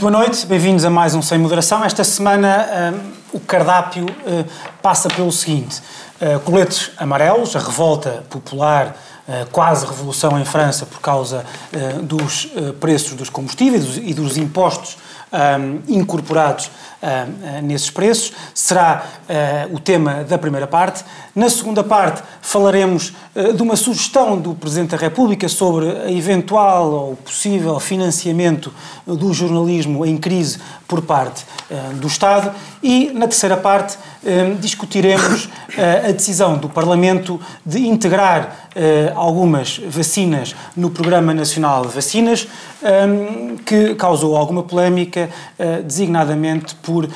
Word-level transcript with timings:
Muito 0.00 0.12
boa 0.12 0.24
noite, 0.24 0.46
bem-vindos 0.46 0.82
a 0.86 0.88
mais 0.88 1.14
um 1.14 1.20
Sem 1.20 1.38
Moderação. 1.38 1.84
Esta 1.84 2.02
semana 2.04 2.94
um, 3.34 3.36
o 3.36 3.40
cardápio 3.40 4.06
uh, 4.06 4.46
passa 4.80 5.10
pelo 5.10 5.30
seguinte: 5.30 5.82
uh, 6.22 6.40
coletes 6.40 6.90
amarelos, 6.96 7.54
a 7.54 7.58
revolta 7.58 8.24
popular, 8.30 8.96
uh, 9.28 9.50
quase 9.52 9.84
revolução 9.84 10.40
em 10.40 10.44
França 10.46 10.86
por 10.86 11.02
causa 11.02 11.44
dos 12.02 12.48
preços 12.80 13.12
dos 13.12 13.28
combustíveis 13.28 13.98
e 13.98 14.14
dos 14.14 14.38
impostos 14.38 14.96
um, 15.32 15.80
incorporados 15.88 16.66
uh, 17.02 17.62
nesses 17.62 17.90
preços. 17.90 18.32
Será 18.54 19.04
uh, 19.28 19.74
o 19.74 19.78
tema 19.78 20.24
da 20.24 20.38
primeira 20.38 20.66
parte. 20.66 21.04
Na 21.34 21.48
segunda 21.48 21.84
parte, 21.84 22.22
falaremos 22.40 23.12
uh, 23.34 23.52
de 23.52 23.62
uma 23.62 23.76
sugestão 23.76 24.38
do 24.38 24.54
Presidente 24.54 24.90
da 24.90 24.96
República 24.96 25.48
sobre 25.48 25.88
a 25.88 26.10
eventual 26.10 26.90
ou 26.90 27.16
possível 27.16 27.78
financiamento 27.80 28.72
do 29.06 29.32
jornalismo 29.32 30.04
em 30.04 30.16
crise 30.16 30.58
por 30.86 31.02
parte 31.02 31.44
do 32.00 32.06
Estado. 32.06 32.52
E, 32.82 33.10
na 33.10 33.26
terceira 33.26 33.56
parte, 33.56 33.96
discutiremos 34.58 35.48
a 36.06 36.10
decisão 36.10 36.58
do 36.58 36.68
Parlamento 36.68 37.40
de 37.64 37.86
integrar 37.86 38.70
algumas 39.14 39.80
vacinas 39.88 40.54
no 40.76 40.90
Programa 40.90 41.32
Nacional 41.32 41.82
de 41.82 41.94
Vacinas, 41.94 42.48
que 43.64 43.94
causou 43.94 44.36
alguma 44.36 44.62
polémica, 44.64 45.19
designadamente 45.84 46.74
por 46.76 47.04
uh, 47.04 47.10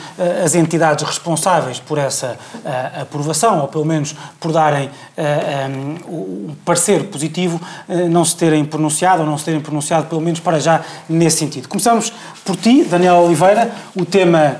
as 0.44 0.54
entidades 0.54 1.04
responsáveis 1.04 1.80
por 1.80 1.98
essa 1.98 2.36
uh, 2.54 3.02
aprovação, 3.02 3.60
ou 3.60 3.68
pelo 3.68 3.84
menos 3.84 4.14
por 4.40 4.52
darem 4.52 4.90
eh, 5.16 5.66
um 6.08 6.54
parecer 6.64 7.04
positivo, 7.04 7.60
não 8.10 8.24
se 8.24 8.36
terem 8.36 8.64
pronunciado, 8.64 9.22
ou 9.22 9.28
não 9.28 9.38
se 9.38 9.44
terem 9.44 9.60
pronunciado, 9.60 10.06
pelo 10.06 10.20
menos 10.20 10.40
para 10.40 10.58
já, 10.58 10.82
nesse 11.08 11.38
sentido. 11.38 11.68
Começamos 11.68 12.12
por 12.44 12.56
ti, 12.56 12.84
Daniel 12.84 13.16
Oliveira. 13.16 13.70
O 13.96 14.04
tema 14.04 14.56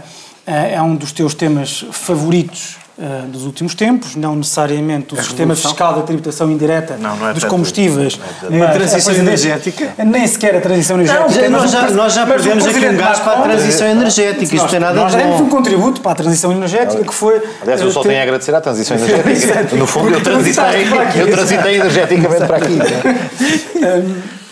é 0.47 0.81
um 0.81 0.95
dos 0.97 1.12
teus 1.12 1.34
temas 1.34 1.84
favoritos 1.91 2.78
uh, 2.98 3.27
dos 3.28 3.45
últimos 3.45 3.75
tempos, 3.75 4.17
não 4.17 4.37
necessariamente 4.37 5.14
o 5.14 5.17
sistema 5.17 5.55
fiscal 5.55 5.95
da 5.95 6.03
tributação 6.03 6.50
indireta 6.50 6.97
não, 6.97 7.17
não 7.17 7.28
é 7.28 7.34
dos 7.34 7.45
combustíveis, 7.45 8.19
nem 8.48 8.62
a 8.62 8.70
transição 8.70 9.14
energética, 9.14 9.95
nem 10.05 10.27
sequer 10.27 10.56
a 10.56 10.61
transição 10.61 10.97
energética. 10.97 11.48
Não, 11.48 11.61
nós, 11.61 11.70
já, 11.70 11.91
nós 11.91 12.12
já 12.12 12.27
perdemos 12.27 12.67
aqui 12.67 12.87
um 12.87 12.97
gás 12.97 13.19
para 13.20 13.33
a 13.39 13.42
transição 13.42 13.87
energética, 13.87 14.55
isto 14.55 14.69
tem 14.69 14.81
nada 14.81 15.00
a 15.00 15.09
ver. 15.09 15.17
Nós 15.17 15.25
demos 15.25 15.41
um 15.41 15.48
contributo 15.48 16.00
para 16.00 16.12
a 16.12 16.15
transição 16.15 16.53
energética 16.53 17.03
que 17.03 17.15
foi. 17.15 17.42
Aliás, 17.62 17.81
eu 17.81 17.91
só 17.91 18.03
tenho 18.03 18.20
a 18.20 18.22
agradecer 18.22 18.55
à 18.55 18.61
transição 18.61 18.97
energética. 18.98 19.77
no 19.77 19.87
fundo, 19.87 20.11
eu 20.11 20.22
transitei, 20.22 20.87
eu 21.17 21.31
transitei 21.31 21.77
energeticamente 21.77 22.47
para 22.47 22.56
aqui. 22.56 22.78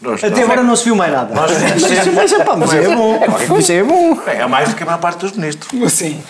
Nós, 0.00 0.24
Até 0.24 0.42
agora 0.42 0.60
é, 0.60 0.64
não 0.64 0.74
se 0.74 0.84
viu 0.84 0.96
mais 0.96 1.12
nada. 1.12 1.34
Nós, 1.34 1.50
mas, 1.52 1.82
mas, 2.14 2.32
é, 2.32 2.42
pá, 2.42 2.56
mas 2.56 2.72
é, 2.72 2.94
bom. 2.94 3.16
É, 3.16 3.24
é 3.74 3.82
bom. 3.82 4.18
É 4.26 4.46
mais 4.46 4.70
do 4.70 4.74
que 4.74 4.82
a 4.82 4.86
maior 4.86 4.98
parte 4.98 5.18
dos 5.18 5.32
ministros. 5.32 5.92
Sim. 5.92 6.22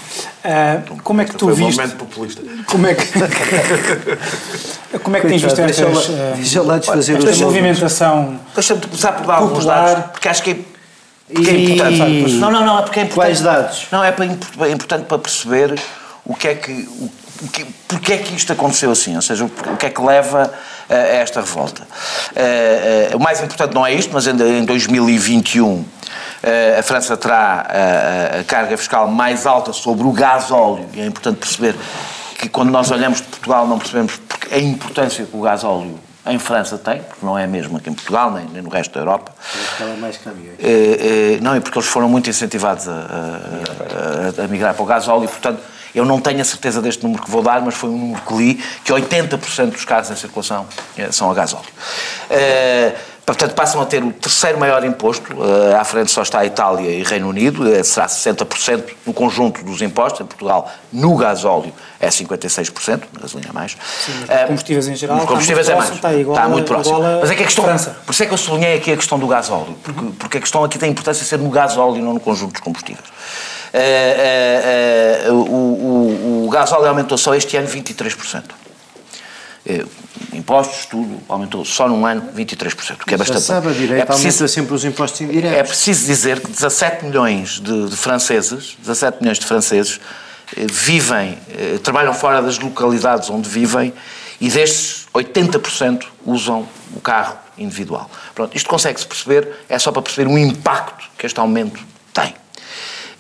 Uh, 0.45 1.01
como 1.03 1.21
é 1.21 1.25
que 1.25 1.37
tu 1.37 1.47
foi 1.47 1.55
viste? 1.55 1.79
Um 1.79 1.83
momento 1.83 1.97
populista. 1.97 2.43
Como 2.67 2.87
é 2.87 2.95
que. 2.95 3.07
como 5.03 5.17
é 5.17 5.21
que 5.21 5.29
tens 5.29 5.43
visto 5.43 5.61
estas, 5.61 6.09
deixa 6.37 6.63
lá 6.63 6.79
desfazer 6.79 7.25
esta 7.25 7.45
movimentação? 7.45 8.41
Deixa-me 8.55 8.81
começar 8.81 9.13
por 9.13 9.27
dar 9.27 9.35
alguns 9.37 9.65
dados, 9.65 10.11
porque 10.11 10.29
acho 10.29 10.43
que 10.43 10.51
é 10.51 10.59
porque 11.33 11.51
é 11.51 11.61
importante. 11.61 11.99
Sabe? 11.99 12.33
Não, 12.33 12.51
não, 12.51 12.67
não, 12.67 12.79
é 12.79 12.83
porque 12.83 13.01
é 13.01 13.03
importante. 13.05 13.15
Quais 13.15 13.41
dados? 13.41 13.87
Não, 13.93 14.03
é, 14.03 14.11
para, 14.11 14.25
é 14.25 14.73
importante 14.73 15.05
para 15.05 15.19
perceber 15.19 15.81
o 16.25 16.35
que 16.35 16.49
é 16.49 16.55
que. 16.57 16.73
O 16.73 17.09
que, 17.49 17.65
porque 17.89 18.13
é 18.13 18.19
que 18.19 18.35
isto 18.35 18.53
aconteceu 18.53 18.91
assim? 18.91 19.17
Ou 19.17 19.23
seja, 19.23 19.45
o 19.45 19.77
que 19.77 19.87
é 19.87 19.91
que 19.91 20.01
leva 20.01 20.53
a 20.91 20.95
esta 20.95 21.41
revolta. 21.41 21.83
Uh, 21.83 23.15
uh, 23.15 23.17
o 23.17 23.21
mais 23.21 23.41
importante 23.41 23.75
não 23.75 23.87
é 23.87 23.95
isto, 23.95 24.11
mas 24.13 24.27
em 24.27 24.65
2021 24.65 25.67
uh, 25.73 25.87
a 26.79 26.83
França 26.83 27.17
terá 27.17 27.67
a 28.41 28.45
carga 28.45 28.77
fiscal 28.77 29.09
mais 29.09 29.47
alta 29.47 29.73
sobre 29.73 30.07
o 30.07 30.13
gás 30.13 30.51
óleo, 30.51 30.87
e 30.93 31.01
é 31.01 31.07
importante 31.07 31.37
perceber 31.37 31.77
que 32.39 32.49
quando 32.49 32.71
nós 32.71 32.91
olhamos 32.91 33.19
de 33.19 33.29
Portugal 33.29 33.67
não 33.67 33.79
percebemos 33.79 34.21
a 34.51 34.59
importância 34.59 35.25
que 35.25 35.37
o 35.37 35.43
gás 35.43 35.63
óleo 35.63 35.99
em 36.27 36.39
França 36.39 36.77
tem, 36.77 37.01
porque 37.01 37.25
não 37.25 37.39
é 37.39 37.47
mesmo 37.47 37.77
aqui 37.77 37.89
em 37.89 37.95
Portugal, 37.95 38.31
nem, 38.33 38.45
nem 38.47 38.63
no 38.63 38.69
resto 38.69 38.93
da 38.93 39.01
Europa. 39.01 39.33
Mas 39.79 39.99
mais 39.99 40.17
caminhões. 40.19 40.59
não, 41.41 41.55
é 41.55 41.61
porque 41.61 41.79
eles 41.79 41.89
foram 41.89 42.09
muito 42.09 42.29
incentivados 42.29 42.89
a, 42.89 42.93
a, 42.93 44.43
a, 44.43 44.45
a 44.45 44.49
migrar 44.49 44.75
para 44.75 44.83
o 44.83 44.87
gás 44.87 45.09
óleo, 45.09 45.25
e 45.25 45.29
portanto 45.29 45.61
eu 45.95 46.05
não 46.05 46.21
tenho 46.21 46.41
a 46.41 46.45
certeza 46.45 46.81
deste 46.81 47.03
número 47.03 47.23
que 47.23 47.31
vou 47.31 47.43
dar, 47.43 47.61
mas 47.63 47.75
foi 47.75 47.91
um 47.91 47.99
número 47.99 48.23
que 48.23 48.35
li, 48.35 48.55
que 48.85 48.93
80% 48.93 49.71
dos 49.71 49.85
carros 49.85 50.11
em 50.11 50.17
circulação 50.17 50.67
eh, 50.97 51.11
são 51.11 51.31
a 51.31 51.35
gasóleo. 51.35 51.67
Uh, 52.31 52.97
portanto, 53.27 53.55
passam 53.55 53.81
a 53.81 53.87
ter 53.87 54.03
o 54.03 54.13
terceiro 54.13 54.59
maior 54.59 54.85
imposto, 54.85 55.35
uh, 55.35 55.77
à 55.77 55.85
frente 55.85 56.11
só 56.11 56.23
está 56.23 56.41
a 56.41 56.47
Itália 56.47 56.91
e 56.91 57.03
Reino 57.03 57.29
Unido, 57.29 57.65
será 57.85 58.07
60% 58.07 58.85
no 59.07 59.13
conjunto 59.13 59.65
dos 59.65 59.83
impostos, 59.83 60.21
em 60.21 60.27
Portugal, 60.27 60.71
no 60.93 61.17
gasóleo 61.17 61.73
é 61.99 62.09
56%, 62.09 63.03
na 63.13 63.21
gasolina 63.21 63.53
mais. 63.53 63.77
Sim, 64.05 64.13
combustíveis 64.47 64.89
em 64.89 64.95
geral, 64.95 65.17
nos 65.19 65.27
combustíveis 65.27 65.69
é 65.69 65.75
mais, 65.75 65.93
está, 65.93 66.15
igual, 66.15 66.37
está 66.37 66.49
muito 66.49 66.67
próximo. 66.67 67.01
Mas 67.21 67.31
é 67.31 67.35
que 67.35 67.43
a 67.43 67.47
questão, 67.47 67.65
França. 67.65 67.97
por 68.07 68.13
isso 68.13 68.23
é 68.23 68.27
que 68.27 68.33
eu 68.33 68.39
sublinhei 68.39 68.77
aqui 68.77 68.93
a 68.93 68.97
questão 68.97 69.19
do 69.19 69.27
gasóleo, 69.27 69.77
porque, 69.83 70.01
porque 70.19 70.39
a 70.39 70.41
questão 70.41 70.65
aqui 70.65 70.79
tem 70.79 70.91
importância 70.91 71.25
ser 71.25 71.39
no 71.39 71.51
gasóleo 71.51 71.97
e 71.97 72.03
não 72.03 72.15
no 72.15 72.21
conjunto 72.21 72.53
dos 72.53 72.61
combustíveis. 72.61 73.05
Uh, 73.73 75.31
uh, 75.31 75.33
uh, 75.33 75.35
o, 75.35 76.45
o, 76.45 76.47
o 76.47 76.51
gás 76.51 76.73
óleo 76.73 76.87
aumentou 76.87 77.17
só 77.17 77.35
este 77.35 77.57
ano 77.57 77.69
23%. 77.69 78.43
impostos, 80.33 80.87
tudo, 80.87 81.21
aumentou 81.29 81.65
só 81.65 81.89
num 81.89 82.05
ano 82.05 82.33
23%, 82.37 83.03
o 83.03 83.07
que 83.07 83.15
é 83.15 83.17
bastante. 83.17 83.43
Sabe 83.43 83.69
a 83.69 83.73
direita, 83.73 84.03
é 84.03 84.05
preciso, 84.05 84.49
sempre 84.49 84.75
os 84.75 84.85
impostos 84.85 85.21
indiretos. 85.21 85.59
É 85.59 85.63
preciso 85.63 86.07
dizer 86.07 86.41
que 86.41 86.51
17 86.51 87.05
milhões 87.05 87.61
de, 87.61 87.89
de 87.89 87.97
franceses, 87.97 88.77
17 88.81 89.19
milhões 89.21 89.39
de 89.39 89.47
franceses 89.47 90.01
vivem, 90.69 91.39
trabalham 91.85 92.13
fora 92.13 92.43
das 92.43 92.59
localidades 92.59 93.31
onde 93.31 93.49
vivem 93.49 93.95
e 94.41 94.49
destes 94.49 95.07
80% 95.15 96.07
usam 96.27 96.67
o 96.95 97.01
carro 97.01 97.37
individual. 97.57 98.11
Pronto, 98.35 98.57
isto 98.57 98.69
consegue-se 98.69 99.07
perceber, 99.07 99.49
é 99.69 99.79
só 99.79 99.93
para 99.93 100.03
perceber 100.03 100.29
o 100.29 100.39
impacto 100.39 101.09
que 101.17 101.27
este 101.27 101.39
aumento 101.39 101.81
tem. 102.13 102.35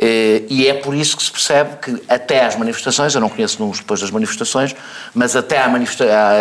Eh, 0.02 0.44
e 0.48 0.66
é 0.66 0.72
por 0.72 0.94
isso 0.94 1.14
que 1.14 1.22
se 1.22 1.30
percebe 1.30 1.76
que 1.76 2.02
até 2.08 2.46
às 2.46 2.56
manifestações, 2.56 3.14
eu 3.14 3.20
não 3.20 3.28
conheço 3.28 3.58
números 3.58 3.80
depois 3.80 4.00
das 4.00 4.10
manifestações, 4.10 4.74
mas 5.14 5.36
até 5.36 5.58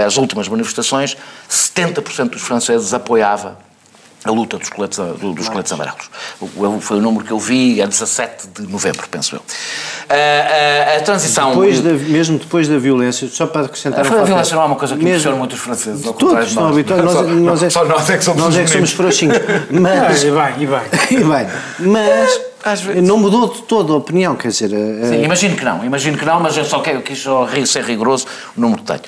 às 0.06 0.16
últimas 0.16 0.48
manifestações, 0.48 1.18
70% 1.50 2.30
dos 2.30 2.42
franceses 2.42 2.94
apoiava 2.94 3.58
a 4.24 4.32
luta 4.32 4.58
dos 4.58 4.70
coletes, 4.70 4.98
dos 4.98 5.48
coletes 5.48 5.72
amarelos. 5.72 6.10
Foi 6.82 6.98
o 6.98 7.02
número 7.02 7.24
que 7.24 7.32
eu 7.32 7.40
vi 7.40 7.82
a 7.82 7.86
17 7.86 8.48
de 8.48 8.62
novembro, 8.68 9.08
penso 9.10 9.36
eu. 9.36 9.42
A, 10.10 10.94
a, 10.94 10.98
a 10.98 11.02
transição... 11.02 11.52
Depois 11.52 11.82
da, 11.82 11.92
mesmo 11.92 12.38
depois 12.38 12.68
da 12.68 12.78
violência, 12.78 13.28
só 13.30 13.48
para 13.48 13.66
acrescentar... 13.66 14.00
A, 14.00 14.22
a 14.22 14.24
violência 14.24 14.56
não 14.56 14.64
é 14.64 14.66
uma 14.66 14.76
coisa 14.76 14.96
que 14.96 15.04
impressiona 15.04 15.38
muito 15.38 15.54
os 15.54 15.60
franceses, 15.60 16.06
ao 16.06 16.14
Todos 16.14 16.48
estão 16.48 16.68
habituados, 16.68 17.06
nós, 17.06 17.28
nós, 17.28 17.42
nós, 17.42 17.64
é, 17.64 17.70
só 17.72 17.86
nós 17.86 18.10
é 18.10 18.18
que 18.18 18.24
somos 18.24 18.44
Nós 18.44 18.58
é 18.58 18.64
que 18.64 18.70
somos 18.70 18.92
frouxinhos. 18.92 19.38
Mas, 19.72 20.24
e 20.24 20.32
bem, 20.32 20.54
e 20.60 20.68
bem. 20.68 20.80
E 21.20 21.24
bem, 21.24 21.48
mas... 21.80 22.49
Não 23.04 23.18
mudou 23.18 23.54
de 23.54 23.62
toda 23.64 23.94
a 23.94 23.96
opinião, 23.96 24.36
quer 24.36 24.50
dizer... 24.50 24.70
Sim, 24.70 25.24
imagino 25.24 25.56
que 25.56 25.64
não, 25.64 25.84
imagino 25.84 26.18
que 26.18 26.26
não, 26.26 26.40
mas 26.40 26.58
eu 26.58 26.66
só 26.66 26.80
quero, 26.80 27.02
quis 27.02 27.20
só 27.20 27.48
ser 27.66 27.84
rigoroso 27.84 28.26
o 28.56 28.62
número 28.62 28.82
que 28.82 28.88
tenho. 28.88 29.02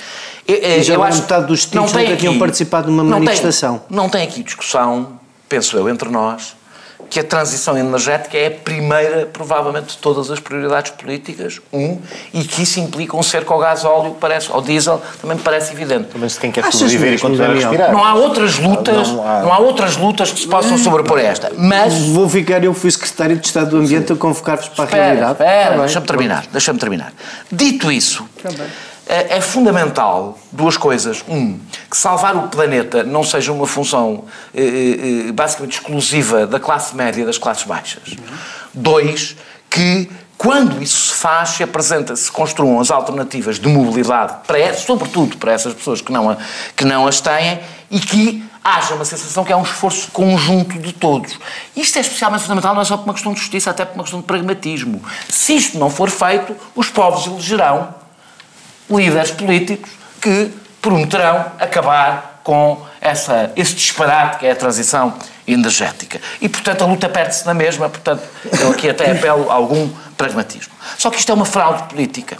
E 0.48 0.82
já 0.84 0.96
eu 0.96 1.04
acho 1.04 1.22
metade 1.22 1.48
dos 1.48 1.66
tipos 1.66 1.94
nunca 1.94 2.16
tinham 2.16 2.40
participado 2.40 2.88
de 2.88 2.94
uma 2.94 3.04
não 3.04 3.12
manifestação. 3.20 3.80
Tem, 3.80 3.98
não 3.98 4.10
tem 4.10 4.24
aqui 4.24 4.44
discussão, 4.44 5.20
penso 5.48 5.78
eu, 5.78 5.90
entre 5.90 6.10
nós, 6.10 6.56
que 7.10 7.20
a 7.20 7.24
transição 7.24 7.78
energética 7.78 8.38
é 8.38 8.48
a 8.48 8.52
primeira, 8.52 9.26
provavelmente, 9.26 9.88
de 9.88 9.98
todas 9.98 10.30
as 10.32 10.40
prioridades 10.40 10.92
políticas, 10.92 11.60
um, 11.72 11.98
e 12.34 12.44
que 12.44 12.64
isso 12.64 12.80
implica 12.80 13.16
um 13.18 13.24
cerco 13.24 13.54
ao 13.54 13.60
gás 13.60 13.84
óleo, 13.84 14.16
parece, 14.20 14.52
ao 14.52 14.62
diesel, 14.62 15.02
também 15.22 15.38
me 15.38 15.44
parece 15.44 15.74
evidente. 15.74 16.10
Mas 16.16 16.38
quem 16.38 16.52
quer 16.52 16.72
sobreviver 16.72 17.14
e 17.14 17.20
continuar 17.20 17.52
a 17.52 17.54
respirar. 17.54 17.92
Não 17.92 18.04
há 18.04 18.14
outras 18.16 18.58
lutas, 18.58 19.10
não 19.10 19.28
há... 19.28 19.42
não 19.42 19.54
há... 19.54 19.60
outras 19.60 19.98
lutas 19.98 20.32
que 20.32 20.40
se 20.40 20.48
possam 20.48 20.78
sobrepor 20.78 21.20
a 21.20 21.24
esta, 21.24 21.52
mas... 21.58 21.94
Vou 21.94 22.30
ficar, 22.30 22.64
eu 22.64 22.74
fui 22.74 22.92
secretário 22.92 23.38
de 23.38 23.46
Estado 23.46 23.72
do 23.72 23.78
Ambiente 23.78 24.08
Sim. 24.08 24.14
a 24.14 24.16
convocar-vos 24.18 24.70
para 24.70 24.86
espera, 24.86 25.04
a 25.04 25.06
realidade. 25.06 25.32
Espera, 25.34 25.76
tá 25.76 25.82
deixa-me 25.82 26.08
terminar, 26.08 26.46
deixa-me 26.52 26.80
terminar. 26.80 27.14
Dito 27.52 27.92
isso... 27.92 28.26
Também 28.42 28.68
é, 29.12 29.38
é 29.38 29.42
fundamental 29.42 30.40
duas 30.54 30.78
coisas. 30.78 31.22
Um, 31.28 31.60
que 31.90 31.98
salvar 31.98 32.34
o 32.38 32.48
planeta 32.48 33.04
não 33.04 33.26
seja 33.26 33.52
uma 33.52 33.68
função 33.68 34.24
eh, 34.56 34.62
eh, 34.62 35.28
eh 35.28 35.32
basicamente 35.34 35.74
exclusiva 35.74 36.48
da 36.48 36.62
classe 36.62 36.96
média 36.96 37.22
e 37.22 37.26
das 37.26 37.38
classes 37.38 37.66
baixas. 37.66 38.16
Dois, 38.74 39.36
que 39.70 40.10
quando 40.38 40.82
isso 40.82 41.10
se 41.10 41.14
faz, 41.16 41.50
se 41.50 41.64
apresenta, 41.64 42.16
se 42.16 42.32
construam 42.32 42.80
as 42.80 42.90
alternativas 42.90 43.60
de 43.60 43.68
mobilidade, 43.68 44.34
para, 44.48 44.74
sobretudo 44.76 45.36
para 45.36 45.52
essas 45.52 45.74
pessoas 45.74 46.00
que 46.00 46.12
não, 46.12 46.30
a, 46.30 46.38
que 46.76 46.86
não 46.86 47.06
as 47.06 47.20
têm, 47.20 47.60
e 47.92 48.00
que 48.00 48.42
haja 48.64 48.94
uma 48.94 49.04
sensação 49.04 49.44
que 49.44 49.52
é 49.52 49.56
um 49.56 49.64
esforço 49.64 50.10
conjunto 50.12 50.80
de 50.80 50.94
todos. 50.94 51.38
Isto 51.76 51.98
é 51.98 52.02
especialmente 52.02 52.44
fundamental 52.44 52.74
não 52.74 52.82
é 52.82 52.86
só 52.86 52.96
por 52.96 53.04
uma 53.04 53.14
questão 53.14 53.34
de 53.34 53.40
justiça, 53.40 53.72
até 53.72 53.84
por 53.84 53.96
uma 53.96 54.04
questão 54.04 54.22
de 54.22 54.26
pragmatismo. 54.26 55.04
Se 55.28 55.58
isto 55.58 55.78
não 55.78 55.90
for 55.90 56.10
feito, 56.10 56.56
os 56.76 56.90
povos 56.90 57.28
elegerão 57.28 58.01
líderes 58.98 59.32
políticos 59.32 59.90
que 60.22 60.52
prometerão 60.82 61.46
acabar 61.60 62.42
com 62.44 62.86
essa, 63.00 63.52
esse 63.56 63.76
disparate 63.76 64.40
que 64.40 64.48
é 64.48 64.52
a 64.52 64.56
transição 64.56 65.14
energética. 65.48 66.20
E, 66.40 66.50
portanto, 66.50 66.84
a 66.84 66.88
luta 66.88 67.10
perde-se 67.10 67.46
na 67.46 67.54
mesma, 67.54 67.90
portanto, 67.90 68.24
eu 68.60 68.72
aqui 68.72 68.90
até 68.90 69.12
apelo 69.18 69.50
a 69.50 69.54
algum 69.54 69.90
pragmatismo. 70.18 70.74
Só 70.98 71.10
que 71.10 71.20
isto 71.20 71.32
é 71.32 71.36
uma 71.36 71.46
fraude 71.46 71.84
política. 71.84 72.38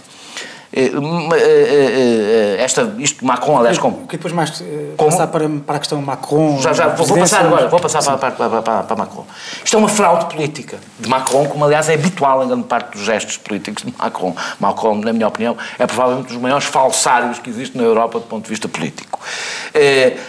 Eh, 0.74 0.90
eh, 0.90 2.56
eh, 2.56 2.64
esta, 2.64 2.94
isto 2.98 3.26
Macron, 3.26 3.58
aliás, 3.58 3.76
como... 3.76 4.06
Que 4.06 4.16
depois 4.16 4.32
mais 4.32 4.64
como? 4.96 5.10
passar 5.10 5.26
para, 5.26 5.46
para 5.46 5.76
a 5.76 5.78
questão 5.78 6.00
Macron... 6.00 6.58
Já, 6.62 6.72
já, 6.72 6.88
vou 6.88 7.18
passar 7.18 7.44
agora, 7.44 7.68
vou 7.68 7.78
passar 7.78 8.02
para, 8.02 8.30
para, 8.30 8.62
para, 8.62 8.82
para, 8.82 8.96
Macron. 8.96 9.26
Isto 9.62 9.76
é 9.76 9.78
uma 9.78 9.88
fraude 9.88 10.34
política 10.34 10.78
de 10.98 11.10
Macron, 11.10 11.44
como 11.46 11.66
aliás 11.66 11.90
é 11.90 11.94
habitual 11.94 12.42
em 12.44 12.48
grande 12.48 12.64
parte 12.64 12.92
dos 12.92 13.02
gestos 13.04 13.36
políticos 13.36 13.84
de 13.84 13.92
Macron. 13.98 14.34
Macron, 14.58 14.94
na 14.94 15.12
minha 15.12 15.28
opinião, 15.28 15.58
é 15.78 15.86
provavelmente 15.86 16.30
um 16.30 16.34
dos 16.34 16.42
maiores 16.42 16.64
falsários 16.64 17.38
que 17.38 17.50
existe 17.50 17.76
na 17.76 17.84
Europa 17.84 18.18
do 18.18 18.24
ponto 18.24 18.44
de 18.44 18.48
vista 18.48 18.66
político. 18.66 19.20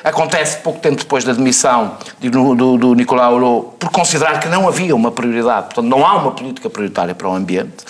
acontece 0.03 0.57
pouco 0.57 0.79
tempo 0.79 0.97
depois 0.97 1.23
da 1.23 1.31
demissão 1.31 1.93
do, 2.19 2.53
do, 2.53 2.77
do 2.77 2.93
Nicolau 2.95 3.35
Hulot 3.35 3.67
por 3.79 3.91
considerar 3.91 4.41
que 4.41 4.49
não 4.49 4.67
havia 4.67 4.93
uma 4.93 5.11
prioridade, 5.11 5.67
portanto 5.67 5.85
não 5.85 6.05
há 6.05 6.15
uma 6.15 6.31
política 6.31 6.69
prioritária 6.69 7.15
para 7.15 7.29
o 7.29 7.33
ambiente, 7.33 7.85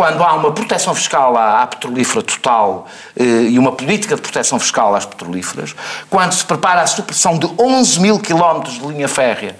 quando 0.00 0.22
há 0.24 0.32
uma 0.32 0.50
proteção 0.50 0.94
fiscal 0.94 1.36
à, 1.36 1.60
à 1.60 1.66
petrolífera 1.66 2.22
total 2.22 2.86
eh, 3.14 3.22
e 3.50 3.58
uma 3.58 3.72
política 3.72 4.16
de 4.16 4.22
proteção 4.22 4.58
fiscal 4.58 4.94
às 4.96 5.04
petrolíferas, 5.04 5.74
quando 6.08 6.32
se 6.32 6.42
prepara 6.42 6.80
a 6.80 6.86
supressão 6.86 7.38
de 7.38 7.46
11 7.58 8.00
mil 8.00 8.18
quilómetros 8.18 8.78
de 8.78 8.86
linha 8.86 9.06
férrea 9.06 9.54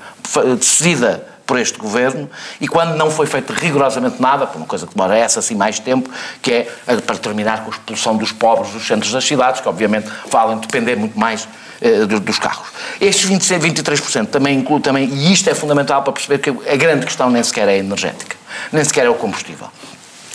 decidida 0.59 1.27
por 1.45 1.59
este 1.59 1.79
governo 1.79 2.31
e 2.59 2.67
quando 2.67 2.97
não 2.97 3.11
foi 3.11 3.27
feito 3.27 3.53
rigorosamente 3.53 4.17
nada, 4.19 4.47
por 4.47 4.57
uma 4.57 4.67
coisa 4.67 4.87
que 4.87 4.95
demora 4.95 5.15
essa 5.15 5.41
assim 5.41 5.55
mais 5.55 5.79
tempo, 5.79 6.09
que 6.41 6.51
é 6.51 6.69
para 7.05 7.19
terminar 7.19 7.63
com 7.63 7.71
a 7.71 7.75
expulsão 7.75 8.17
dos 8.17 8.33
pobres 8.33 8.73
dos 8.73 8.87
centros 8.87 9.13
das 9.13 9.27
cidades, 9.27 9.61
que 9.61 9.69
obviamente 9.69 10.09
valem 10.31 10.57
depender 10.57 10.97
muito 10.97 11.19
mais 11.19 11.47
eh, 11.83 12.07
dos 12.07 12.39
carros. 12.39 12.69
Estes 12.99 13.27
26, 13.27 13.63
23% 13.63 14.29
também 14.29 14.59
inclui 14.59 14.81
também, 14.81 15.05
e 15.05 15.35
isto 15.35 15.51
é 15.51 15.55
fundamental 15.55 16.01
para 16.03 16.15
perceber 16.15 16.39
que 16.39 16.49
a 16.49 16.77
grande 16.77 17.05
questão 17.05 17.29
nem 17.29 17.43
sequer 17.43 17.69
é 17.69 17.77
energética, 17.77 18.39
nem 18.73 18.83
sequer 18.83 19.05
é 19.05 19.11
o 19.11 19.15
combustível. 19.17 19.69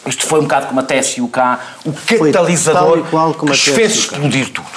Isto 0.05 0.25
foi 0.25 0.39
um 0.39 0.43
bocado 0.43 0.67
como 0.67 0.79
a 0.79 0.83
TSUK, 0.83 1.39
o 1.85 1.93
catalisador 1.93 3.03
que 3.33 3.55
fez 3.55 3.95
explodir 3.95 4.49
tudo. 4.51 4.67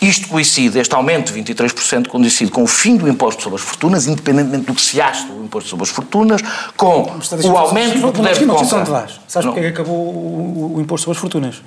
Isto 0.00 0.28
coincide, 0.28 0.78
este 0.78 0.94
aumento 0.94 1.32
de 1.32 1.42
23% 1.42 2.06
coincide 2.06 2.50
com 2.52 2.62
o 2.62 2.66
fim 2.68 2.96
do 2.96 3.08
imposto 3.08 3.42
sobre 3.42 3.58
as 3.58 3.64
fortunas, 3.64 4.06
independentemente 4.06 4.66
do 4.66 4.74
que 4.74 4.80
se 4.80 5.00
acha 5.00 5.26
do 5.26 5.44
imposto 5.44 5.68
sobre 5.68 5.84
as 5.84 5.90
fortunas, 5.90 6.40
com 6.76 7.10
o 7.44 7.56
aumento 7.56 7.98
do 7.98 8.12
poder 8.12 8.38
de 8.38 8.46
compra. 8.46 9.08
Sabes 9.26 9.46
porque 9.46 9.60
é 9.60 9.62
que 9.62 9.68
acabou 9.68 9.96
o, 9.96 10.74
o 10.76 10.80
imposto 10.80 11.04
sobre 11.04 11.16
as 11.16 11.20
fortunas? 11.20 11.62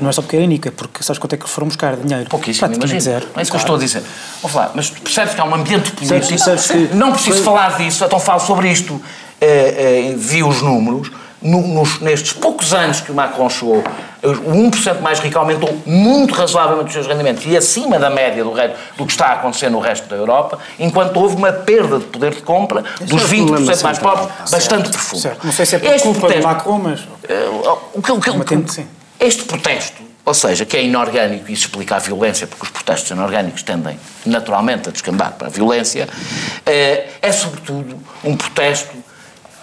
Não 0.00 0.10
é 0.10 0.12
só 0.12 0.22
porque 0.22 0.36
era 0.36 0.46
Nica, 0.46 0.70
porque 0.70 1.02
sabes 1.02 1.18
quanto 1.18 1.32
é 1.32 1.38
que 1.38 1.48
foram 1.48 1.66
buscar 1.66 1.96
dinheiro? 1.96 2.28
Pouquíssimo, 2.28 2.72
imagina. 2.72 3.00
Zero. 3.00 3.26
É 3.34 3.42
isso 3.42 3.50
que 3.50 3.56
eu 3.56 3.60
estou 3.60 3.76
a 3.76 3.78
dizer. 3.78 4.02
Vou 4.42 4.50
falar, 4.50 4.72
mas 4.74 4.90
percebes 4.90 5.34
que 5.34 5.40
há 5.40 5.44
um 5.44 5.54
ambiente 5.54 5.90
político. 5.92 6.38
Sabes, 6.38 6.66
sabes 6.66 6.88
que... 6.90 6.94
Não 6.94 7.12
preciso 7.12 7.42
falar 7.42 7.76
disso, 7.78 8.04
então 8.04 8.20
falo 8.20 8.40
sobre 8.40 8.70
isto. 8.70 9.00
Eh, 9.40 10.12
eh, 10.12 10.14
vi 10.16 10.42
os 10.42 10.62
números 10.62 11.10
nos, 11.46 12.00
nestes 12.00 12.32
poucos 12.32 12.74
anos 12.74 13.00
que 13.00 13.12
o 13.12 13.14
Macron 13.14 13.48
chegou, 13.48 13.82
o 14.22 14.70
1% 14.70 15.00
mais 15.00 15.20
rico 15.20 15.38
aumentou 15.38 15.80
muito 15.86 16.34
razoavelmente 16.34 16.88
os 16.88 16.92
seus 16.92 17.06
rendimentos 17.06 17.44
e 17.46 17.56
acima 17.56 17.98
da 17.98 18.10
média 18.10 18.42
do, 18.42 18.52
resto, 18.52 18.76
do 18.96 19.06
que 19.06 19.12
está 19.12 19.26
a 19.26 19.32
acontecer 19.34 19.70
no 19.70 19.78
resto 19.78 20.08
da 20.08 20.16
Europa, 20.16 20.58
enquanto 20.78 21.16
houve 21.18 21.36
uma 21.36 21.52
perda 21.52 21.98
de 21.98 22.06
poder 22.06 22.34
de 22.34 22.42
compra 22.42 22.82
dos 23.00 23.22
20% 23.22 23.82
mais 23.82 23.98
pobres 23.98 24.28
bastante 24.50 24.90
profunda. 24.90 25.22
Certo. 25.22 25.44
Não 25.44 25.52
sei 25.52 25.66
se 25.66 25.76
é 25.76 25.78
por 25.78 25.88
este 25.88 26.02
culpa 26.02 26.20
protesto, 26.20 26.42
do 26.42 26.48
Macron, 26.48 26.78
mas... 26.78 27.00
Uh, 27.00 27.78
o 27.94 28.02
que, 28.02 28.12
o 28.12 28.20
que, 28.20 28.30
o 28.30 28.44
que, 28.44 28.86
este 29.18 29.44
protesto, 29.44 30.02
ou 30.24 30.34
seja, 30.34 30.66
que 30.66 30.76
é 30.76 30.84
inorgânico 30.84 31.48
e 31.48 31.52
isso 31.54 31.66
explica 31.66 31.96
a 31.96 31.98
violência, 31.98 32.46
porque 32.46 32.64
os 32.64 32.70
protestos 32.70 33.10
inorgânicos 33.10 33.62
tendem 33.62 33.98
naturalmente 34.24 34.88
a 34.88 34.92
descambar 34.92 35.32
para 35.32 35.46
a 35.46 35.50
violência, 35.50 36.08
uh, 36.08 37.10
é 37.22 37.32
sobretudo 37.32 37.96
um 38.24 38.36
protesto 38.36 39.05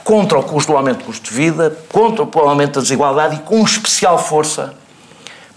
contra 0.03 0.37
o 0.37 0.43
custo 0.43 0.75
aumento 0.75 0.99
do 0.99 1.05
custo 1.05 1.29
de 1.29 1.35
vida, 1.35 1.77
contra 1.91 2.23
o 2.23 2.49
aumento 2.49 2.75
da 2.75 2.81
desigualdade 2.81 3.37
e 3.37 3.39
com 3.39 3.63
especial 3.63 4.17
força, 4.17 4.73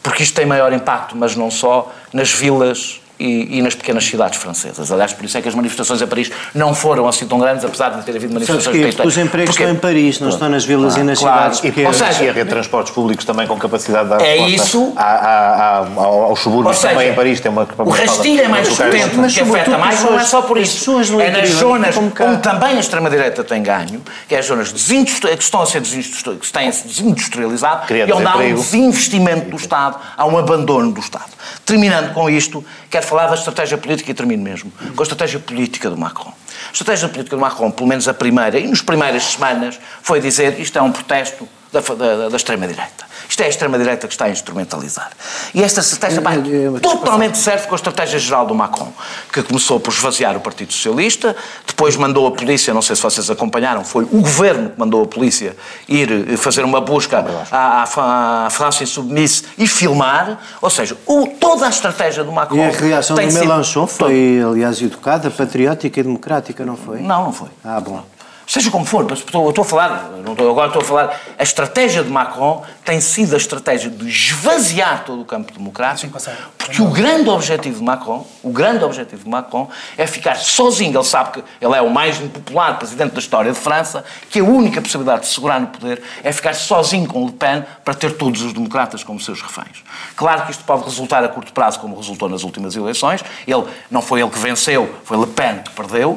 porque 0.03 0.23
isto 0.23 0.35
tem 0.35 0.47
maior 0.47 0.73
impacto, 0.73 1.17
mas 1.17 1.35
não 1.35 1.51
só, 1.51 1.93
nas 2.13 2.31
vilas 2.31 3.01
e, 3.19 3.59
e, 3.59 3.63
nas 3.63 3.75
pequenas 3.75 4.05
cidades 4.05 4.39
francesas. 4.39 4.91
Aliás, 4.93 5.13
por 5.13 5.25
isso 5.25 5.39
é 5.39 5.43
que 5.43 5.49
as 5.49 5.55
manifestações 5.55 6.03
em 6.03 6.07
Paris 6.07 6.31
não 6.55 6.75
foram 6.75 7.09
assim 7.09 7.27
tão 7.27 7.39
grandes, 7.39 7.65
apesar 7.65 7.91
de 7.91 8.05
ter 8.05 8.15
havido 8.17 8.35
manifestações... 8.35 8.77
Sabes 8.77 8.95
que 8.95 9.07
os 9.07 9.19
empregos 9.19 9.51
estão 9.51 9.71
em 9.71 9.77
Paris, 9.77 10.21
não 10.21 10.29
estão 10.29 10.49
nas 10.49 10.65
vilas 10.65 10.95
claro, 10.95 11.01
e 11.01 11.11
nas 11.11 11.19
claro. 11.19 11.37
cidades 11.37 11.61
pequenas. 11.61 12.01
Ou 12.01 12.07
seja, 12.07 12.25
e 12.25 12.29
a 12.29 12.33
rede 12.33 12.45
de 12.45 12.51
transportes 12.51 12.93
públicos 12.93 13.25
também 13.25 13.47
com 13.47 13.59
capacidade 13.59 14.05
de 14.05 14.17
dar 14.17 14.23
é 14.23 14.37
isso, 14.37 14.93
a, 14.97 15.03
a, 15.03 15.79
a, 15.79 16.05
aos 16.05 16.41
subúrbios 16.41 16.77
seja, 16.79 16.95
também 16.95 17.11
em 17.11 17.15
Paris 17.15 17.41
tem 17.41 17.51
uma 17.51 17.67
O 17.79 17.91
rastilho 17.91 18.43
é 18.43 18.49
mais 18.49 18.69
potente, 18.69 19.17
mas 19.17 19.35
que 19.35 19.41
afeta 19.41 19.79
mais, 19.79 20.03
não 20.03 20.19
é 20.19 20.25
só 20.25 20.43
por 20.43 20.59
isso. 20.59 20.97
É 21.21 21.31
nas 21.31 21.49
zonas 21.51 21.97
onde 21.97 22.43
também 22.43 22.77
a 22.77 22.81
extrema-direita 22.81 23.43
tem 23.45 23.63
ganho, 23.63 24.03
que 24.29 24.35
é 24.35 24.39
as 24.39 24.47
zonas 24.47 24.73
que 24.73 24.95
estão 25.39 25.63
a 25.63 25.67
ser 25.67 25.81
que 25.81 26.53
têm 26.53 26.73
se 26.73 26.87
desindustrializado 26.87 27.93
e 27.93 28.13
onde 28.13 28.27
há 28.27 28.37
um 28.37 28.55
desinvestimento 28.55 29.51
do 29.51 29.57
Estado, 29.57 29.97
há 30.17 30.27
um 30.27 30.39
abandono 30.39 30.93
do 30.93 31.01
Estado. 31.01 31.36
Terminando 31.65 32.13
com 32.13 32.29
isto, 32.31 32.65
quero 32.91 33.07
falar 33.07 33.27
da 33.27 33.35
estratégia 33.35 33.77
política 33.77 34.11
e 34.11 34.15
termino 34.15 34.43
mesmo. 34.43 34.71
Com 34.95 35.03
a 35.03 35.05
estratégia 35.05 35.39
política 35.39 35.91
do 35.91 35.97
Macron. 35.97 36.33
A 36.69 36.73
estratégia 36.73 37.09
política 37.09 37.37
do 37.37 37.41
Macron, 37.41 37.71
pelo 37.71 37.89
menos 37.89 38.07
a 38.09 38.15
primeira, 38.15 38.59
e 38.59 38.67
nas 38.67 38.81
primeiras 38.81 39.23
semanas, 39.25 39.79
foi 40.03 40.21
dizer 40.21 40.59
isto 40.61 40.79
é 40.79 40.83
um 40.83 40.93
protesto 40.93 41.49
da, 41.73 41.81
da, 41.81 42.29
da 42.29 42.37
extrema-direita. 42.37 43.05
Isto 43.29 43.43
é 43.43 43.47
a 43.47 43.49
extrema-direita 43.49 44.07
que 44.07 44.15
está 44.15 44.27
a 44.27 44.31
instrumentalizar. 44.31 45.11
E 45.55 45.63
esta 45.63 45.81
estratégia 45.81 46.21
vai 46.21 46.41
totalmente 46.81 47.39
certo 47.39 47.69
com 47.69 47.75
a 47.75 47.77
estratégia 47.77 48.19
geral 48.19 48.47
do 48.47 48.55
Macron, 48.55 48.93
que 49.33 49.43
começou 49.43 49.81
por 49.81 49.93
esvaziar 49.93 50.37
o 50.37 50.41
Partido 50.41 50.73
Socialista, 50.73 51.37
depois 51.67 51.97
mandou 51.97 52.27
a 52.27 52.31
polícia, 52.31 52.73
não 52.73 52.83
sei 52.83 52.97
se 52.97 53.03
vocês 53.03 53.31
acompanharam, 53.31 53.85
foi 53.85 54.05
o 54.05 54.21
governo 54.21 54.71
que 54.71 54.79
mandou 54.79 55.03
a 55.03 55.07
polícia 55.07 55.57
ir 55.89 56.11
eh, 56.33 56.37
fazer 56.37 56.65
uma 56.65 56.81
busca 56.81 57.25
à, 57.51 57.83
à, 57.83 58.47
à 58.47 58.51
França 58.51 58.83
Insubmisse 58.83 59.45
e 59.59 59.67
filmar, 59.67 60.39
ou 60.61 60.71
seja, 60.71 60.97
o, 61.07 61.27
toda 61.27 61.67
a 61.67 61.69
estratégia 61.69 62.25
do 62.25 62.33
Macron... 62.33 62.57
E 62.59 62.63
a 62.63 62.71
reação 62.71 63.17
do 63.17 63.23
Mélenchon 63.23 63.87
foi, 63.87 64.43
aliás, 64.45 64.81
educada, 64.81 65.31
patriótica 65.31 66.01
e 66.01 66.03
democrática, 66.03 66.65
não 66.65 66.77
foi? 66.77 67.01
Não, 67.01 67.25
não 67.25 67.33
foi. 67.33 67.49
Ah, 67.65 67.81
bom. 67.81 68.05
Seja 68.47 68.71
como 68.71 68.85
for, 68.85 69.05
mas 69.11 69.19
estou, 69.19 69.49
estou 69.49 69.63
a 69.63 69.65
falar, 69.65 70.11
não 70.25 70.33
estou, 70.33 70.49
agora 70.49 70.69
estou 70.69 70.81
a 70.81 70.85
falar, 70.85 71.21
a 71.37 71.43
estratégia 71.43 72.05
de 72.05 72.11
Macron 72.11 72.63
tem 72.85 73.01
sido 73.01 73.35
a 73.35 73.37
estratégia 73.37 73.91
de 73.91 74.09
esvaziar 74.09 75.05
todo 75.05 75.23
o 75.23 75.25
campo 75.25 75.53
democrático, 75.53 76.17
porque 76.57 76.81
o 76.81 76.87
grande 76.87 77.29
objetivo 77.29 77.79
de 77.79 77.85
Macron, 77.85 78.25
o 78.45 78.51
grande 78.51 78.85
objetivo 78.85 79.25
de 79.25 79.29
Macron 79.29 79.69
é 79.99 80.07
ficar 80.07 80.37
sozinho. 80.37 80.97
Ele 80.97 81.05
sabe 81.05 81.33
que 81.33 81.45
ele 81.61 81.75
é 81.75 81.83
o 81.83 81.91
mais 81.91 82.21
impopular 82.21 82.79
presidente 82.79 83.15
da 83.15 83.19
história 83.19 83.53
de 83.53 83.59
França, 83.59 84.05
que 84.31 84.39
a 84.39 84.45
única 84.45 84.81
possibilidade 84.81 85.23
de 85.23 85.29
segurar 85.29 85.61
no 85.61 85.67
poder 85.67 86.01
é 86.23 86.33
ficar 86.33 86.55
sozinho 86.55 87.09
com 87.09 87.27
Le 87.27 87.33
Pen 87.33 87.65
para 87.85 87.95
ter 87.95 88.17
todos 88.17 88.43
os 88.43 88.53
democratas 88.53 89.03
como 89.03 89.19
seus 89.19 89.43
reféns. 89.43 89.83
Claro 90.15 90.45
que 90.45 90.53
isto 90.53 90.63
pode 90.63 90.85
resultar 90.85 91.25
a 91.25 91.29
curto 91.29 91.53
prazo, 91.53 91.81
como 91.81 91.97
resultou 91.97 92.29
nas 92.29 92.45
últimas 92.45 92.77
eleições. 92.77 93.25
Ele 93.45 93.65
não 93.91 94.01
foi 94.01 94.21
ele 94.21 94.31
que 94.31 94.39
venceu, 94.39 94.95
foi 95.05 95.19
Le 95.19 95.27
Pen 95.27 95.59
que 95.65 95.71
perdeu. 95.71 96.17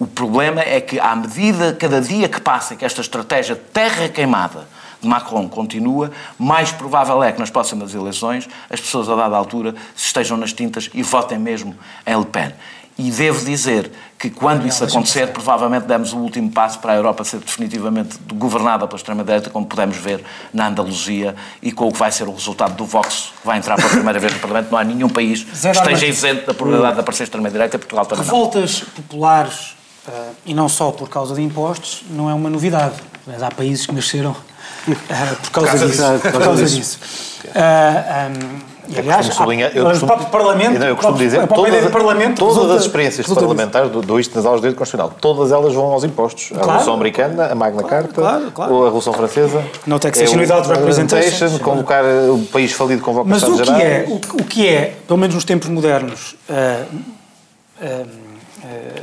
O 0.00 0.06
problema 0.06 0.62
é 0.62 0.80
que, 0.80 0.98
à 0.98 1.14
medida, 1.14 1.74
cada 1.74 2.00
dia 2.00 2.26
que 2.26 2.40
passa, 2.40 2.74
que 2.74 2.86
esta 2.86 3.02
estratégia 3.02 3.54
terra 3.54 4.08
queimada 4.08 4.66
de 4.98 5.06
Macron 5.06 5.46
continua, 5.46 6.10
mais 6.38 6.72
provável 6.72 7.22
é 7.22 7.30
que 7.30 7.38
nas 7.38 7.50
próximas 7.50 7.94
eleições 7.94 8.48
as 8.70 8.80
pessoas, 8.80 9.10
a 9.10 9.14
dada 9.14 9.36
altura, 9.36 9.74
estejam 9.94 10.38
nas 10.38 10.54
tintas 10.54 10.88
e 10.94 11.02
votem 11.02 11.38
mesmo 11.38 11.76
em 12.06 12.18
Le 12.18 12.24
Pen. 12.24 12.50
E 12.96 13.10
devo 13.10 13.44
dizer 13.44 13.90
que, 14.18 14.30
quando 14.30 14.66
isso 14.66 14.82
acontecer, 14.82 15.28
provavelmente 15.34 15.84
demos 15.84 16.14
o 16.14 16.18
último 16.18 16.50
passo 16.50 16.78
para 16.78 16.94
a 16.94 16.96
Europa 16.96 17.22
ser 17.22 17.38
definitivamente 17.38 18.18
governada 18.34 18.86
pela 18.86 18.96
extrema-direita, 18.96 19.50
como 19.50 19.66
pudemos 19.66 19.98
ver 19.98 20.24
na 20.52 20.68
Andaluzia 20.68 21.36
e 21.62 21.72
com 21.72 21.88
o 21.88 21.92
que 21.92 21.98
vai 21.98 22.10
ser 22.10 22.26
o 22.26 22.32
resultado 22.32 22.74
do 22.74 22.86
Vox, 22.86 23.32
que 23.38 23.46
vai 23.46 23.58
entrar 23.58 23.76
pela 23.76 23.90
primeira 23.90 24.18
vez 24.18 24.32
no 24.32 24.40
Parlamento. 24.40 24.70
Não 24.70 24.78
há 24.78 24.84
nenhum 24.84 25.10
país 25.10 25.44
que 25.44 25.68
esteja 25.68 26.06
isento 26.06 26.46
da 26.46 26.54
probabilidade 26.54 26.94
de 26.94 27.00
aparecer 27.00 27.24
extrema-direita, 27.24 27.78
Portugal 27.78 28.06
também 28.06 28.24
Revoltas 28.24 28.80
populares 28.80 29.79
Uh, 30.08 30.34
e 30.46 30.54
não 30.54 30.68
só 30.68 30.90
por 30.90 31.08
causa 31.08 31.34
de 31.34 31.42
impostos, 31.42 32.02
não 32.10 32.30
é 32.30 32.34
uma 32.34 32.48
novidade. 32.48 32.94
Mas 33.26 33.42
há 33.42 33.50
países 33.50 33.84
que 33.86 33.94
nasceram 33.94 34.30
uh, 34.30 35.36
por 35.42 35.50
causa, 35.50 35.86
disso. 35.86 36.02
disso. 36.02 36.30
Por 36.32 36.42
causa 36.42 36.64
disso. 36.64 36.98
Uh, 37.44 37.50
um, 37.50 38.70
e, 38.92 38.98
aliás, 38.98 39.28
eu 39.28 39.84
costumo, 39.84 40.04
o 40.04 40.06
próprio 40.06 40.28
Parlamento, 40.30 40.82
eu 40.82 40.96
costumo 40.96 41.16
dizer, 41.16 41.46
todas, 41.46 41.92
parlamento 41.92 42.38
todas 42.38 42.56
resulta, 42.56 42.74
as 42.74 42.82
experiências 42.82 43.26
parlamentares 43.28 43.88
do, 43.92 44.00
do 44.00 44.18
isto 44.18 44.34
nas 44.34 44.44
aulas 44.44 44.60
de 44.60 44.62
Direito 44.62 44.78
Constitucional, 44.78 45.14
todas 45.20 45.52
elas 45.52 45.72
vão 45.74 45.92
aos 45.92 46.02
impostos. 46.02 46.48
Claro. 46.48 46.62
A 46.62 46.66
Revolução 46.66 46.94
Americana, 46.94 47.46
a 47.52 47.54
Magna 47.54 47.84
Carta, 47.84 48.12
claro, 48.12 48.50
claro, 48.50 48.82
a 48.82 48.84
Revolução 48.86 49.12
Francesa. 49.12 49.62
No 49.86 50.00
taxation 50.00 50.40
without 50.40 50.68
representation. 50.68 51.56
Convocar 51.60 52.04
o 52.04 52.44
país 52.46 52.72
falido 52.72 53.00
convoca 53.00 53.28
Mas 53.28 53.44
o 53.44 53.62
que, 53.62 53.70
é, 53.70 54.06
o, 54.08 54.14
o, 54.14 54.44
que 54.44 54.66
é, 54.66 54.96
pelo 55.06 55.20
menos 55.20 55.36
nos 55.36 55.44
tempos 55.44 55.68
modernos, 55.68 56.34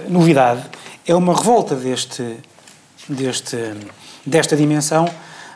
novidade, 0.09 0.63
é 1.07 1.15
uma 1.15 1.33
revolta 1.33 1.75
deste, 1.75 2.37
deste, 3.07 3.57
desta 4.25 4.55
dimensão, 4.55 5.09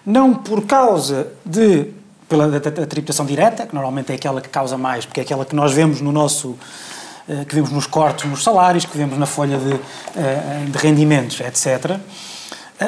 não 0.05 0.33
por 0.33 0.65
causa 0.65 1.27
de 1.45 1.87
pela 2.27 2.47
da, 2.47 2.59
da, 2.59 2.85
tributação 2.87 3.25
direta, 3.25 3.67
que 3.67 3.75
normalmente 3.75 4.11
é 4.13 4.15
aquela 4.15 4.39
que 4.39 4.47
causa 4.47 4.77
mais, 4.77 5.05
porque 5.05 5.19
é 5.19 5.23
aquela 5.23 5.45
que 5.45 5.53
nós 5.53 5.73
vemos 5.73 5.99
no 5.99 6.13
nosso 6.13 6.57
que 7.47 7.53
vemos 7.53 7.69
nos 7.69 7.85
cortes 7.85 8.29
nos 8.29 8.43
salários, 8.43 8.85
que 8.85 8.97
vemos 8.97 9.17
na 9.17 9.25
folha 9.25 9.57
de, 9.57 10.71
de 10.71 10.77
rendimentos, 10.77 11.39
etc. 11.39 11.97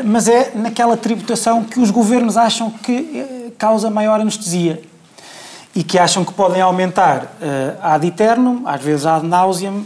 Mas 0.04 0.28
é 0.28 0.52
naquela 0.56 0.98
tributação 0.98 1.64
que 1.64 1.80
os 1.80 1.92
governos 1.92 2.36
acham 2.36 2.70
que 2.70 3.54
causa 3.58 3.90
maior 3.90 4.20
anestesia 4.20 4.82
e 5.76 5.84
que 5.84 5.98
acham 5.98 6.24
que 6.24 6.34
podem 6.34 6.62
aumentar 6.62 7.24
uh, 7.24 7.78
ad 7.82 8.06
eternum, 8.06 8.64
às 8.66 8.82
vezes 8.82 9.06
ad 9.06 9.26
nauseam, 9.26 9.84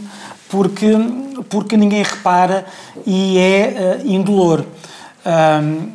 porque, 0.48 0.86
porque 1.48 1.76
ninguém 1.76 2.02
repara 2.02 2.66
e 3.06 3.38
é 3.38 4.00
uh, 4.02 4.06
indolor. 4.06 4.64
Um, 5.24 5.90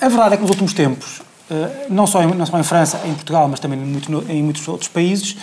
a 0.00 0.08
verdade 0.08 0.34
é 0.34 0.36
que 0.36 0.42
nos 0.42 0.50
últimos 0.50 0.72
tempos, 0.72 1.20
uh, 1.50 1.86
não, 1.90 2.06
só 2.06 2.22
em, 2.22 2.26
não 2.26 2.46
só 2.46 2.58
em 2.58 2.62
França, 2.62 3.00
em 3.04 3.14
Portugal, 3.14 3.48
mas 3.48 3.60
também 3.60 3.78
muito, 3.78 4.24
em 4.28 4.42
muitos 4.42 4.66
outros 4.68 4.88
países, 4.88 5.36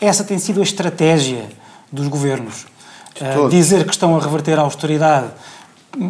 essa 0.00 0.24
tem 0.24 0.38
sido 0.38 0.60
a 0.60 0.62
estratégia 0.62 1.44
dos 1.90 2.08
governos. 2.08 2.66
Uh, 3.20 3.48
dizer 3.48 3.84
que 3.84 3.92
estão 3.92 4.16
a 4.16 4.20
reverter 4.20 4.58
a 4.58 4.62
austeridade 4.62 5.28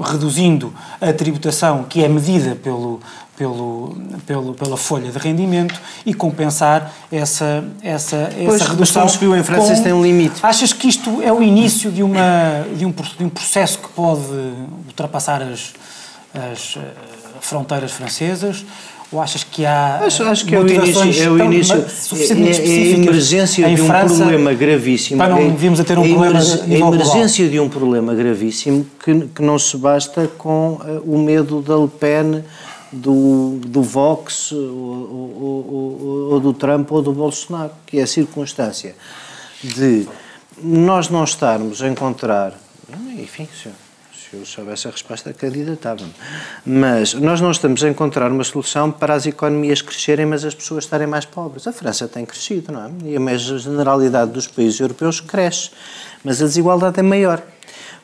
reduzindo 0.04 0.74
a 1.00 1.12
tributação 1.12 1.84
que 1.84 2.04
é 2.04 2.08
medida 2.08 2.54
pelo, 2.54 3.00
pelo, 3.40 3.96
pelo, 4.26 4.52
pela 4.52 4.76
folha 4.76 5.10
de 5.10 5.16
rendimento 5.16 5.80
e 6.04 6.12
compensar 6.12 6.92
essa, 7.10 7.64
essa, 7.82 8.30
pois, 8.36 8.60
essa 8.60 8.70
redução. 8.70 9.04
Mas 9.04 9.16
como 9.16 9.34
em 9.34 9.42
França 9.42 9.76
com... 9.76 9.82
tem 9.82 9.94
um 9.94 10.02
limite. 10.02 10.40
Achas 10.42 10.74
que 10.74 10.86
isto 10.86 11.22
é 11.22 11.32
o 11.32 11.42
início 11.42 11.90
de, 11.90 12.02
uma, 12.02 12.66
de, 12.76 12.84
um, 12.84 12.90
de 12.90 13.24
um 13.24 13.30
processo 13.30 13.78
que 13.78 13.88
pode 13.88 14.20
ultrapassar 14.86 15.40
as, 15.40 15.72
as 16.34 16.76
eh, 16.76 16.80
fronteiras 17.40 17.92
francesas? 17.92 18.62
Ou 19.10 19.20
achas 19.20 19.42
que 19.42 19.64
há 19.64 20.00
acho, 20.04 20.22
acho 20.22 20.44
que 20.44 20.54
é 20.54 20.60
o 20.60 20.68
início, 20.68 21.24
é 21.24 21.30
o 21.30 21.42
início 21.42 21.84
suficientemente 21.88 22.60
é, 22.60 22.64
é, 22.64 22.94
a 22.94 22.98
emergência 22.98 23.68
de 23.68 23.82
um 23.82 23.86
França, 23.86 24.16
problema 24.16 24.54
gravíssimo. 24.54 25.18
Para 25.18 25.34
não 25.34 25.56
virmos 25.56 25.80
a 25.80 25.84
ter 25.84 25.98
um 25.98 26.04
é, 26.04 26.08
problema 26.10 26.38
A 26.38 26.68
emergência 26.68 27.44
global. 27.44 27.50
de 27.50 27.60
um 27.60 27.68
problema 27.68 28.14
gravíssimo 28.14 28.86
que, 29.02 29.28
que 29.34 29.42
não 29.42 29.58
se 29.58 29.76
basta 29.78 30.30
com 30.38 30.74
uh, 30.74 31.02
o 31.04 31.18
medo 31.18 31.60
da 31.60 31.76
Le 31.76 31.88
Pen 31.88 32.44
do, 32.92 33.60
do 33.64 33.82
Vox 33.82 34.52
ou, 34.52 34.58
ou, 34.58 36.32
ou, 36.32 36.40
do 36.40 36.52
Trump 36.52 36.90
ou 36.90 37.02
do 37.02 37.12
Bolsonaro, 37.12 37.72
que 37.86 37.98
é 37.98 38.02
a 38.02 38.06
circunstância 38.06 38.94
de 39.62 40.06
nós 40.62 41.08
não 41.08 41.24
estarmos 41.24 41.82
a 41.82 41.88
encontrar, 41.88 42.54
enfim, 43.18 43.48
se 43.52 43.68
eu 43.68 44.46
soubesse 44.46 44.86
a 44.86 44.90
resposta, 44.90 45.32
candidatava-me, 45.32 46.12
mas 46.64 47.14
nós 47.14 47.40
não 47.40 47.50
estamos 47.50 47.82
a 47.82 47.88
encontrar 47.88 48.30
uma 48.30 48.44
solução 48.44 48.90
para 48.90 49.14
as 49.14 49.26
economias 49.26 49.82
crescerem, 49.82 50.24
mas 50.24 50.44
as 50.44 50.54
pessoas 50.54 50.84
estarem 50.84 51.06
mais 51.06 51.24
pobres. 51.24 51.66
A 51.66 51.72
França 51.72 52.06
tem 52.06 52.24
crescido, 52.24 52.72
não 52.72 52.84
é? 52.84 52.90
E 53.04 53.16
a 53.16 53.36
generalidade 53.36 54.30
dos 54.30 54.46
países 54.46 54.78
europeus 54.78 55.20
cresce, 55.20 55.70
mas 56.22 56.40
a 56.40 56.44
desigualdade 56.44 57.00
é 57.00 57.02
maior 57.02 57.42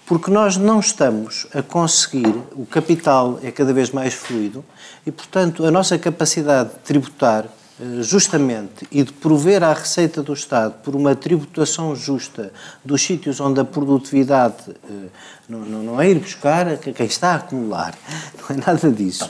porque 0.07 0.31
nós 0.31 0.57
não 0.57 0.79
estamos 0.79 1.47
a 1.53 1.63
conseguir, 1.63 2.33
o 2.53 2.65
capital 2.65 3.41
é 3.43 3.51
cada 3.51 3.73
vez 3.73 3.91
mais 3.91 4.15
fluido 4.15 4.65
e, 5.05 5.11
portanto, 5.11 5.67
a 5.67 5.71
nossa 5.71 5.99
capacidade 5.99 6.71
de 6.71 6.79
tributar 6.79 7.45
eh, 7.79 8.03
justamente 8.03 8.87
e 8.91 9.03
de 9.03 9.13
prover 9.13 9.65
à 9.65 9.73
receita 9.73 10.23
do 10.23 10.33
Estado 10.33 10.75
por 10.83 10.95
uma 10.95 11.17
tributação 11.17 11.95
justa 11.95 12.53
dos 12.85 13.03
sítios 13.03 13.41
onde 13.41 13.61
a 13.61 13.65
produtividade 13.65 14.71
eh, 14.89 15.09
não, 15.49 15.59
não, 15.59 15.83
não 15.83 16.01
é 16.01 16.09
ir 16.09 16.21
buscar 16.21 16.79
quem 16.79 17.07
está 17.07 17.33
a 17.33 17.35
acumular, 17.35 17.95
não 18.49 18.57
é 18.57 18.61
nada 18.65 18.91
disso. 18.91 19.29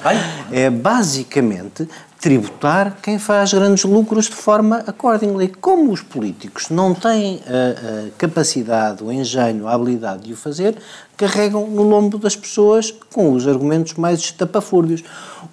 É 0.53 0.69
basicamente 0.69 1.89
tributar 2.27 2.97
quem 3.01 3.21
faz 3.21 3.53
grandes 3.53 3.85
lucros 3.85 4.25
de 4.25 4.35
forma 4.35 4.83
accordingly. 4.85 5.47
Como 5.47 5.93
os 5.93 6.03
políticos 6.03 6.71
não 6.71 6.93
têm 6.93 7.41
a, 7.47 8.09
a 8.09 8.11
capacidade, 8.19 9.05
o 9.05 9.13
engenho, 9.13 9.69
a 9.69 9.75
habilidade 9.75 10.25
de 10.25 10.33
o 10.33 10.37
fazer, 10.37 10.77
carregam 11.17 11.67
no 11.69 11.83
lombo 11.83 12.19
das 12.19 12.37
pessoas 12.37 12.93
com 13.13 13.33
os 13.33 13.47
argumentos 13.47 13.95
mais 13.95 14.19
estapafúrdios. 14.19 15.03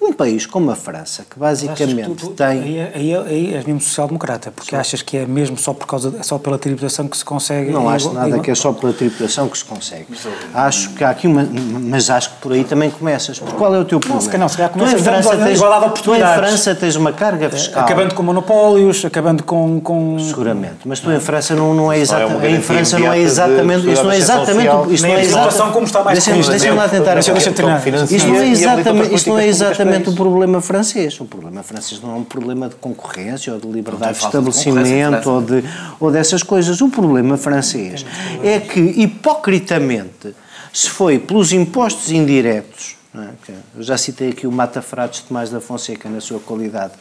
Um 0.02 0.12
país 0.12 0.46
como 0.46 0.72
a 0.72 0.76
França, 0.76 1.24
que 1.30 1.40
basicamente 1.40 2.10
tu, 2.10 2.16
tu, 2.16 2.30
tem. 2.32 2.48
Aí, 2.48 2.82
aí, 2.96 3.16
aí 3.16 3.54
és 3.54 3.64
mesmo 3.64 3.80
social-democrata, 3.80 4.52
porque 4.52 4.72
Sim. 4.72 4.76
achas 4.76 5.02
que 5.02 5.18
é 5.18 5.26
mesmo 5.26 5.56
só, 5.56 5.74
por 5.74 5.86
causa, 5.86 6.24
só 6.24 6.38
pela 6.38 6.58
tributação 6.58 7.08
que 7.08 7.16
se 7.16 7.24
consegue. 7.24 7.72
Não 7.72 7.88
acho 7.88 8.12
nada 8.12 8.40
que 8.40 8.50
é 8.50 8.56
só 8.56 8.74
pela 8.74 8.92
tributação 8.92 9.48
que 9.48 9.58
se 9.58 9.64
consegue. 9.64 10.08
Acho 10.54 10.90
que 10.90 11.04
há 11.04 11.12
aqui 11.12 11.28
uma. 11.28 11.48
Mas 11.80 12.10
acho 12.10 12.32
que 12.32 12.36
por 12.38 12.52
aí 12.52 12.64
também 12.64 12.90
começas. 12.90 13.40
Porque 13.40 13.56
qual 13.56 13.74
é 13.74 13.80
o 13.80 13.86
teu 13.86 14.00
problema? 14.00 14.38
Não, 14.38 14.50
se 14.50 14.58
calhar 14.58 14.72
começas 14.72 14.94
tu 14.96 15.00
em 15.00 15.04
França 15.04 15.38
tens, 15.38 16.02
tu 16.02 16.16
em 16.16 16.20
França 16.20 16.63
tens 16.76 16.96
uma 16.96 17.12
carga 17.12 17.50
fiscal. 17.50 17.84
Acabando 17.84 18.14
com 18.16 18.24
monopólios, 18.24 19.04
acabando 19.04 19.44
com. 19.44 19.80
com... 19.80 20.18
Seguramente. 20.20 20.80
Mas 20.86 21.00
tu 21.00 21.12
em 21.12 21.20
França 21.20 21.56
não, 21.56 21.74
não 21.74 21.92
é 21.92 22.00
exatamente. 22.00 22.56
Em 22.56 22.62
França 22.62 23.00
não 23.00 23.12
é 23.12 23.20
exatamente. 23.20 23.92
Isto 23.92 24.04
não 24.04 24.12
é 24.12 24.18
exatamente. 24.18 24.94
Isto 24.94 25.08
não 25.08 25.16
é 25.16 25.22
exatamente. 25.24 25.74
como 25.74 25.86
está 25.86 26.04
mais 26.04 26.26
Deixa-me 26.26 26.78
lá 26.78 26.88
tentar. 26.88 27.18
Isto 27.18 28.28
não 28.28 28.36
é 28.36 28.48
exatamente, 28.48 29.16
isto 29.16 29.30
não 29.30 29.40
é 29.40 29.48
exatamente 29.48 30.10
o 30.10 30.14
problema 30.14 30.62
francês. 30.62 31.20
O 31.20 31.26
problema 31.26 31.64
francês 31.64 32.02
não 32.02 32.12
é 32.12 32.16
um 32.16 32.24
problema 32.24 32.70
de 32.70 32.76
concorrência 32.76 33.54
ou 33.54 33.60
de 33.60 33.68
liberdade 33.68 34.20
de 34.20 34.26
estabelecimento 34.26 35.30
ou, 35.30 35.42
de, 35.42 35.64
ou 36.00 36.12
dessas 36.12 36.44
coisas. 36.44 36.82
O 36.82 36.90
problema 36.90 37.38
francês 37.38 38.06
é 38.44 38.60
que, 38.60 38.80
hipocritamente, 38.80 40.36
se 40.72 40.90
foi 40.90 41.20
pelos 41.20 41.52
impostos 41.54 42.12
indiretos, 42.12 42.96
é? 43.16 43.54
eu 43.76 43.84
já 43.84 43.98
citei 43.98 44.30
aqui 44.30 44.48
o 44.48 44.52
Mata 44.52 44.82
Frades 44.82 45.22
Tomás 45.22 45.50
da 45.50 45.62
Fonseca 45.62 46.10
na 46.10 46.20
sua 46.20 46.40
qualidade 46.40 46.94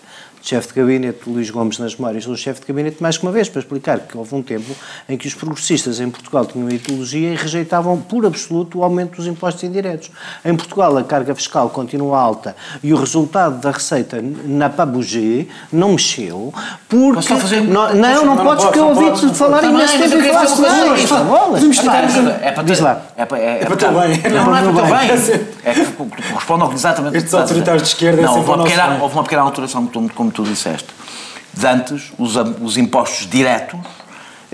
chefe 0.43 0.69
de 0.69 0.75
gabinete 0.75 1.21
Luís 1.27 1.51
Gomes 1.51 1.79
nas 1.79 1.95
memórias 1.95 2.27
do 2.27 2.37
chefe 2.37 2.61
de 2.61 2.67
gabinete, 2.67 2.97
mais 3.01 3.17
que 3.17 3.25
uma 3.25 3.33
vez, 3.33 3.49
para 3.49 3.61
explicar 3.61 4.01
que 4.01 4.19
houve 4.19 4.35
um 4.35 4.43
tempo 4.43 4.75
em 5.09 5.17
que 5.17 5.27
os 5.29 5.35
progressistas 5.35 6.01
em 6.01 6.11
Portugal 6.11 6.45
tinham 6.45 6.69
ideologia 6.69 7.33
e 7.33 7.37
rejeitavam 7.37 7.99
por 8.01 8.27
absoluto 8.27 8.81
o 8.81 8.85
aumento 8.85 9.17
dos 9.17 9.27
impostos 9.27 9.63
indiretos. 9.63 10.11
Em 10.45 10.55
Portugal 10.57 10.97
a 10.99 11.05
carga 11.05 11.35
fiscal 11.35 11.71
continua 11.71 12.19
alta 12.19 12.57
e 12.83 12.93
o 12.93 12.97
resultado 12.97 13.61
da 13.61 13.71
receita 13.71 14.21
na 14.45 14.69
Pabugé 14.69 15.47
não 15.73 15.93
mexeu 15.93 16.53
porque... 16.89 17.23
Fazer... 17.23 17.61
Não, 17.61 17.95
não, 17.95 18.25
não, 18.25 18.37
não 18.37 18.45
podes 18.45 18.65
porque 18.65 18.79
eu 18.79 18.89
ouvi-te 18.89 19.35
falar 19.35 19.65
imenso 19.65 19.99
tempo 19.99 20.17
e 20.17 20.29
falaste 20.29 20.61
É 22.43 22.53
para 22.53 22.63
Diz 22.65 22.81
lá. 22.81 23.03
É 23.17 23.25
para 23.25 23.39
é 23.39 23.59
teu 23.65 23.93
bem. 23.93 24.33
Não, 24.33 24.45
não 24.47 24.57
é 24.57 24.63
para 24.63 24.73
teu 24.73 24.87
bem. 24.87 25.53
É 25.65 25.75
que 25.75 25.85
corresponde 25.93 26.75
exatamente... 26.75 27.17
Estes 27.19 27.35
autoritários 27.35 27.83
de 27.85 27.89
esquerda 27.91 28.23
é 28.23 28.27
sempre 28.27 28.51
Houve 29.01 29.15
uma 29.15 29.23
pequena 29.23 29.43
alteração, 29.43 29.87
como 29.87 30.32
tu 30.33 30.43
disseste. 30.43 30.89
De 31.53 31.67
antes, 31.67 32.13
os, 32.19 32.35
os 32.61 32.77
impostos 32.77 33.29
diretos 33.29 33.79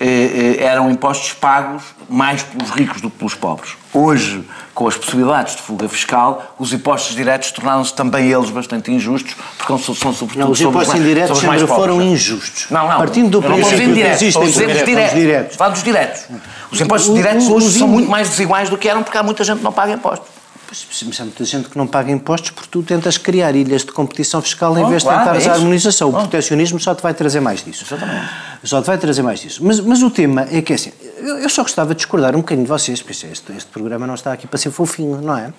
eh, 0.00 0.56
eh, 0.58 0.64
eram 0.64 0.88
impostos 0.90 1.32
pagos 1.32 1.82
mais 2.08 2.42
pelos 2.42 2.70
ricos 2.70 3.00
do 3.00 3.10
que 3.10 3.18
pelos 3.18 3.34
pobres. 3.34 3.72
Hoje, 3.92 4.44
com 4.72 4.86
as 4.86 4.96
possibilidades 4.96 5.56
de 5.56 5.62
fuga 5.62 5.88
fiscal, 5.88 6.54
os 6.56 6.72
impostos 6.72 7.16
diretos 7.16 7.50
tornaram-se 7.50 7.92
também 7.94 8.30
eles 8.30 8.48
bastante 8.50 8.92
injustos, 8.92 9.34
porque 9.56 9.82
são, 9.82 9.94
são 9.94 10.12
sobretudo 10.12 10.44
não, 10.44 10.52
os 10.52 10.60
impostos 10.60 10.92
sobre 10.92 11.00
indiretos 11.02 11.38
sempre 11.38 11.66
foram 11.66 12.00
injustos. 12.00 12.66
Não, 12.70 12.86
não. 12.86 12.98
Partindo 12.98 13.28
do 13.28 13.42
princípio 13.42 13.94
que 13.94 14.00
existem 14.00 14.50
diretos, 14.50 14.84
diretos. 14.84 15.14
diretos. 15.14 15.56
Falo 15.56 15.72
dos 15.72 15.82
diretos. 15.82 16.22
Os 16.70 16.80
impostos 16.80 17.14
diretos 17.14 17.48
hoje 17.48 17.78
são 17.78 17.88
muito 17.88 18.08
mais 18.08 18.28
desiguais 18.28 18.70
do 18.70 18.78
que 18.78 18.88
eram, 18.88 19.02
porque 19.02 19.18
há 19.18 19.22
muita 19.24 19.42
gente 19.42 19.58
que 19.58 19.64
não 19.64 19.72
paga 19.72 19.92
impostos. 19.94 20.37
Pois, 20.68 21.18
há 21.18 21.24
muita 21.24 21.44
gente 21.46 21.70
que 21.70 21.78
não 21.78 21.86
paga 21.86 22.12
impostos 22.12 22.50
porque 22.50 22.68
tu 22.70 22.82
tentas 22.82 23.16
criar 23.16 23.56
ilhas 23.56 23.86
de 23.86 23.90
competição 23.90 24.42
fiscal 24.42 24.76
em 24.76 24.86
vez 24.86 25.00
de 25.00 25.08
claro, 25.08 25.20
tentares 25.20 25.46
é 25.46 25.48
a 25.48 25.54
harmonização. 25.54 26.10
O 26.10 26.12
protecionismo 26.12 26.78
só 26.78 26.94
te 26.94 27.02
vai 27.02 27.14
trazer 27.14 27.40
mais 27.40 27.64
disso. 27.64 27.86
Exatamente. 27.88 28.28
Só 28.62 28.82
te 28.82 28.86
vai 28.86 28.98
trazer 28.98 29.22
mais 29.22 29.40
disso. 29.40 29.64
Mas, 29.64 29.80
mas 29.80 30.02
o 30.02 30.10
tema 30.10 30.46
é 30.50 30.60
que, 30.60 30.74
assim, 30.74 30.92
eu, 31.16 31.48
só 31.48 31.62
gostava 31.62 31.94
de 31.94 31.96
discordar 31.96 32.36
um 32.36 32.40
bocadinho 32.40 32.66
de 32.66 32.68
vocês, 32.68 33.00
porque 33.00 33.26
este, 33.26 33.52
este 33.52 33.70
programa 33.70 34.06
não 34.06 34.14
está 34.14 34.30
aqui 34.30 34.46
para 34.46 34.58
ser 34.58 34.70
fofinho, 34.70 35.22
não 35.22 35.38
é? 35.38 35.54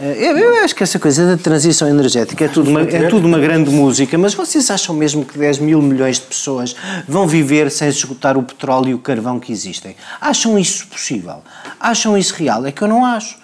Eh, 0.00 0.16
eu, 0.18 0.36
eu 0.36 0.64
acho 0.64 0.74
que 0.74 0.82
essa 0.82 0.98
coisa 0.98 1.24
da 1.24 1.40
transição 1.40 1.88
energética 1.88 2.44
é 2.44 2.48
tudo, 2.48 2.70
uma, 2.70 2.82
é 2.82 3.08
tudo 3.08 3.28
uma 3.28 3.38
grande 3.38 3.70
música, 3.70 4.18
mas 4.18 4.34
vocês 4.34 4.68
acham 4.68 4.96
mesmo 4.96 5.24
que 5.24 5.38
10 5.38 5.58
mil 5.60 5.80
milhões 5.80 6.16
de 6.16 6.26
pessoas 6.26 6.74
vão 7.06 7.24
viver 7.24 7.70
sem 7.70 7.88
esgotar 7.88 8.36
o 8.36 8.42
petróleo 8.42 8.88
e 8.88 8.94
o 8.94 8.98
carvão 8.98 9.38
que 9.38 9.52
existem? 9.52 9.94
Acham 10.20 10.58
isso 10.58 10.88
possível? 10.88 11.42
Acham 11.78 12.18
isso 12.18 12.34
real? 12.34 12.66
É 12.66 12.72
que 12.72 12.82
eu 12.82 12.88
não 12.88 13.04
acho. 13.04 13.39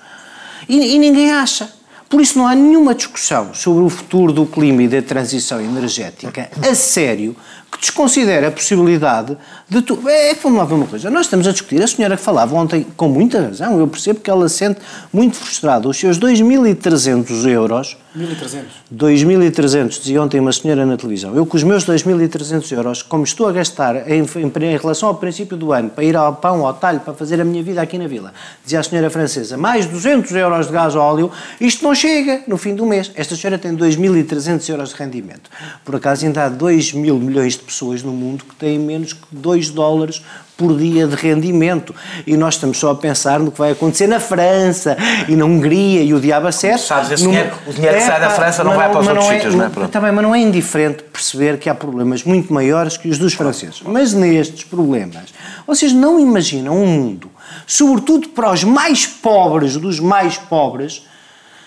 E, 0.69 0.95
e 0.95 0.99
ninguém 0.99 1.33
acha. 1.33 1.71
Por 2.09 2.21
isso 2.21 2.39
não 2.39 2.47
há 2.47 2.55
nenhuma 2.55 2.95
discussão 2.95 3.53
sobre 3.53 3.83
o 3.83 3.89
futuro 3.89 4.33
do 4.33 4.47
clima 4.47 4.85
e 4.85 4.89
da 4.89 5.03
transição 5.03 5.61
energética 5.61 6.49
a 6.63 6.75
sério 6.75 7.35
que 7.71 7.81
desconsidera 7.81 8.47
a 8.47 8.51
possibilidade 8.53 9.37
de 9.69 9.83
tu. 9.83 9.99
É, 10.09 10.31
é 10.31 10.35
que 10.35 10.43
vamos 10.43 10.59
lá 10.59 10.65
ver 10.65 10.75
uma 10.75 10.87
coisa. 10.87 11.11
Nós 11.11 11.27
estamos 11.27 11.47
a 11.47 11.53
discutir, 11.53 11.83
a 11.83 11.87
senhora 11.87 12.17
que 12.17 12.23
falava 12.23 12.55
ontem, 12.55 12.87
com 12.97 13.09
muita 13.09 13.41
razão, 13.41 13.79
eu 13.79 13.89
percebo 13.89 14.21
que 14.21 14.31
ela 14.31 14.49
sente 14.49 14.81
muito 15.13 15.37
frustrada. 15.37 15.89
Os 15.89 15.97
seus 15.97 16.19
2.300 16.19 17.49
euros. 17.49 17.97
1.300. 18.17 18.65
2.300, 18.95 19.89
dizia 19.99 20.23
ontem 20.23 20.41
uma 20.41 20.53
senhora 20.53 20.87
na 20.87 20.97
televisão. 20.97 21.35
Eu, 21.35 21.45
com 21.45 21.57
os 21.57 21.63
meus 21.63 21.85
2.300 21.85 22.73
euros, 22.73 23.03
como 23.03 23.25
estou 23.25 23.47
a 23.47 23.53
gastar 23.53 24.11
em, 24.11 24.23
em, 24.23 24.65
em, 24.65 24.77
relação 24.79 25.11
ao 25.11 25.17
princípio 25.17 25.55
do 25.55 25.73
ano, 25.73 25.91
para 25.91 26.03
ir 26.03 26.17
ao 26.17 26.35
pão, 26.35 26.67
ao 26.67 26.73
talho, 26.73 27.01
para 27.01 27.13
fazer 27.13 27.41
a 27.43 27.45
minha 27.45 27.63
vida 27.63 27.83
aqui 27.83 27.99
na 27.99 28.07
vila, 28.07 28.33
dizia 28.65 28.81
a 28.81 28.83
senhora 28.83 29.11
francesa, 29.11 29.59
mais 29.59 29.85
200 29.85 30.33
euros 30.33 30.67
de 30.69 30.73
gás 30.73 30.95
óleo, 30.95 31.31
isto 31.61 31.85
não 31.85 31.95
chega 31.95 32.43
no 32.47 32.57
fim 32.57 32.75
do 32.75 32.87
mês. 32.87 33.13
Esta 33.15 33.37
senhora 33.37 33.59
tem 33.59 33.77
2.300 33.77 34.67
euros 34.71 34.91
de 34.91 34.95
rendimento. 34.95 35.51
Por 35.85 35.97
acaso 35.97 36.25
ainda 36.25 36.45
há 36.45 36.49
2 36.49 36.95
mil 36.95 37.19
milhões 37.19 37.53
de 37.53 37.65
pessoas 37.65 38.03
no 38.03 38.13
mundo 38.13 38.45
que 38.45 38.55
têm 38.55 38.79
menos 38.79 39.13
que 39.13 39.27
2 39.31 39.56
dólares 39.69 40.23
por 40.57 40.77
dia 40.77 41.07
de 41.07 41.15
rendimento. 41.15 41.95
E 42.27 42.37
nós 42.37 42.55
estamos 42.55 42.79
só 42.79 42.91
a 42.91 42.95
pensar 42.95 43.39
no 43.41 43.51
que 43.51 43.59
vai 43.59 43.73
acontecer 43.73 44.07
na 44.07 44.19
França 44.19 44.97
e 45.29 45.37
na 45.37 45.45
Hungria 45.45 46.03
e 46.03 46.15
o 46.15 46.21
diabo 46.21 46.47
a 46.47 46.53
sete. 46.53 46.81
Sabes, 46.81 47.11
esse 47.11 47.23
dinheiro, 47.23 47.53
o 47.67 47.73
dinheiro 47.73 47.97
é, 47.97 48.01
que 48.01 48.07
sai 48.07 48.21
da 48.21 48.31
França 48.31 48.65
não 48.65 48.75
vai 48.75 48.91
para 48.91 49.01
os 49.01 49.07
outros 49.07 49.27
é, 49.27 49.35
sítios, 49.35 49.55
não 49.55 49.67
é? 49.67 49.89
Também, 49.89 50.13
mas 50.13 50.25
não 50.25 50.35
é 50.35 50.39
indiferente 50.39 51.03
perceber 51.03 51.59
que 51.59 51.69
há 51.69 51.75
problemas 51.75 52.25
muito 52.25 52.53
maiores 52.53 52.97
que 52.97 53.09
os 53.09 53.19
dos 53.19 53.35
franceses. 53.35 53.83
Mas 53.85 54.13
nestes 54.13 54.65
problemas, 54.65 55.35
vocês 55.67 55.93
não 55.93 56.19
imaginam 56.19 56.77
um 56.77 56.87
mundo, 56.87 57.31
sobretudo 57.67 58.29
para 58.31 58.51
os 58.51 58.65
mais 58.65 59.07
pobres 59.07 59.77
dos 59.77 60.01
mais 60.01 60.39
pobres, 60.39 61.07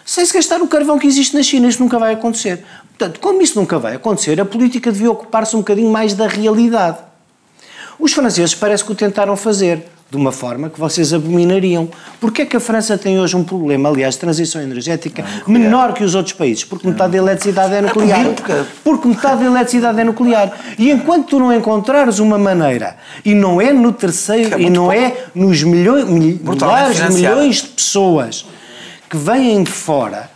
sem 0.03 0.25
se 0.25 0.33
gastar 0.33 0.59
o 0.61 0.67
carvão 0.67 0.97
que 0.97 1.05
existe 1.05 1.35
na 1.35 1.43
China. 1.43 1.67
Isso 1.67 1.81
nunca 1.81 1.99
vai 1.99 2.13
acontecer. 2.13 2.63
Portanto, 2.97 3.19
como 3.19 3.41
isso 3.41 3.57
nunca 3.57 3.77
vai 3.77 3.95
acontecer, 3.95 4.41
a 4.41 4.45
política 4.45 4.91
devia 4.91 5.11
ocupar-se 5.11 5.55
um 5.55 5.59
bocadinho 5.59 5.91
mais 5.91 6.15
da 6.15 6.27
realidade. 6.27 6.97
Os 7.99 8.13
franceses 8.13 8.55
parece 8.55 8.83
que 8.83 8.91
o 8.91 8.95
tentaram 8.95 9.35
fazer 9.35 9.85
de 10.09 10.17
uma 10.17 10.31
forma 10.31 10.69
que 10.69 10.79
vocês 10.79 11.13
abominariam. 11.13 11.87
Porquê 12.19 12.41
é 12.41 12.45
que 12.45 12.57
a 12.57 12.59
França 12.59 12.97
tem 12.97 13.19
hoje 13.19 13.35
um 13.35 13.43
problema, 13.43 13.89
aliás, 13.89 14.15
de 14.15 14.21
transição 14.21 14.61
energética 14.61 15.23
menor 15.45 15.93
que 15.93 16.03
os 16.03 16.15
outros 16.15 16.33
países? 16.33 16.63
Porque 16.63 16.87
metade 16.87 17.11
da 17.11 17.17
eletricidade 17.19 17.75
é 17.75 17.81
nuclear. 17.81 18.25
Porque 18.83 19.07
metade 19.07 19.43
da 19.43 19.45
eletricidade 19.45 19.99
é 19.99 20.03
nuclear. 20.03 20.51
E 20.79 20.89
enquanto 20.89 21.27
tu 21.27 21.39
não 21.39 21.53
encontrares 21.53 22.17
uma 22.17 22.39
maneira, 22.39 22.95
e 23.23 23.35
não 23.35 23.61
é 23.61 23.71
no 23.71 23.91
terceiro, 23.91 24.55
é 24.55 24.61
e 24.61 24.69
não 24.69 24.91
é 24.91 25.15
nos 25.35 25.61
milhões, 25.61 26.05
milhares 26.05 26.97
de 26.97 27.13
milhões 27.13 27.61
de 27.61 27.67
pessoas 27.67 28.45
que 29.07 29.17
vêm 29.17 29.61
de 29.61 29.71
fora, 29.71 30.29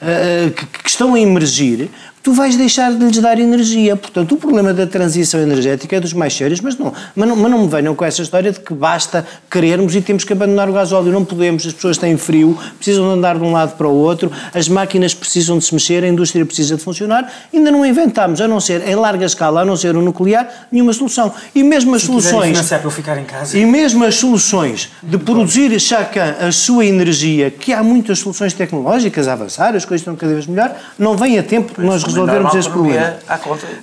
uh, 0.00 0.50
que, 0.50 0.66
que 0.66 0.88
estão 0.88 1.14
a 1.14 1.20
emergir, 1.20 1.90
tu 2.22 2.32
vais 2.32 2.56
deixar 2.56 2.92
de 2.92 3.04
lhes 3.04 3.18
dar 3.18 3.38
energia. 3.38 3.96
Portanto, 3.96 4.32
o 4.32 4.36
problema 4.36 4.72
da 4.72 4.86
transição 4.86 5.40
energética 5.40 5.96
é 5.96 6.00
dos 6.00 6.12
mais 6.12 6.34
sérios, 6.34 6.60
mas 6.60 6.76
não, 6.76 6.92
mas 7.14 7.28
não, 7.28 7.36
mas 7.36 7.50
não 7.50 7.62
me 7.62 7.68
venham 7.68 7.94
com 7.94 8.04
essa 8.04 8.22
história 8.22 8.52
de 8.52 8.60
que 8.60 8.72
basta 8.72 9.26
querermos 9.50 9.94
e 9.94 10.00
temos 10.00 10.24
que 10.24 10.32
abandonar 10.32 10.68
o 10.68 10.72
gasóleo. 10.72 11.10
Não 11.12 11.24
podemos, 11.24 11.66
as 11.66 11.72
pessoas 11.72 11.98
têm 11.98 12.16
frio, 12.16 12.56
precisam 12.76 13.08
de 13.08 13.14
andar 13.14 13.36
de 13.36 13.42
um 13.44 13.52
lado 13.52 13.76
para 13.76 13.88
o 13.88 13.94
outro, 13.94 14.30
as 14.54 14.68
máquinas 14.68 15.12
precisam 15.14 15.58
de 15.58 15.64
se 15.64 15.74
mexer, 15.74 16.04
a 16.04 16.08
indústria 16.08 16.46
precisa 16.46 16.76
de 16.76 16.82
funcionar. 16.82 17.30
Ainda 17.52 17.70
não 17.70 17.84
inventámos, 17.84 18.40
a 18.40 18.46
não 18.46 18.60
ser 18.60 18.86
em 18.86 18.94
larga 18.94 19.26
escala, 19.26 19.62
a 19.62 19.64
não 19.64 19.76
ser 19.76 19.96
o 19.96 20.02
nuclear, 20.02 20.68
nenhuma 20.70 20.92
solução. 20.92 21.32
E 21.54 21.62
mesmo 21.62 21.94
as 21.94 22.02
Se 22.02 22.06
soluções. 22.06 22.60
para 22.68 22.80
eu 22.84 22.90
ficar 22.90 23.18
em 23.18 23.24
casa. 23.24 23.58
E 23.58 23.66
mesmo 23.66 24.04
as 24.04 24.14
soluções 24.14 24.90
de 25.02 25.18
produzir 25.18 25.78
Chacun 25.80 26.12
a 26.46 26.52
sua 26.52 26.84
energia, 26.84 27.50
que 27.50 27.72
há 27.72 27.82
muitas 27.82 28.18
soluções 28.18 28.52
tecnológicas 28.52 29.26
a 29.26 29.32
avançar, 29.32 29.74
as 29.74 29.84
coisas 29.84 30.02
estão 30.02 30.14
cada 30.14 30.32
vez 30.32 30.46
melhor, 30.46 30.76
não 30.98 31.16
vem 31.16 31.38
a 31.38 31.42
tempo 31.42 31.80
de 31.80 31.86
nós 31.86 32.02
resolvermos 32.12 32.54
este 32.54 32.70
problema. 32.70 33.16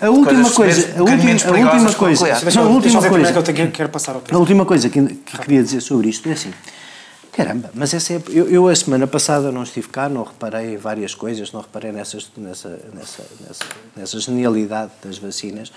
A 0.01 0.09
última 0.09 0.49
coisa, 0.51 0.93
a 0.97 1.01
última, 1.01 1.31
a 1.31 1.73
última 1.73 1.93
coisa, 1.93 2.25
a 2.59 2.63
última 2.63 3.09
coisa, 3.09 3.53
que 3.53 3.61
eu 3.61 3.71
quero 3.71 3.89
passar 3.89 4.15
ao 4.15 4.21
A 4.31 4.37
última 4.37 4.65
coisa 4.65 4.89
que, 4.89 5.01
que 5.01 5.37
queria 5.39 5.63
dizer 5.63 5.81
sobre 5.81 6.09
isto 6.09 6.29
é 6.29 6.33
assim. 6.33 6.51
Caramba, 7.39 7.71
mas 7.73 7.93
essa 7.93 8.13
é, 8.13 8.21
eu, 8.29 8.49
eu, 8.49 8.67
a 8.67 8.75
semana 8.75 9.07
passada 9.07 9.49
não 9.49 9.63
estive 9.63 9.87
cá, 9.87 10.09
não 10.09 10.23
reparei 10.23 10.73
em 10.73 10.77
várias 10.77 11.15
coisas, 11.15 11.53
não 11.53 11.61
reparei 11.61 11.89
nessas, 11.89 12.29
nessa, 12.35 12.67
nessa, 12.93 13.23
nessa, 13.39 13.65
nessa 13.95 14.19
genialidade 14.19 14.91
das 15.01 15.17
vacinas. 15.17 15.71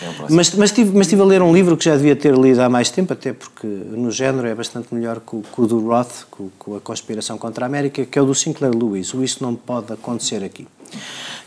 É 0.00 0.06
mas, 0.30 0.54
mas, 0.54 0.70
estive, 0.70 0.92
mas 0.96 1.08
estive 1.08 1.22
a 1.22 1.24
ler 1.24 1.42
um 1.42 1.52
livro 1.52 1.76
que 1.76 1.86
já 1.86 1.96
devia 1.96 2.14
ter 2.14 2.32
lido 2.36 2.60
há 2.60 2.68
mais 2.68 2.90
tempo, 2.90 3.12
até 3.12 3.32
porque 3.32 3.66
no 3.66 4.12
género 4.12 4.46
é 4.46 4.54
bastante 4.54 4.94
melhor 4.94 5.18
que, 5.18 5.40
que 5.40 5.60
o 5.60 5.66
do 5.66 5.88
Roth, 5.88 6.24
com 6.30 6.76
a 6.76 6.80
conspiração 6.80 7.36
contra 7.36 7.64
a 7.64 7.66
América, 7.66 8.04
que 8.04 8.16
é 8.16 8.22
o 8.22 8.26
do 8.26 8.34
Sinclair 8.34 8.72
Lewis. 8.72 9.12
O 9.12 9.24
Isso 9.24 9.42
Não 9.42 9.56
Pode 9.56 9.92
Acontecer 9.92 10.44
Aqui. 10.44 10.68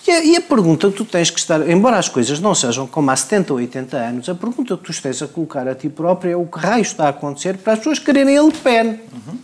E 0.07 0.11
a, 0.11 0.23
e 0.23 0.35
a, 0.35 0.41
pergunta 0.41 0.89
que 0.89 0.97
tu 0.97 1.05
tens 1.05 1.29
que 1.29 1.39
estar, 1.39 1.67
embora 1.69 1.97
as 1.97 2.09
coisas 2.09 2.39
não 2.39 2.55
sejam 2.55 2.87
como 2.87 3.11
há 3.11 3.15
70 3.15 3.53
ou 3.53 3.59
80 3.59 3.97
anos, 3.97 4.29
a 4.29 4.35
pergunta 4.35 4.75
que 4.75 4.83
tu 4.83 5.01
tens 5.01 5.21
a 5.21 5.27
colocar 5.27 5.67
a 5.67 5.75
ti 5.75 5.89
próprio 5.89 6.31
é 6.31 6.35
o 6.35 6.45
que 6.45 6.57
raio 6.57 6.81
está 6.81 7.05
a 7.05 7.09
acontecer 7.09 7.57
para 7.57 7.73
as 7.73 7.79
pessoas 7.79 7.99
quererem 7.99 8.37
a 8.37 8.41
Le 8.41 8.51
Pen. 8.51 8.99
Uhum. 9.13 9.37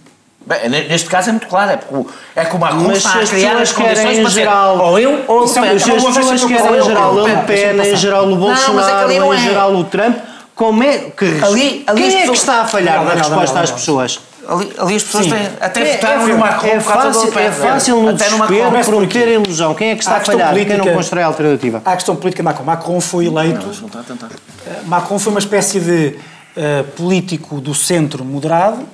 Bem, 0.48 0.70
neste 0.70 1.10
caso 1.10 1.30
é 1.30 1.32
muito 1.34 1.48
claro, 1.48 1.72
é, 1.72 1.78
porque, 1.78 2.10
é 2.34 2.46
como 2.46 2.66
a 2.66 2.72
Macron 2.72 2.94
está 2.94 3.20
a 3.20 3.28
criar 3.28 3.58
as 3.58 3.74
condições 3.74 4.20
para 4.20 4.30
geral, 4.30 4.78
ser 4.78 4.84
ou 4.84 5.00
eu 5.00 5.26
ou 5.28 5.46
Le 5.46 5.54
Pen. 5.54 5.70
As 5.70 5.84
pessoas 5.84 6.46
querem 6.46 6.80
em 6.80 6.84
geral 6.84 7.20
a 7.20 7.28
Le 7.28 7.44
Pen, 7.44 7.82
em 7.86 7.96
geral 7.96 8.32
o 8.32 8.36
Bolsonaro, 8.38 9.12
em 9.12 9.34
é. 9.34 9.38
geral 9.38 9.76
o 9.76 9.84
Trump, 9.84 10.18
como 10.56 10.84
é 10.84 11.12
que... 11.12 11.26
Ali, 11.44 11.84
ali 11.86 12.02
quem 12.02 12.22
é 12.22 12.26
que 12.26 12.32
está 12.32 12.62
a 12.62 12.66
falhar 12.66 13.04
na 13.04 13.14
resposta 13.14 13.60
às 13.60 13.72
pessoas? 13.72 14.20
Ali, 14.48 14.72
ali 14.78 14.96
as 14.96 15.04
pessoas 15.04 15.28
têm, 15.28 15.50
até 15.60 15.82
é, 15.82 15.96
votaram 15.98 16.22
é, 16.24 16.32
no 16.32 16.38
Macron 16.38 16.68
é 16.70 16.80
fácil, 16.80 17.38
É 17.38 17.52
fácil 17.52 18.02
no 18.02 18.14
desespero 18.14 18.86
prometer 18.86 19.28
a 19.28 19.32
ilusão. 19.32 19.76
Quem 19.76 19.90
é 19.90 19.96
que 19.96 20.04
está 20.04 20.14
a, 20.14 20.18
a 20.18 20.20
falhar? 20.22 20.50
Política, 20.52 20.76
quem 20.78 20.86
não 20.86 20.94
constrói 20.94 21.24
a 21.24 21.26
alternativa? 21.26 21.82
Há 21.84 21.92
a 21.92 21.96
questão 21.96 22.16
política 22.16 22.42
de 22.42 22.46
Macron. 22.46 22.64
Macron 22.64 23.02
foi 23.02 23.26
eleito... 23.26 23.68
Não, 23.68 23.74
não 23.74 23.88
está 23.88 24.00
a 24.00 24.04
tentar. 24.04 24.30
Eh, 24.66 24.80
Macron 24.86 25.20
foi 25.20 25.32
uma 25.32 25.40
espécie 25.40 25.82
de 25.82 26.16
uh, 26.56 26.84
político 26.96 27.60
do 27.60 27.76
centro 27.76 28.24
moderado 28.24 28.88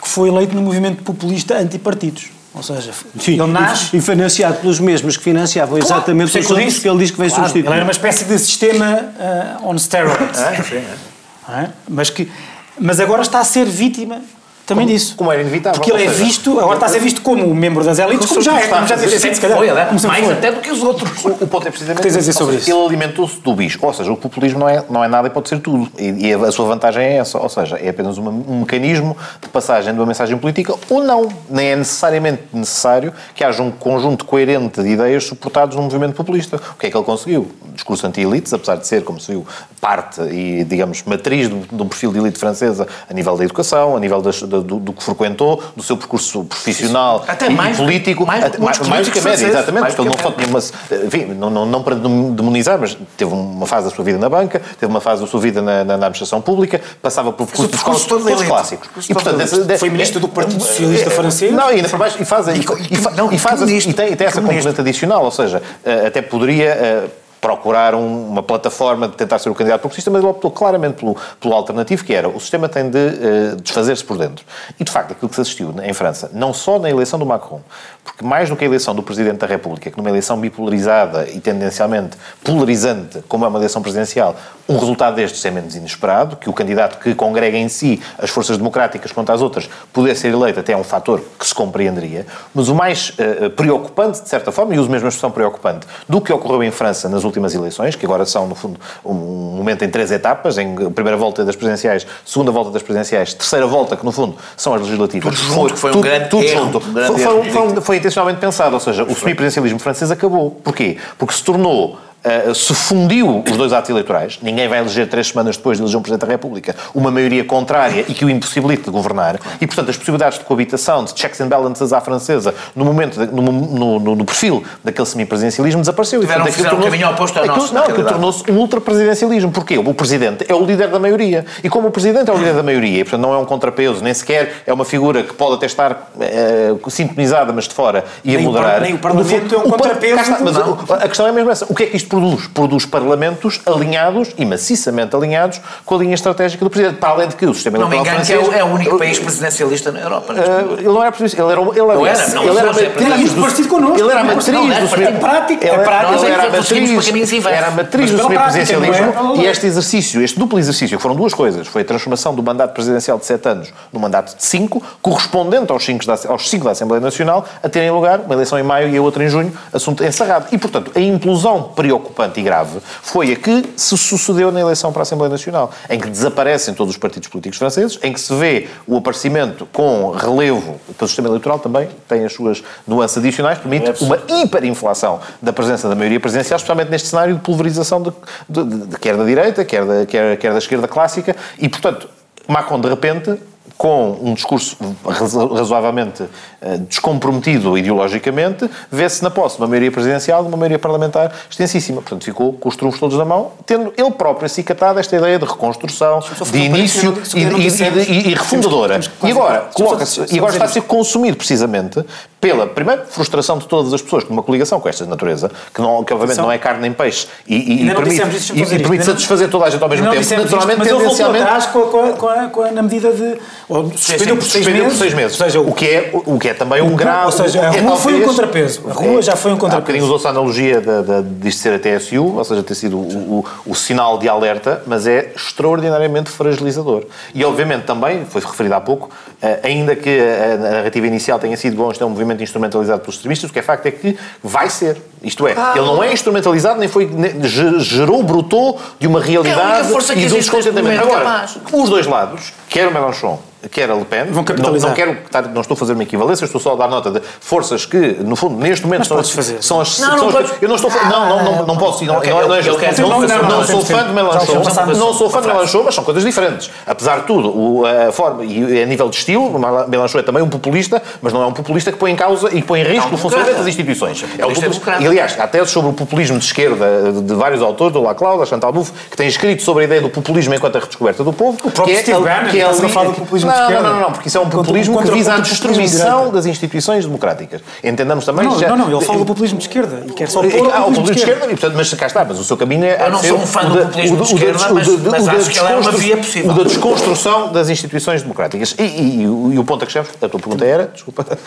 que 0.00 0.08
foi 0.08 0.30
eleito 0.30 0.54
no 0.54 0.62
movimento 0.62 1.02
populista 1.02 1.58
antipartidos. 1.58 2.30
Ou 2.54 2.62
seja, 2.62 2.90
Sim, 3.20 3.32
ele 3.32 3.52
nasce... 3.52 3.94
E 3.94 4.00
financiado 4.00 4.56
pelos 4.60 4.80
mesmos 4.80 5.14
que 5.14 5.22
financiavam 5.22 5.78
claro, 5.78 5.94
exatamente 5.94 6.38
os 6.38 6.50
outros 6.50 6.78
que 6.78 6.88
ele 6.88 6.98
diz 6.98 7.10
que 7.10 7.18
vai 7.18 7.28
claro, 7.28 7.42
substituir. 7.42 7.66
Ele 7.66 7.74
era 7.74 7.84
uma 7.84 7.92
espécie 7.92 8.24
de 8.24 8.38
sistema 8.38 9.12
uh, 9.60 9.68
on 9.68 9.78
steroids. 9.78 10.40
É, 10.40 10.62
sim, 10.62 10.76
é. 10.76 11.52
É? 11.52 11.68
Mas, 11.86 12.08
que, 12.08 12.30
mas 12.78 12.98
agora 12.98 13.20
está 13.20 13.40
a 13.40 13.44
ser 13.44 13.66
vítima 13.66 14.22
também 14.66 14.86
como, 14.86 14.96
disso. 14.96 15.16
Como 15.16 15.32
era 15.32 15.40
inevitável. 15.40 15.80
Porque 15.80 15.92
ele 15.92 16.04
é 16.04 16.08
visto, 16.08 16.58
agora 16.58 16.74
está 16.74 16.86
a 16.86 16.88
ser 16.88 17.00
visto 17.00 17.22
como 17.22 17.54
membro 17.54 17.84
das 17.84 17.98
elites, 17.98 18.28
como, 18.28 18.40
já 18.40 18.60
é, 18.60 18.68
como 18.68 18.86
já 18.86 18.96
sido, 18.96 19.34
se 19.34 19.40
calhar. 19.40 19.58
Foi, 19.58 19.72
mais 19.72 20.24
foi. 20.24 20.32
até 20.32 20.52
do 20.52 20.60
que 20.60 20.70
os 20.70 20.82
outros. 20.82 21.24
O, 21.24 21.28
o 21.28 21.46
ponto 21.46 21.66
é 21.66 21.70
precisamente. 21.70 22.02
Tens 22.02 22.14
a 22.14 22.18
dizer 22.18 22.32
sobre 22.32 22.56
isso? 22.56 22.70
Ele 22.70 22.86
alimentou-se 22.86 23.40
do 23.40 23.54
bicho. 23.54 23.78
Ou 23.82 23.92
seja, 23.92 24.12
o 24.12 24.16
populismo 24.16 24.60
não 24.60 24.68
é, 24.68 24.84
não 24.88 25.04
é 25.04 25.08
nada 25.08 25.28
e 25.28 25.30
pode 25.30 25.48
ser 25.48 25.58
tudo. 25.60 25.90
E, 25.98 26.28
e 26.28 26.34
a 26.34 26.52
sua 26.52 26.66
vantagem 26.66 27.02
é 27.02 27.16
essa. 27.16 27.38
Ou 27.38 27.48
seja, 27.48 27.76
é 27.76 27.88
apenas 27.88 28.18
uma, 28.18 28.30
um 28.30 28.60
mecanismo 28.60 29.16
de 29.40 29.48
passagem 29.48 29.92
de 29.92 29.98
uma 29.98 30.06
mensagem 30.06 30.36
política 30.38 30.74
ou 30.88 31.02
não. 31.02 31.28
Nem 31.48 31.68
é 31.68 31.76
necessariamente 31.76 32.42
necessário 32.52 33.12
que 33.34 33.42
haja 33.42 33.62
um 33.62 33.70
conjunto 33.70 34.24
coerente 34.24 34.82
de 34.82 34.88
ideias 34.88 35.24
suportados 35.24 35.76
num 35.76 35.82
movimento 35.82 36.14
populista. 36.14 36.56
O 36.56 36.78
que 36.78 36.86
é 36.86 36.90
que 36.90 36.96
ele 36.96 37.04
conseguiu? 37.04 37.50
Discurso 37.74 38.06
anti-elites, 38.06 38.52
apesar 38.52 38.76
de 38.76 38.86
ser, 38.86 39.04
como 39.04 39.20
se 39.20 39.32
viu, 39.32 39.46
parte 39.80 40.20
e, 40.22 40.64
digamos, 40.64 41.02
matriz 41.04 41.48
do, 41.48 41.56
do 41.70 41.86
perfil 41.86 42.12
de 42.12 42.18
elite 42.18 42.38
francesa 42.38 42.86
a 43.08 43.14
nível 43.14 43.36
da 43.36 43.44
educação, 43.44 43.96
a 43.96 44.00
nível 44.00 44.20
das, 44.20 44.42
do, 44.62 44.78
do 44.78 44.92
que 44.92 45.02
frequentou 45.02 45.62
do 45.76 45.82
seu 45.82 45.96
percurso 45.96 46.44
profissional 46.44 47.24
Até 47.26 47.46
e, 47.46 47.50
mais, 47.50 47.76
político. 47.76 48.26
Mais, 48.26 48.44
até, 48.44 48.58
mais, 48.58 48.78
mais 48.80 49.06
do 49.06 49.12
que 49.12 49.18
a 49.18 49.22
média, 49.22 49.46
exatamente, 49.46 49.86
porque 49.86 50.00
ele 50.02 50.08
não 50.10 50.18
só 50.18 50.30
tinha 50.30 50.48
uma. 50.48 50.58
Enfim, 51.06 51.24
não, 51.34 51.50
não, 51.50 51.66
não 51.66 51.82
para 51.82 51.96
demonizar, 51.96 52.78
mas 52.78 52.96
teve 53.16 53.32
uma 53.32 53.66
fase 53.66 53.88
da 53.88 53.94
sua 53.94 54.04
vida 54.04 54.18
na 54.18 54.28
banca, 54.28 54.60
teve 54.78 54.90
uma 54.90 55.00
fase 55.00 55.22
da 55.22 55.28
sua 55.28 55.40
vida 55.40 55.62
na, 55.62 55.84
na, 55.84 55.96
na 55.96 56.06
administração 56.06 56.40
pública, 56.40 56.80
passava 57.00 57.32
por 57.32 57.46
percursos 57.46 58.06
todos 58.06 58.42
clássicos. 58.42 58.88
E, 59.08 59.14
portanto, 59.14 59.78
foi 59.78 59.90
ministro 59.90 60.20
do 60.20 60.28
Partido 60.28 60.62
Socialista 60.62 61.08
é, 61.08 61.10
francês. 61.10 61.52
Não, 61.52 61.70
e 61.70 61.76
ainda 61.76 61.88
para 61.88 61.98
baixo, 61.98 62.16
e 62.20 62.24
faz, 62.24 62.48
e, 62.48 62.52
e, 62.52 63.34
e, 63.34 63.38
faz, 63.38 63.60
e 63.62 63.92
tem, 63.92 64.12
e 64.12 64.16
tem 64.16 64.26
essa 64.26 64.40
componente 64.40 64.80
adicional, 64.80 65.24
ou 65.24 65.30
seja, 65.30 65.62
eh, 65.84 66.06
até 66.06 66.22
poderia 66.22 66.68
eh, 66.70 67.08
procurar 67.40 67.94
um, 67.94 68.28
uma 68.28 68.42
plataforma 68.42 69.08
de 69.08 69.16
tentar 69.16 69.38
ser 69.38 69.48
o 69.48 69.54
candidato 69.54 69.80
progressista, 69.80 70.10
mas 70.10 70.22
ele 70.22 70.30
optou 70.30 70.50
claramente 70.50 70.96
pelo, 70.96 71.16
pelo 71.40 71.54
alternativo, 71.54 72.04
que 72.04 72.12
era 72.12 72.28
o 72.28 72.38
sistema 72.38 72.68
tem 72.68 72.90
de 72.90 72.98
uh, 72.98 73.56
desfazer-se 73.56 74.04
por 74.04 74.18
dentro. 74.18 74.44
E, 74.78 74.84
de 74.84 74.90
facto, 74.90 75.12
aquilo 75.12 75.28
que 75.28 75.34
se 75.34 75.40
assistiu 75.40 75.74
em 75.82 75.92
França, 75.92 76.30
não 76.32 76.52
só 76.52 76.78
na 76.78 76.90
eleição 76.90 77.18
do 77.18 77.24
Macron, 77.24 77.60
porque 78.04 78.24
mais 78.24 78.48
do 78.48 78.56
que 78.56 78.64
a 78.64 78.66
eleição 78.66 78.94
do 78.94 79.02
Presidente 79.02 79.38
da 79.38 79.46
República, 79.46 79.90
que 79.90 79.96
numa 79.96 80.08
eleição 80.08 80.38
bipolarizada 80.38 81.28
e 81.28 81.40
tendencialmente 81.40 82.16
polarizante, 82.42 83.22
como 83.28 83.44
é 83.44 83.48
uma 83.48 83.58
eleição 83.58 83.82
presidencial, 83.82 84.36
um 84.68 84.78
resultado 84.78 85.16
destes 85.16 85.44
é 85.44 85.50
menos 85.50 85.74
inesperado, 85.74 86.36
que 86.36 86.48
o 86.48 86.52
candidato 86.52 86.98
que 86.98 87.12
congrega 87.14 87.58
em 87.58 87.68
si 87.68 88.00
as 88.18 88.30
forças 88.30 88.56
democráticas 88.56 89.10
contra 89.10 89.34
as 89.34 89.42
outras 89.42 89.68
puder 89.92 90.14
ser 90.14 90.28
eleito 90.28 90.60
até 90.60 90.72
é 90.72 90.76
um 90.76 90.84
fator 90.84 91.20
que 91.38 91.44
se 91.44 91.54
compreenderia, 91.54 92.24
mas 92.54 92.68
o 92.68 92.74
mais 92.74 93.10
uh, 93.10 93.50
preocupante, 93.50 94.22
de 94.22 94.28
certa 94.28 94.52
forma, 94.52 94.74
e 94.74 94.78
uso 94.78 94.88
mesmo 94.88 95.06
a 95.06 95.08
expressão 95.08 95.30
preocupante, 95.30 95.86
do 96.08 96.20
que 96.20 96.32
ocorreu 96.32 96.62
em 96.62 96.70
França 96.70 97.08
nas 97.08 97.24
últimas 97.24 97.52
eleições, 97.52 97.96
que 97.96 98.06
agora 98.06 98.24
são, 98.24 98.46
no 98.46 98.54
fundo, 98.54 98.78
um 99.04 99.14
momento 99.14 99.84
em 99.84 99.90
três 99.90 100.12
etapas, 100.12 100.56
em 100.56 100.90
primeira 100.90 101.16
volta 101.16 101.44
das 101.44 101.56
presidenciais, 101.56 102.06
segunda 102.24 102.52
volta 102.52 102.70
das 102.70 102.82
presidenciais, 102.82 103.34
terceira 103.34 103.66
volta, 103.66 103.96
que 103.96 104.04
no 104.04 104.12
fundo 104.12 104.36
são 104.56 104.72
as 104.72 104.82
legislativas. 104.82 105.34
Tudo 105.34 105.48
junto, 105.48 105.76
foi, 105.76 105.76
foi 105.76 105.90
um 105.90 105.94
tudo, 105.94 106.02
grande 106.04 106.28
tudo 106.28 106.44
erro, 106.44 106.64
junto. 106.64 106.78
Um 106.78 106.92
grande 106.92 107.22
foi, 107.22 107.50
foi, 107.50 107.80
foi, 107.80 107.89
foi 107.90 107.96
intencionalmente 107.96 108.38
pensado, 108.38 108.74
ou 108.74 108.78
seja, 108.78 109.02
o 109.02 109.12
semipresidencialismo 109.16 109.80
francês 109.80 110.12
acabou. 110.12 110.52
Porquê? 110.62 110.96
Porque 111.18 111.34
se 111.34 111.42
tornou 111.42 111.98
Uh, 112.22 112.54
se 112.54 112.74
fundiu 112.74 113.42
os 113.50 113.56
dois 113.56 113.72
atos 113.72 113.88
eleitorais, 113.88 114.38
ninguém 114.42 114.68
vai 114.68 114.78
eleger 114.78 115.08
três 115.08 115.28
semanas 115.28 115.56
depois 115.56 115.78
de 115.78 115.82
eleger 115.82 115.98
um 115.98 116.02
Presidente 116.02 116.26
da 116.26 116.32
República 116.32 116.76
uma 116.94 117.10
maioria 117.10 117.44
contrária 117.44 118.04
e 118.06 118.12
que 118.12 118.24
o 118.24 118.30
impossibilite 118.30 118.82
de 118.82 118.90
governar, 118.90 119.38
e 119.58 119.66
portanto 119.66 119.88
as 119.88 119.96
possibilidades 119.96 120.38
de 120.38 120.44
coabitação, 120.44 121.02
de 121.04 121.18
checks 121.18 121.40
and 121.40 121.48
balances 121.48 121.92
à 121.94 122.00
francesa, 122.00 122.54
no 122.76 122.84
momento, 122.84 123.18
de, 123.18 123.32
no, 123.32 123.42
no, 123.42 124.16
no, 124.16 124.24
perfil 124.24 124.62
daquele 124.84 125.06
semipresidencialismo, 125.06 125.80
desapareceu. 125.80 126.20
Tiveram, 126.20 126.46
e, 126.46 126.52
portanto, 126.52 126.76
um 126.76 126.82
caminho 126.82 127.10
oposto 127.10 127.38
ao 127.38 127.46
nosso. 127.46 127.74
Não, 127.74 127.84
que 127.84 128.02
tornou-se 128.02 128.50
um 128.50 128.58
ultrapresidencialismo. 128.58 129.50
Porquê? 129.50 129.78
O 129.78 129.94
Presidente 129.94 130.44
é 130.46 130.54
o 130.54 130.64
líder 130.64 130.88
da 130.88 130.98
maioria. 130.98 131.46
E 131.64 131.70
como 131.70 131.88
o 131.88 131.90
Presidente 131.90 132.30
é 132.30 132.34
o 132.34 132.36
líder 132.36 132.54
da 132.54 132.62
maioria, 132.62 133.00
e 133.00 133.04
portanto 133.04 133.22
não 133.22 133.32
é 133.32 133.38
um 133.38 133.46
contrapeso, 133.46 134.02
nem 134.04 134.12
sequer 134.12 134.62
é 134.66 134.72
uma 134.72 134.84
figura 134.84 135.22
que 135.22 135.32
pode 135.32 135.54
até 135.54 135.66
estar 135.66 136.10
é, 136.20 136.74
sintonizada, 136.88 137.52
mas 137.52 137.66
de 137.66 137.74
fora, 137.74 138.04
e 138.24 138.36
nem 138.36 138.38
a 138.38 138.42
moderar. 138.42 138.78
O, 138.78 138.82
nem 138.82 138.94
o 138.94 138.98
Parlamento 138.98 139.28
fundo, 139.30 139.54
é 139.54 139.58
um 139.58 139.70
contrapeso. 139.70 140.20
Está, 140.20 140.38
mas 140.40 140.56
a, 140.56 140.94
a 140.96 141.08
questão 141.08 141.26
é 141.26 141.32
mesmo 141.32 141.50
essa. 141.50 141.64
O 141.68 141.74
que 141.74 141.84
é 141.84 141.86
que 141.86 141.96
isto 141.96 142.09
produz? 142.10 142.46
Produz 142.48 142.84
parlamentos 142.84 143.60
alinhados 143.64 144.32
e 144.36 144.44
maciçamente 144.44 145.16
alinhados 145.16 145.60
com 145.86 145.94
a 145.94 145.98
linha 145.98 146.14
estratégica 146.14 146.62
do 146.62 146.70
Presidente. 146.70 146.98
Para 146.98 147.10
além 147.10 147.28
de 147.28 147.36
que 147.36 147.46
o 147.46 147.54
sistema 147.54 147.78
eleitoral 147.78 148.04
francês... 148.04 148.38
Não 148.38 148.44
me 148.44 148.50
engano 148.50 148.52
que 148.52 148.62
é 148.62 148.64
o, 148.64 148.68
é 148.68 148.70
o 148.70 148.74
único 148.74 148.98
país 148.98 149.18
presidencialista 149.18 149.92
na 149.92 150.00
Europa. 150.00 150.34
Uh, 150.34 150.74
ele 150.74 150.82
não 150.88 151.02
era 151.02 151.12
presidencialista, 151.12 151.42
ele 151.42 151.52
era, 151.52 151.60
ele 151.60 151.98
não 151.98 152.06
era, 152.06 152.28
não, 152.28 152.42
ele 152.42 152.58
era 152.58 152.72
matriz 152.72 153.32
do... 153.32 153.40
Partido 153.40 153.68
connosco. 153.68 153.98
Ele 153.98 154.10
era 154.10 154.20
a 154.20 154.24
matriz 154.24 154.48
não, 154.48 154.66
do... 154.66 154.72
Em 154.72 155.16
prática, 155.16 155.66
ele, 155.68 155.78
prática, 155.78 156.16
não, 156.16 156.24
era 156.24 156.42
a 156.42 156.50
matriz, 156.50 157.46
era 157.46 157.66
a 157.68 157.70
matriz 157.70 158.10
do 158.10 158.18
semipresidencialismo 158.18 159.36
e 159.36 159.46
este 159.46 159.66
exercício, 159.66 160.22
este 160.22 160.38
duplo 160.38 160.58
exercício, 160.58 160.96
que 160.96 161.02
foram 161.02 161.14
duas 161.14 161.32
coisas, 161.32 161.66
foi 161.68 161.82
a 161.82 161.84
transformação 161.84 162.34
do 162.34 162.42
mandato 162.42 162.72
presidencial 162.72 163.18
de 163.18 163.26
sete 163.26 163.48
anos 163.48 163.72
no 163.92 164.00
mandato 164.00 164.36
de 164.36 164.44
cinco, 164.44 164.82
correspondente 165.00 165.70
aos 165.70 165.84
cinco 165.84 166.04
da, 166.04 166.18
aos 166.28 166.50
cinco 166.50 166.64
da 166.64 166.72
Assembleia 166.72 167.00
Nacional, 167.00 167.46
a 167.62 167.68
terem 167.68 167.90
lugar 167.90 168.20
uma 168.20 168.34
eleição 168.34 168.58
em 168.58 168.62
maio 168.62 168.88
e 168.88 168.96
a 168.96 169.02
outra 169.02 169.24
em 169.24 169.28
junho, 169.28 169.52
assunto 169.72 170.02
encerrado. 170.04 170.46
E, 170.50 170.58
portanto, 170.58 170.90
a 170.94 171.00
implosão 171.00 171.62
preocupante 172.00 172.40
e 172.40 172.42
grave 172.42 172.80
foi 173.02 173.32
a 173.32 173.36
que 173.36 173.64
se 173.76 173.96
sucedeu 173.96 174.50
na 174.50 174.60
eleição 174.60 174.92
para 174.92 175.02
a 175.02 175.04
Assembleia 175.04 175.30
Nacional, 175.30 175.70
em 175.88 175.98
que 175.98 176.08
desaparecem 176.08 176.74
todos 176.74 176.94
os 176.94 176.98
partidos 176.98 177.28
políticos 177.28 177.58
franceses, 177.58 177.98
em 178.02 178.12
que 178.12 178.20
se 178.20 178.34
vê 178.34 178.68
o 178.86 178.96
aparecimento 178.96 179.66
com 179.72 180.10
relevo 180.10 180.80
pelo 180.98 181.08
sistema 181.08 181.28
eleitoral 181.28 181.58
também, 181.58 181.88
tem 182.08 182.24
as 182.24 182.32
suas 182.32 182.62
nuances 182.86 183.18
adicionais, 183.18 183.58
permite 183.58 184.02
uma 184.02 184.18
hiperinflação 184.28 185.20
da 185.40 185.52
presença 185.52 185.88
da 185.88 185.94
maioria 185.94 186.20
presidencial, 186.20 186.56
especialmente 186.56 186.90
neste 186.90 187.08
cenário 187.08 187.34
de 187.34 187.40
pulverização 187.40 188.02
de, 188.02 188.12
de, 188.48 188.64
de, 188.64 188.86
de 188.86 188.96
quer 188.98 189.16
da 189.16 189.24
direita, 189.24 189.64
quer 189.64 189.84
da, 189.84 190.06
quer, 190.06 190.36
quer 190.36 190.52
da 190.52 190.58
esquerda 190.58 190.88
clássica, 190.88 191.36
e, 191.58 191.68
portanto, 191.68 192.08
Macron, 192.48 192.80
de 192.80 192.88
repente, 192.88 193.38
com 193.76 194.18
um 194.20 194.34
discurso 194.34 194.76
razoavelmente 195.04 196.24
eh, 196.60 196.76
descomprometido 196.78 197.76
ideologicamente, 197.76 198.68
vê-se 198.90 199.22
na 199.22 199.30
posse 199.30 199.56
de 199.56 199.62
uma 199.62 199.68
maioria 199.68 199.90
presidencial, 199.90 200.42
de 200.42 200.48
uma 200.48 200.56
maioria 200.56 200.78
parlamentar 200.78 201.32
extensíssima. 201.48 202.00
Portanto, 202.02 202.24
ficou 202.24 202.52
com 202.52 202.68
os 202.68 202.76
trunfos 202.76 203.00
todos 203.00 203.16
na 203.16 203.24
mão, 203.24 203.52
tendo 203.64 203.92
ele 203.96 204.10
próprio 204.10 204.46
acicatado 204.46 204.98
esta 204.98 205.16
ideia 205.16 205.38
de 205.38 205.44
reconstrução, 205.44 206.20
de 206.50 206.58
início 206.58 207.16
e, 207.34 207.40
e, 207.40 208.28
e, 208.28 208.30
e, 208.30 208.34
refundadora. 208.34 209.00
E 209.22 209.30
agora, 209.30 209.68
coloca-se, 209.72 210.26
e 210.30 210.38
agora 210.38 210.52
está 210.52 210.64
a 210.64 210.68
ser 210.68 210.82
consumido 210.82 211.36
precisamente 211.36 212.04
pela, 212.40 212.66
primeiro, 212.66 213.02
frustração 213.06 213.58
de 213.58 213.66
todas 213.66 213.92
as 213.92 214.00
pessoas 214.00 214.24
numa 214.24 214.42
coligação 214.42 214.80
com 214.80 214.88
esta 214.88 215.04
natureza, 215.04 215.50
que, 215.74 215.80
não, 215.80 216.02
que 216.02 216.12
obviamente 216.12 216.38
não 216.38 216.50
é 216.50 216.58
carne 216.58 216.80
nem 216.80 216.92
peixe, 216.92 217.26
e, 217.46 217.84
e 217.84 217.94
permite, 217.94 218.52
e, 218.54 218.78
permite 218.78 219.04
satisfazer 219.04 219.50
toda 219.50 219.66
a 219.66 219.70
gente 219.70 219.82
ao 219.82 219.88
mesmo 219.88 220.10
tempo. 220.10 220.42
Naturalmente, 220.42 220.78
mas 220.78 220.88
ele 220.88 221.04
voltou 221.04 221.26
atrás 221.26 222.74
na 222.74 222.82
medida 222.82 223.12
de 223.12 223.38
ou 223.68 223.90
suspendeu 223.96 224.36
por 224.36 224.44
seis 224.44 224.66
meses. 224.66 224.82
por 224.82 224.94
seis 224.94 225.14
meses. 225.14 225.40
Ou 225.40 225.46
seja, 225.46 225.60
o 225.60 225.72
que 225.72 225.86
é, 225.86 226.10
o 226.12 226.38
que 226.38 226.48
é 226.48 226.54
também 226.54 226.82
um 226.82 226.94
grau. 226.96 227.26
Ou 227.26 227.32
seja, 227.32 227.60
a 227.60 227.70
rua 227.70 227.94
é, 227.94 227.96
foi 227.96 228.14
um 228.14 228.22
contrapeso. 228.22 228.82
A 228.88 228.92
rua 228.92 229.22
já 229.22 229.36
foi 229.36 229.52
um 229.52 229.56
contrapeso. 229.56 229.78
Há 229.78 229.80
bocadinho 229.80 230.04
usou-se 230.04 230.26
a 230.26 230.30
analogia 230.30 230.82
de, 231.22 231.52
ser 231.52 231.74
a 231.74 231.78
TSU, 231.78 232.36
ou 232.36 232.44
seja, 232.44 232.62
ter 232.62 232.74
sido 232.74 232.96
o, 232.98 233.00
o, 233.38 233.44
o, 233.66 233.74
sinal 233.74 234.18
de 234.18 234.28
alerta, 234.28 234.82
mas 234.86 235.06
é 235.06 235.32
extraordinariamente 235.36 236.30
fragilizador. 236.30 237.04
E, 237.34 237.44
obviamente, 237.44 237.84
também, 237.84 238.24
foi 238.24 238.40
referido 238.40 238.74
há 238.74 238.80
pouco, 238.80 239.10
eh, 239.42 239.60
ainda 239.62 239.94
que 239.94 240.18
a 240.20 240.56
narrativa 240.56 241.06
inicial 241.06 241.38
tenha 241.38 241.56
sido 241.56 241.76
bom, 241.76 241.90
isto 241.90 242.02
é 242.02 242.06
um 242.06 242.10
movimento 242.10 242.42
instrumentalizado 242.42 243.00
pelos 243.00 243.16
extremistas, 243.16 243.50
o 243.50 243.52
que 243.52 243.58
é 243.58 243.62
facto 243.62 243.86
é 243.86 243.90
que 243.90 244.16
vai 244.42 244.70
ser. 244.70 244.96
Isto 245.22 245.46
é, 245.46 245.54
ah, 245.56 245.74
ele 245.76 245.86
não 245.86 246.02
é 246.02 246.12
instrumentalizado, 246.12 246.78
nem 246.78 246.88
foi. 246.88 247.06
Nem, 247.06 247.42
gerou, 247.80 248.22
brotou 248.22 248.80
de 248.98 249.06
uma 249.06 249.20
realidade 249.20 249.92
é 249.92 250.12
e 250.18 250.26
de 250.26 250.34
um 250.34 250.38
descontentamento. 250.38 251.02
Agora, 251.02 251.46
os 251.72 251.90
dois 251.90 252.06
lados, 252.06 252.52
quer 252.68 252.88
o 252.88 252.92
Melanchon 252.92 253.49
quer 253.68 253.90
a 253.90 253.94
Le 253.94 254.04
Pen. 254.04 254.26
Vão 254.30 254.44
capitalizar. 254.44 254.90
Não, 254.90 255.06
não, 255.06 255.16
quero, 255.30 255.48
não 255.50 255.60
estou 255.60 255.74
a 255.74 255.78
fazer 255.78 255.92
uma 255.92 256.02
equivalência, 256.02 256.44
estou 256.44 256.60
só 256.60 256.72
a 256.72 256.76
dar 256.76 256.88
nota 256.88 257.10
de 257.10 257.20
forças 257.40 257.84
que, 257.84 258.16
no 258.20 258.36
fundo, 258.36 258.56
neste 258.56 258.84
momento 258.84 259.06
são 259.06 259.18
as, 259.18 259.30
fazer. 259.30 259.62
são 259.62 259.80
as. 259.80 259.98
Não, 259.98 260.16
não, 260.16 260.40
eu 260.60 260.68
não 260.68 260.76
estou. 260.76 260.90
Não, 260.90 261.28
não, 261.28 261.44
não, 261.44 261.66
não 261.66 261.76
posso. 261.76 262.04
Não, 262.04 262.18
okay, 262.18 262.30
não, 262.30 262.40
não, 262.40 262.48
não, 262.48 263.48
não, 263.48 263.66
sou 263.66 263.84
fã 263.84 264.06
de 264.06 264.12
Melanchon. 264.12 264.54
Não 264.94 265.14
sou 265.14 265.30
fã 265.30 265.40
de 265.40 265.48
Melanchon, 265.48 265.82
mas 265.84 265.94
são 265.94 266.04
coisas 266.04 266.24
diferentes. 266.24 266.70
Apesar 266.86 267.20
de 267.20 267.26
tudo, 267.26 267.84
a 267.86 268.12
forma 268.12 268.44
e 268.44 268.82
a 268.82 268.86
nível 268.86 269.08
de 269.08 269.16
estilo, 269.16 269.58
Melanchon 269.88 270.18
é 270.18 270.22
também 270.22 270.42
um 270.42 270.48
populista, 270.48 271.02
mas 271.20 271.32
não 271.32 271.42
é 271.42 271.46
um 271.46 271.52
populista 271.52 271.92
que 271.92 271.98
põe 271.98 272.12
em 272.12 272.16
causa 272.16 272.54
e 272.54 272.62
põe 272.62 272.80
em 272.80 272.84
risco 272.84 273.14
o 273.14 273.18
funcionamento 273.18 273.58
das 273.58 273.66
instituições. 273.66 274.24
É 274.38 274.46
um 274.46 274.52
populista. 274.52 274.96
E, 275.00 275.06
aliás, 275.06 275.38
há 275.38 275.46
teses 275.46 275.70
sobre 275.70 275.90
o 275.90 275.92
populismo 275.92 276.38
de 276.38 276.44
esquerda 276.44 277.12
de 277.12 277.34
vários 277.34 277.62
autores, 277.62 277.92
do 277.92 278.02
Laclau, 278.02 278.38
da 278.38 278.46
Chantal 278.46 278.72
Mouffe, 278.72 278.92
que 279.10 279.16
têm 279.16 279.28
escrito 279.28 279.62
sobre 279.62 279.82
a 279.82 279.86
ideia 279.86 280.00
do 280.00 280.08
populismo 280.08 280.54
enquanto 280.54 280.76
a 280.76 280.80
redescoberta 280.80 281.22
do 281.22 281.32
povo. 281.32 281.58
O 281.64 281.70
próprio 281.70 281.96
Steve 281.98 282.20
Bannon, 282.20 282.50
que 282.50 282.60
é 282.60 282.64
a 282.64 282.72
fala 282.88 283.08
do 283.08 283.14
populismo 283.14 283.49
de 283.52 283.60
esquerda. 283.60 283.82
Não, 283.82 283.94
não, 283.94 284.00
não, 284.00 284.12
porque 284.12 284.28
isso 284.28 284.38
é 284.38 284.40
um 284.40 284.48
populismo 284.48 284.94
contra, 284.94 285.10
que 285.10 285.18
visa 285.18 285.34
a 285.34 285.38
destruição 285.40 286.30
das 286.30 286.46
instituições 286.46 287.04
democráticas. 287.04 287.60
Entendamos 287.82 288.24
também... 288.24 288.46
Não, 288.46 288.58
já, 288.58 288.68
não, 288.68 288.76
não, 288.76 288.96
ele 288.96 289.04
fala 289.04 289.18
do 289.18 289.26
populismo 289.26 289.58
de 289.58 289.64
esquerda 289.64 290.04
e 290.06 290.12
quer 290.12 290.28
só 290.28 290.42
pôr 290.42 290.70
ah, 290.72 290.80
o 290.80 290.92
populismo 290.92 291.14
de 291.14 291.18
esquerda. 291.20 291.46
E, 291.46 291.48
portanto, 291.50 291.74
mas 291.76 291.94
cá 291.94 292.06
está, 292.06 292.24
mas 292.24 292.38
o 292.38 292.44
seu 292.44 292.56
caminho 292.56 292.84
é... 292.84 293.06
Eu 293.06 293.10
não 293.10 293.22
sou 293.22 293.38
um 293.38 293.46
fã 293.46 293.64
do 293.64 293.78
populismo 293.78 294.16
de 294.16 294.22
esquerda, 294.22 294.66
mas 295.10 295.28
acho 295.28 295.50
que 295.50 295.58
ele 295.58 295.72
é 295.72 295.76
uma 295.76 295.92
via 295.92 296.16
possível. 296.16 296.50
O 296.50 296.54
da 296.54 296.62
desconstrução 296.64 297.52
das 297.52 297.68
instituições 297.68 298.22
democráticas. 298.22 298.74
E, 298.78 298.82
e, 298.82 298.86
e, 298.86 299.22
e 299.22 299.58
o 299.58 299.64
ponto 299.64 299.82
a 299.82 299.86
que 299.86 299.92
chegamos, 299.92 300.14
a 300.14 300.28
tua 300.28 300.40
pergunta 300.40 300.64
era, 300.64 300.90
desculpa... 300.92 301.26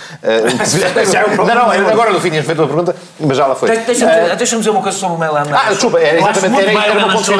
não, 1.37 1.45
não, 1.45 1.89
agora 1.89 2.11
no 2.11 2.19
fim 2.19 2.29
tinhas 2.29 2.45
feito 2.45 2.61
a 2.61 2.67
pergunta, 2.67 2.95
mas 3.19 3.37
já 3.37 3.47
lá 3.47 3.55
foi. 3.55 3.69
Deixa-me 3.77 4.59
dizer 4.59 4.69
uma 4.69 4.81
coisa 4.81 4.97
sobre 4.97 5.15
o 5.15 5.19
Melan. 5.19 5.43
Ah, 5.51 5.69
desculpa, 5.69 5.99
era 5.99 6.17
exatamente... 6.17 6.63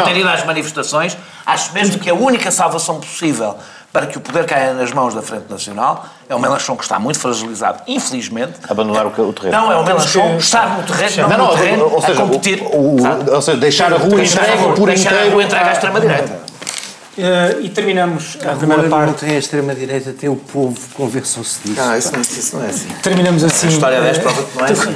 Ter 0.04 0.18
ido 0.18 0.30
às 0.30 0.46
manifestações, 0.46 1.18
acho 1.46 1.74
mesmo 1.74 2.00
que 2.00 2.10
a 2.10 2.14
única 2.14 2.52
salvação 2.52 3.00
possível 3.00 3.56
para 3.94 4.08
que 4.08 4.18
o 4.18 4.22
poder 4.22 4.46
caia 4.48 4.74
nas 4.74 4.92
mãos 4.92 5.14
da 5.14 5.22
Frente 5.22 5.46
Nacional. 5.48 6.04
É 6.28 6.36
um 6.36 6.40
Melanchon 6.40 6.76
que 6.76 6.82
está 6.82 6.98
muito 6.98 7.20
fragilizado, 7.20 7.84
infelizmente. 7.88 8.54
Abandonar 8.68 9.06
o, 9.06 9.10
o 9.10 9.32
terreno. 9.32 9.56
Não, 9.56 9.72
é 9.72 9.78
um 9.78 9.84
Melanchon 9.84 10.38
estar 10.38 10.78
no 10.78 10.84
terreno, 10.84 11.30
não, 11.30 11.38
não, 11.38 11.48
no 11.48 11.54
terreno, 11.54 11.94
ou 11.94 12.02
seja, 12.02 12.14
a 12.14 12.26
competir. 12.26 12.64
O, 12.64 12.98
o, 12.98 13.36
ou 13.36 13.42
seja, 13.42 13.58
deixar 13.58 13.94
a 13.94 13.98
rua 13.98 14.24
entregue 14.24 14.74
por 14.76 14.88
Deixar 14.88 15.14
a 15.14 15.30
rua 15.30 15.44
entregue 15.44 15.70
à 15.70 15.72
extrema-direita. 15.74 16.43
Uh, 17.16 17.62
e 17.62 17.70
terminamos 17.70 18.40
a, 18.44 18.54
a 18.54 18.56
primeira 18.56 18.90
parte. 18.90 19.26
Tem 19.26 19.36
a 19.36 19.40
extrema-direita, 19.40 20.14
tem 20.14 20.30
o 20.30 20.36
povo, 20.36 20.80
convençam-se 20.96 21.60
disso. 21.64 21.80
Ah, 21.80 21.96
isso 21.96 22.12
não, 22.12 22.22
isso 22.22 22.58
não 22.58 22.66
é 22.66 22.70
assim. 22.70 22.88
Terminamos 23.04 23.44
assim. 23.44 23.68
A 23.68 23.70
história 23.70 24.02
10 24.02 24.18
prova 24.18 24.44
que 24.44 24.58
não 24.58 24.66
é 24.66 24.72
assim. 24.72 24.96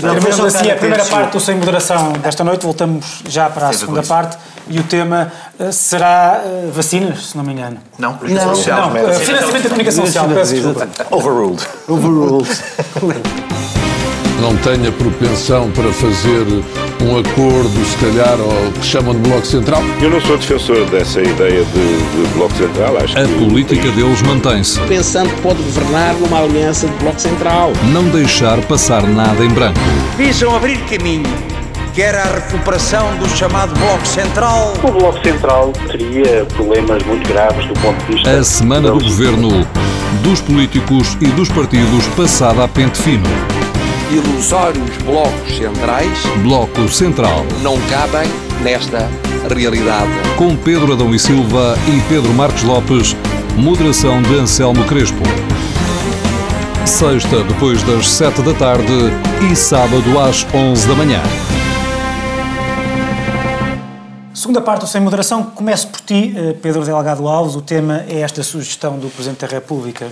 Terminamos 0.00 0.40
assim 0.40 0.70
a 0.70 0.76
primeira 0.76 1.04
parte 1.04 1.32
do 1.32 1.40
Sem 1.40 1.54
Moderação 1.54 2.12
desta 2.14 2.42
noite. 2.42 2.62
Voltamos 2.62 3.22
já 3.28 3.48
para 3.48 3.68
a 3.68 3.72
segunda 3.72 4.02
parte 4.02 4.36
e 4.68 4.80
o 4.80 4.82
tema 4.82 5.32
uh, 5.60 5.72
será 5.72 6.42
uh, 6.44 6.72
vacinas, 6.72 7.28
se 7.28 7.36
não 7.36 7.44
me 7.44 7.52
engano. 7.52 7.78
Não, 7.96 8.14
comunicação 8.14 8.48
não, 8.48 8.56
social. 8.56 8.90
Não, 8.90 9.14
financiamento 9.14 9.62
da 9.62 9.68
comunicação 9.68 10.04
social, 10.04 10.28
peço 10.28 10.54
desculpa. 10.54 10.88
Overruled. 11.12 11.62
Overruled. 11.86 12.50
não 14.40 14.56
tenha 14.56 14.90
propensão 14.90 15.70
para 15.70 15.92
fazer 15.92 16.44
um 17.04 17.18
acordo, 17.18 17.84
se 17.84 17.96
calhar, 17.98 18.38
ao 18.40 18.72
que 18.72 18.84
chamam 18.84 19.14
de 19.14 19.28
Bloco 19.28 19.46
Central? 19.46 19.82
Eu 20.00 20.10
não 20.10 20.20
sou 20.20 20.36
defensor 20.36 20.84
dessa 20.86 21.20
ideia 21.20 21.64
de, 21.64 22.24
de 22.24 22.34
Bloco 22.34 22.54
Central. 22.54 22.96
Acho 22.98 23.18
a 23.18 23.24
que... 23.24 23.34
política 23.34 23.90
deles 23.90 24.22
mantém-se. 24.22 24.80
Pensando 24.80 25.28
que 25.28 25.40
pode 25.42 25.62
governar 25.62 26.14
numa 26.14 26.40
aliança 26.40 26.86
de 26.86 26.94
Bloco 26.96 27.20
Central. 27.20 27.72
Não 27.92 28.04
deixar 28.08 28.60
passar 28.62 29.02
nada 29.02 29.44
em 29.44 29.48
branco. 29.48 29.78
Visam 30.16 30.54
abrir 30.54 30.78
caminho 30.86 31.24
que 31.94 32.02
era 32.02 32.24
a 32.24 32.34
recuperação 32.34 33.16
do 33.16 33.26
chamado 33.26 33.74
Bloco 33.78 34.06
Central. 34.06 34.74
O 34.84 34.92
Bloco 34.92 35.18
Central 35.22 35.72
teria 35.90 36.44
problemas 36.54 37.02
muito 37.04 37.26
graves 37.26 37.66
do 37.66 37.74
ponto 37.80 38.04
de 38.04 38.12
vista... 38.12 38.30
A 38.30 38.44
semana 38.44 38.90
do 38.90 39.02
governo, 39.02 39.66
dos 40.22 40.42
políticos 40.42 41.16
e 41.22 41.26
dos 41.28 41.48
partidos 41.48 42.06
passada 42.08 42.64
a 42.64 42.68
pente 42.68 42.98
fino 43.00 43.24
ilusórios 44.10 44.96
blocos 44.98 45.56
centrais. 45.56 46.18
Bloco 46.42 46.88
Central. 46.88 47.44
Não 47.60 47.76
cabem 47.88 48.28
nesta 48.62 49.10
realidade. 49.52 50.10
Com 50.36 50.56
Pedro 50.56 50.92
Adão 50.92 51.12
e 51.12 51.18
Silva 51.18 51.76
e 51.88 52.00
Pedro 52.08 52.32
Marcos 52.32 52.62
Lopes, 52.62 53.16
moderação 53.56 54.22
de 54.22 54.38
Anselmo 54.38 54.84
Crespo. 54.84 55.22
Sexta, 56.84 57.42
depois 57.42 57.82
das 57.82 58.08
sete 58.08 58.42
da 58.42 58.54
tarde 58.54 58.92
e 59.50 59.56
sábado 59.56 60.20
às 60.20 60.46
onze 60.54 60.86
da 60.86 60.94
manhã. 60.94 61.20
Segunda 64.32 64.60
parte 64.60 64.82
do 64.82 64.86
Sem 64.86 65.00
Moderação, 65.00 65.42
começo 65.42 65.88
por 65.88 66.00
ti, 66.02 66.32
eh, 66.36 66.54
Pedro 66.62 66.84
Delgado 66.84 67.26
Alves. 67.26 67.56
O 67.56 67.60
tema 67.60 68.04
é 68.08 68.20
esta 68.20 68.44
sugestão 68.44 68.98
do 68.98 69.08
Presidente 69.08 69.40
da 69.40 69.48
República 69.48 70.06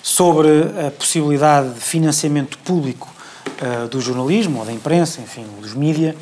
sobre 0.00 0.48
a 0.86 0.90
possibilidade 0.92 1.70
de 1.70 1.80
financiamento 1.80 2.56
público 2.58 3.15
uh, 3.62 3.88
do 3.88 4.00
jornalismo 4.00 4.60
ou 4.60 4.64
da 4.64 4.72
imprensa, 4.72 5.20
enfim, 5.20 5.46
dos 5.60 5.74
mídia, 5.74 6.14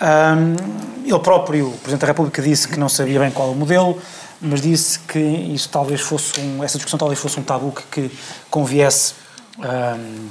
Um, 0.00 1.04
ele 1.04 1.18
próprio, 1.18 1.68
o 1.68 1.72
Presidente 1.72 2.02
da 2.02 2.06
República, 2.06 2.40
disse 2.40 2.68
que 2.68 2.78
não 2.78 2.88
sabia 2.88 3.18
bem 3.18 3.30
qual 3.30 3.50
o 3.50 3.54
modelo, 3.54 4.00
mas 4.40 4.60
disse 4.60 5.00
que 5.00 5.18
isso 5.18 5.68
talvez 5.68 6.00
fosse 6.00 6.40
um, 6.40 6.62
essa 6.62 6.78
discussão 6.78 6.98
talvez 6.98 7.18
fosse 7.18 7.40
um 7.40 7.42
tabu 7.42 7.72
que, 7.72 8.08
que 8.08 8.18
conviesse 8.48 9.14
um, 9.58 10.28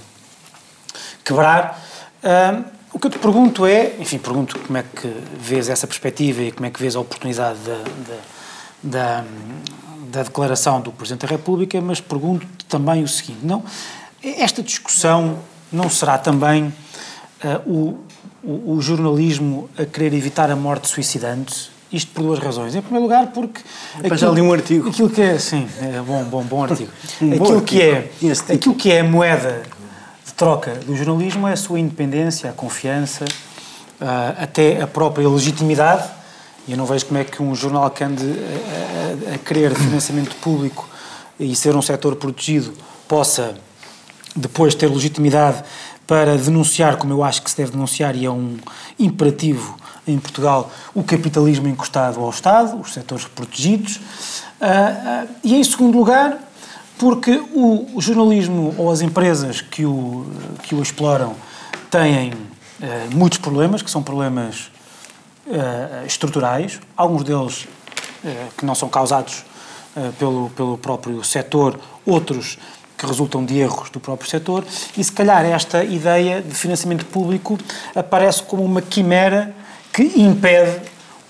quebrar. 1.23 1.83
Um, 2.23 2.63
o 2.93 2.99
que 2.99 3.07
eu 3.07 3.11
te 3.11 3.19
pergunto 3.19 3.65
é, 3.65 3.95
enfim, 3.99 4.17
pergunto 4.17 4.57
como 4.59 4.77
é 4.77 4.83
que 4.83 5.13
vês 5.37 5.67
essa 5.67 5.85
perspectiva 5.85 6.41
e 6.43 6.51
como 6.51 6.65
é 6.65 6.69
que 6.69 6.79
vês 6.79 6.95
a 6.95 7.01
oportunidade 7.01 7.59
da, 7.59 7.75
da, 8.07 8.19
da, 8.83 9.25
da 10.09 10.23
declaração 10.23 10.79
do 10.79 10.93
Presidente 10.93 11.27
da 11.27 11.27
República, 11.27 11.81
mas 11.81 11.99
pergunto 11.99 12.47
também 12.69 13.03
o 13.03 13.07
seguinte, 13.07 13.39
não, 13.43 13.63
esta 14.23 14.63
discussão 14.63 15.39
não 15.71 15.89
será 15.89 16.17
também 16.17 16.73
uh, 17.43 17.71
o, 17.71 17.99
o, 18.43 18.73
o, 18.73 18.81
jornalismo 18.81 19.69
a 19.77 19.85
querer 19.85 20.13
evitar 20.13 20.49
a 20.49 20.55
morte 20.55 20.87
suicidante? 20.87 21.69
Isto 21.91 22.11
por 22.11 22.23
duas 22.23 22.39
razões. 22.39 22.75
Em 22.75 22.81
primeiro 22.81 23.03
lugar, 23.03 23.27
porque. 23.27 23.61
Aquilo, 23.99 24.17
já 24.17 24.29
li 24.29 24.41
um 24.41 24.51
artigo. 24.51 24.89
Aquilo 24.89 25.09
que 25.09 25.21
é, 25.21 25.39
sim, 25.39 25.67
é 25.81 26.01
bom, 26.01 26.23
bom, 26.25 26.43
bom 26.43 26.63
artigo. 26.63 26.91
um 27.21 27.31
aquilo, 27.31 27.45
bom 27.45 27.61
que 27.61 27.81
é, 27.81 28.11
aquilo 28.53 28.75
que 28.75 28.91
é 28.91 28.99
a 28.99 29.03
moeda 29.03 29.63
de 30.25 30.33
troca 30.33 30.75
do 30.75 30.95
jornalismo 30.95 31.47
é 31.47 31.53
a 31.53 31.57
sua 31.57 31.79
independência, 31.79 32.49
a 32.49 32.53
confiança, 32.53 33.23
uh, 33.23 34.43
até 34.43 34.81
a 34.81 34.87
própria 34.87 35.27
legitimidade. 35.29 36.09
E 36.67 36.71
eu 36.71 36.77
não 36.77 36.85
vejo 36.85 37.05
como 37.05 37.19
é 37.19 37.23
que 37.23 37.41
um 37.41 37.55
jornal 37.55 37.89
que 37.89 38.03
ande 38.03 38.25
a, 38.25 39.31
a, 39.31 39.35
a 39.35 39.37
querer 39.37 39.73
financiamento 39.73 40.35
público 40.37 40.89
e 41.39 41.55
ser 41.55 41.73
um 41.75 41.81
setor 41.81 42.17
protegido 42.17 42.73
possa 43.07 43.55
depois 44.37 44.75
ter 44.75 44.87
legitimidade 44.87 45.63
para 46.05 46.37
denunciar, 46.37 46.95
como 46.97 47.11
eu 47.11 47.23
acho 47.23 47.41
que 47.41 47.49
se 47.51 47.57
deve 47.57 47.71
denunciar, 47.71 48.15
e 48.15 48.25
é 48.25 48.31
um 48.31 48.57
imperativo 48.97 49.77
em 50.07 50.17
Portugal, 50.17 50.71
o 50.95 51.03
capitalismo 51.03 51.67
encostado 51.67 52.21
ao 52.21 52.29
Estado, 52.29 52.79
os 52.79 52.93
setores 52.93 53.25
protegidos. 53.25 53.97
Uh, 53.97 53.99
uh, 55.25 55.29
e 55.43 55.55
em 55.55 55.63
segundo 55.63 55.97
lugar, 55.97 56.37
porque 56.97 57.43
o, 57.53 57.99
jornalismo 57.99 58.73
ou 58.77 58.89
as 58.89 59.01
empresas 59.01 59.59
que 59.59 59.85
o, 59.85 60.25
que 60.63 60.73
o 60.73 60.81
exploram 60.81 61.35
têm 61.91 62.31
uh, 62.31 62.35
muitos 63.13 63.39
problemas, 63.39 63.81
que 63.81 63.91
são 63.91 64.01
problemas 64.01 64.71
estruturais, 66.05 66.77
alguns 66.97 67.23
deles 67.23 67.69
que 68.57 68.65
não 68.65 68.75
são 68.75 68.89
causados 68.89 69.45
pelo, 70.19 70.49
pelo 70.49 70.77
próprio 70.77 71.23
setor, 71.23 71.79
outros 72.05 72.57
que 72.97 73.05
resultam 73.05 73.45
de 73.45 73.59
erros 73.59 73.89
do 73.89 73.99
próprio 73.99 74.29
setor, 74.29 74.65
e 74.97 75.03
se 75.03 75.11
calhar 75.11 75.45
esta 75.45 75.83
ideia 75.83 76.41
de 76.41 76.55
financiamento 76.55 77.05
público 77.05 77.57
aparece 77.95 78.41
como 78.43 78.63
uma 78.63 78.81
quimera 78.81 79.53
que 79.93 80.03
impede 80.21 80.81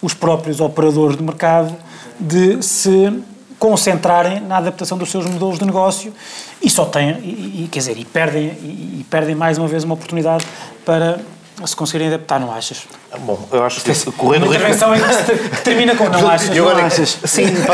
os 0.01 0.13
próprios 0.13 0.61
operadores 0.61 1.17
de 1.17 1.23
mercado 1.23 1.75
de 2.19 2.61
se 2.61 3.21
concentrarem 3.59 4.39
na 4.39 4.57
adaptação 4.57 4.97
dos 4.97 5.09
seus 5.09 5.25
modelos 5.25 5.57
de 5.57 5.65
negócio 5.65 6.13
e 6.61 6.69
só 6.69 6.85
têm, 6.85 7.19
e, 7.19 7.63
e 7.63 7.69
quer 7.71 7.79
dizer, 7.79 7.97
e 7.97 8.05
perdem, 8.05 8.45
e, 8.61 8.99
e 8.99 9.05
perdem 9.09 9.35
mais 9.35 9.57
uma 9.57 9.67
vez 9.67 9.83
uma 9.83 9.95
oportunidade 9.95 10.45
para 10.85 11.19
se 11.65 11.75
conseguirem 11.75 12.07
adaptar, 12.07 12.39
não 12.39 12.53
achas? 12.53 12.83
Bom, 13.19 13.47
eu 13.51 13.63
acho 13.63 13.81
que 13.81 14.11
correndo 14.11 14.43
uma 14.43 14.55
intervenção 14.55 14.91
que 14.93 15.61
termina 15.61 15.95
com 15.95 16.07
não 16.09 16.27
achas. 16.29 16.55
Eu 16.55 16.65
não 16.65 16.85
achas? 16.85 17.17
Sim, 17.25 17.45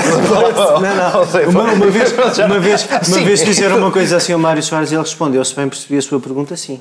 não, 0.80 0.96
não. 0.96 1.50
Uma, 1.50 1.74
uma 1.74 1.92
vez, 1.92 2.14
uma 2.40 2.60
vez, 2.60 2.88
uma 3.08 3.20
vez 3.20 3.44
disseram 3.44 3.78
uma 3.78 3.92
coisa 3.92 4.18
assim 4.18 4.32
ao 4.32 4.40
Mário 4.40 4.64
Soares 4.64 4.92
e 4.92 4.96
ele 4.96 5.02
respondeu, 5.02 5.44
se 5.44 5.56
bem 5.56 5.68
percebi 5.68 5.98
a 5.98 6.02
sua 6.02 6.20
pergunta, 6.20 6.56
sim. 6.56 6.80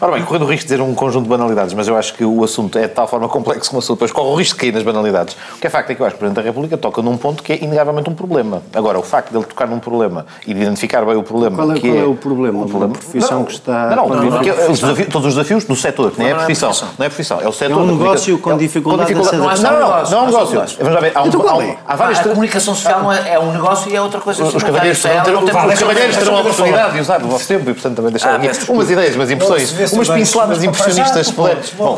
Ora 0.00 0.12
bem, 0.12 0.24
correndo 0.24 0.44
o 0.44 0.48
risco 0.48 0.66
de 0.66 0.74
dizer 0.74 0.82
um 0.82 0.94
conjunto 0.94 1.24
de 1.24 1.30
banalidades, 1.30 1.74
mas 1.74 1.88
eu 1.88 1.96
acho 1.96 2.14
que 2.14 2.24
o 2.24 2.44
assunto 2.44 2.78
é 2.78 2.82
de 2.82 2.94
tal 2.94 3.06
forma 3.06 3.28
complexo 3.28 3.70
como 3.70 3.78
o 3.78 3.82
assunto, 3.82 3.96
depois 3.96 4.12
corre 4.12 4.28
o 4.28 4.34
risco 4.34 4.54
de 4.54 4.60
cair 4.60 4.72
nas 4.72 4.82
banalidades. 4.82 5.36
O 5.56 5.60
que 5.60 5.66
é 5.66 5.70
facto 5.70 5.90
é 5.90 5.94
que 5.94 6.00
eu 6.00 6.06
acho 6.06 6.14
que 6.14 6.18
o 6.18 6.20
Presidente 6.20 6.42
da 6.42 6.48
República 6.48 6.76
toca 6.76 7.02
num 7.02 7.16
ponto 7.16 7.42
que 7.42 7.52
é 7.52 7.62
inegavelmente 7.62 8.10
um 8.10 8.14
problema. 8.14 8.62
Agora, 8.74 8.98
o 8.98 9.02
facto 9.02 9.30
de 9.30 9.36
ele 9.36 9.44
tocar 9.44 9.66
num 9.68 9.78
problema 9.78 10.26
e 10.46 10.54
de 10.54 10.60
identificar 10.60 11.04
bem 11.04 11.16
o 11.16 11.22
problema. 11.22 11.56
Qual 11.56 11.72
é, 11.72 11.74
que 11.74 11.88
qual 11.88 11.94
é, 11.94 12.00
é 12.00 12.04
o 12.04 12.14
problema? 12.14 12.64
O 12.64 12.68
problema? 12.68 12.94
A 12.94 12.98
profissão 12.98 13.38
não, 13.38 13.44
que 13.44 13.52
está. 13.52 13.96
Não, 13.96 14.08
não, 14.08 14.16
não, 14.16 14.30
não 14.30 14.70
os 14.70 14.80
desafios, 14.80 15.08
todos 15.08 15.28
os 15.28 15.34
desafios 15.34 15.64
do 15.64 15.76
setor, 15.76 16.12
nem 16.16 16.28
é 16.28 16.32
a 16.32 16.36
profissão. 16.36 16.70
Não 16.98 17.04
é 17.04 17.06
a 17.06 17.10
profissão, 17.10 17.40
é 17.40 17.48
o 17.48 17.52
setor. 17.52 17.78
É 17.78 17.82
um 17.82 17.96
negócio 17.96 18.38
com 18.38 18.56
dificuldade. 18.56 19.14
Não, 19.14 19.22
não, 19.22 19.30
não 19.30 20.18
é 20.18 20.22
um 20.22 20.26
negócio. 20.26 20.78
Vamos 20.80 21.00
ver, 21.00 21.12
há, 21.14 21.22
um, 21.22 21.26
então, 21.26 21.76
há, 21.86 21.92
há 21.92 21.96
várias. 21.96 22.20
A 22.20 22.28
comunicação 22.28 22.74
social 22.74 23.12
é, 23.12 23.34
é 23.34 23.38
um 23.38 23.52
negócio 23.52 23.90
e 23.90 23.96
é 23.96 24.00
outra 24.00 24.20
coisa. 24.20 24.44
Os 24.44 24.62
cavalheiros 24.62 25.00
terão 25.02 26.36
a 26.36 26.40
oportunidade 26.40 26.94
de 26.94 27.00
usar 27.00 27.22
o 27.22 27.28
vosso 27.28 27.46
tempo 27.46 27.70
e, 27.70 27.74
portanto, 27.74 27.96
também 27.96 28.10
deixar 28.10 28.34
aqui 28.34 28.70
umas 28.70 28.90
ideias, 28.90 29.14
umas 29.14 29.30
impressões, 29.30 29.72
umas 29.92 30.08
pinceladas 30.08 30.62
impressionistas. 30.62 31.30
Bom, 31.76 31.96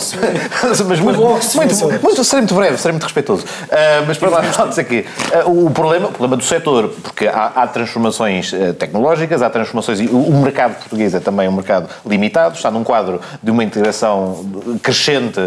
mas 0.88 1.00
muito, 1.00 1.20
muito, 1.20 2.02
muito, 2.02 2.24
serei 2.24 2.40
muito 2.42 2.54
breve, 2.54 2.76
serei 2.78 2.92
muito 2.92 3.04
respeitoso. 3.04 3.44
Uh, 3.44 4.04
mas 4.06 4.18
para 4.18 4.28
lá, 4.28 4.40
dizer 4.68 4.84
que 4.84 5.00
uh, 5.44 5.66
o, 5.66 5.70
problema, 5.70 6.08
o 6.08 6.12
problema 6.12 6.36
do 6.36 6.44
setor, 6.44 6.92
porque 7.02 7.26
há, 7.26 7.52
há 7.54 7.66
transformações 7.66 8.52
uh, 8.52 8.74
tecnológicas, 8.74 9.42
há 9.42 9.50
transformações, 9.50 10.00
e 10.00 10.06
o, 10.06 10.16
o, 10.16 10.42
mercado 10.42 10.76
português 10.76 11.14
é 11.14 11.20
também 11.20 11.48
um 11.48 11.52
mercado 11.52 11.88
limitado, 12.04 12.56
está 12.56 12.70
num 12.70 12.84
quadro 12.84 13.20
de 13.42 13.50
uma 13.50 13.64
integração 13.64 14.44
crescente 14.82 15.40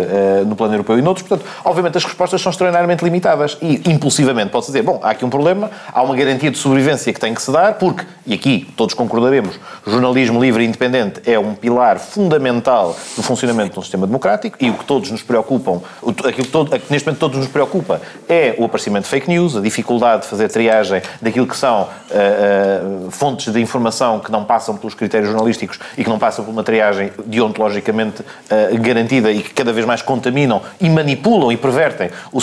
no 0.45 0.55
plano 0.55 0.73
europeu 0.73 0.97
e 0.97 1.01
noutros, 1.01 1.27
portanto, 1.27 1.47
obviamente 1.63 1.97
as 1.97 2.03
respostas 2.03 2.41
são 2.41 2.49
extraordinariamente 2.49 3.03
limitadas 3.03 3.57
e, 3.61 3.81
impulsivamente, 3.89 4.49
pode-se 4.49 4.71
dizer, 4.71 4.83
bom, 4.83 4.99
há 5.01 5.11
aqui 5.11 5.23
um 5.23 5.29
problema, 5.29 5.69
há 5.91 6.01
uma 6.01 6.15
garantia 6.15 6.51
de 6.51 6.57
sobrevivência 6.57 7.13
que 7.13 7.19
tem 7.19 7.33
que 7.33 7.41
se 7.41 7.51
dar, 7.51 7.75
porque, 7.75 8.05
e 8.25 8.33
aqui 8.33 8.67
todos 8.75 8.93
concordaremos, 8.93 9.59
jornalismo 9.85 10.39
livre 10.39 10.63
e 10.63 10.67
independente 10.67 11.21
é 11.25 11.37
um 11.37 11.53
pilar 11.53 11.99
fundamental 11.99 12.28
do 12.29 13.23
funcionamento 13.23 13.73
de 13.73 13.79
um 13.79 13.81
sistema 13.81 14.05
democrático 14.05 14.57
e 14.59 14.69
o 14.69 14.73
que 14.73 14.85
todos 14.85 15.09
nos 15.11 15.21
preocupam, 15.21 15.81
aquilo 16.01 16.31
que, 16.31 16.47
todo, 16.47 16.69
que 16.71 16.91
neste 16.91 17.05
momento 17.05 17.19
todos 17.19 17.37
nos 17.37 17.47
preocupa 17.47 18.01
é 18.27 18.55
o 18.57 18.65
aparecimento 18.65 19.03
de 19.03 19.09
fake 19.09 19.29
news, 19.29 19.55
a 19.55 19.61
dificuldade 19.61 20.23
de 20.23 20.27
fazer 20.27 20.49
triagem 20.49 21.01
daquilo 21.21 21.47
que 21.47 21.57
são 21.57 21.83
uh, 21.83 23.07
uh, 23.07 23.11
fontes 23.11 23.51
de 23.51 23.59
informação 23.59 24.19
que 24.19 24.31
não 24.31 24.43
passam 24.43 24.77
pelos 24.77 24.93
critérios 24.93 25.31
jornalísticos 25.31 25.79
e 25.97 26.03
que 26.03 26.09
não 26.09 26.19
passam 26.19 26.45
por 26.45 26.51
uma 26.51 26.63
triagem 26.63 27.11
deontologicamente 27.25 28.21
uh, 28.21 28.81
garantida 28.81 29.31
e 29.31 29.41
que 29.41 29.53
cada 29.53 29.73
vez 29.73 29.85
mais 29.85 30.01
contaminam 30.01 30.61
e 30.79 30.89
manipulam 30.89 31.51
e 31.51 31.57
pervertem 31.57 32.09
o, 32.31 32.39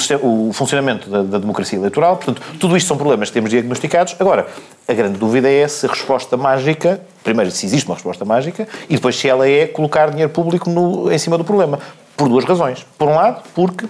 o 0.49 0.53
funcionamento 0.53 1.09
da, 1.09 1.23
da 1.23 1.39
democracia 1.39 1.79
eleitoral. 1.79 2.17
Portanto, 2.17 2.43
tudo 2.59 2.77
isto 2.77 2.89
são 2.89 2.97
problemas 2.97 3.29
que 3.29 3.35
temos 3.35 3.51
diagnosticados. 3.51 4.17
Agora, 4.19 4.47
a 4.89 4.93
grande 4.93 5.19
dúvida 5.19 5.51
é 5.51 5.67
se 5.69 5.87
a 5.87 5.89
resposta 5.89 6.37
mágica 6.37 7.01
primeiro, 7.27 7.51
se 7.51 7.67
existe 7.67 7.87
uma 7.89 7.97
resposta 7.97 8.25
mágica 8.25 8.69
e 8.89 8.95
depois 8.95 9.17
se 9.17 9.29
ela 9.29 9.49
é 9.49 9.67
colocar 9.67 10.11
dinheiro 10.11 10.31
público 10.31 10.71
no, 10.71 11.11
em 11.11 11.19
cima 11.19 11.37
do 11.37 11.43
problema. 11.43 11.81
Por 12.17 12.29
duas 12.29 12.45
razões. 12.45 12.87
Por 12.97 13.09
um 13.09 13.15
lado, 13.17 13.43
porque 13.53 13.87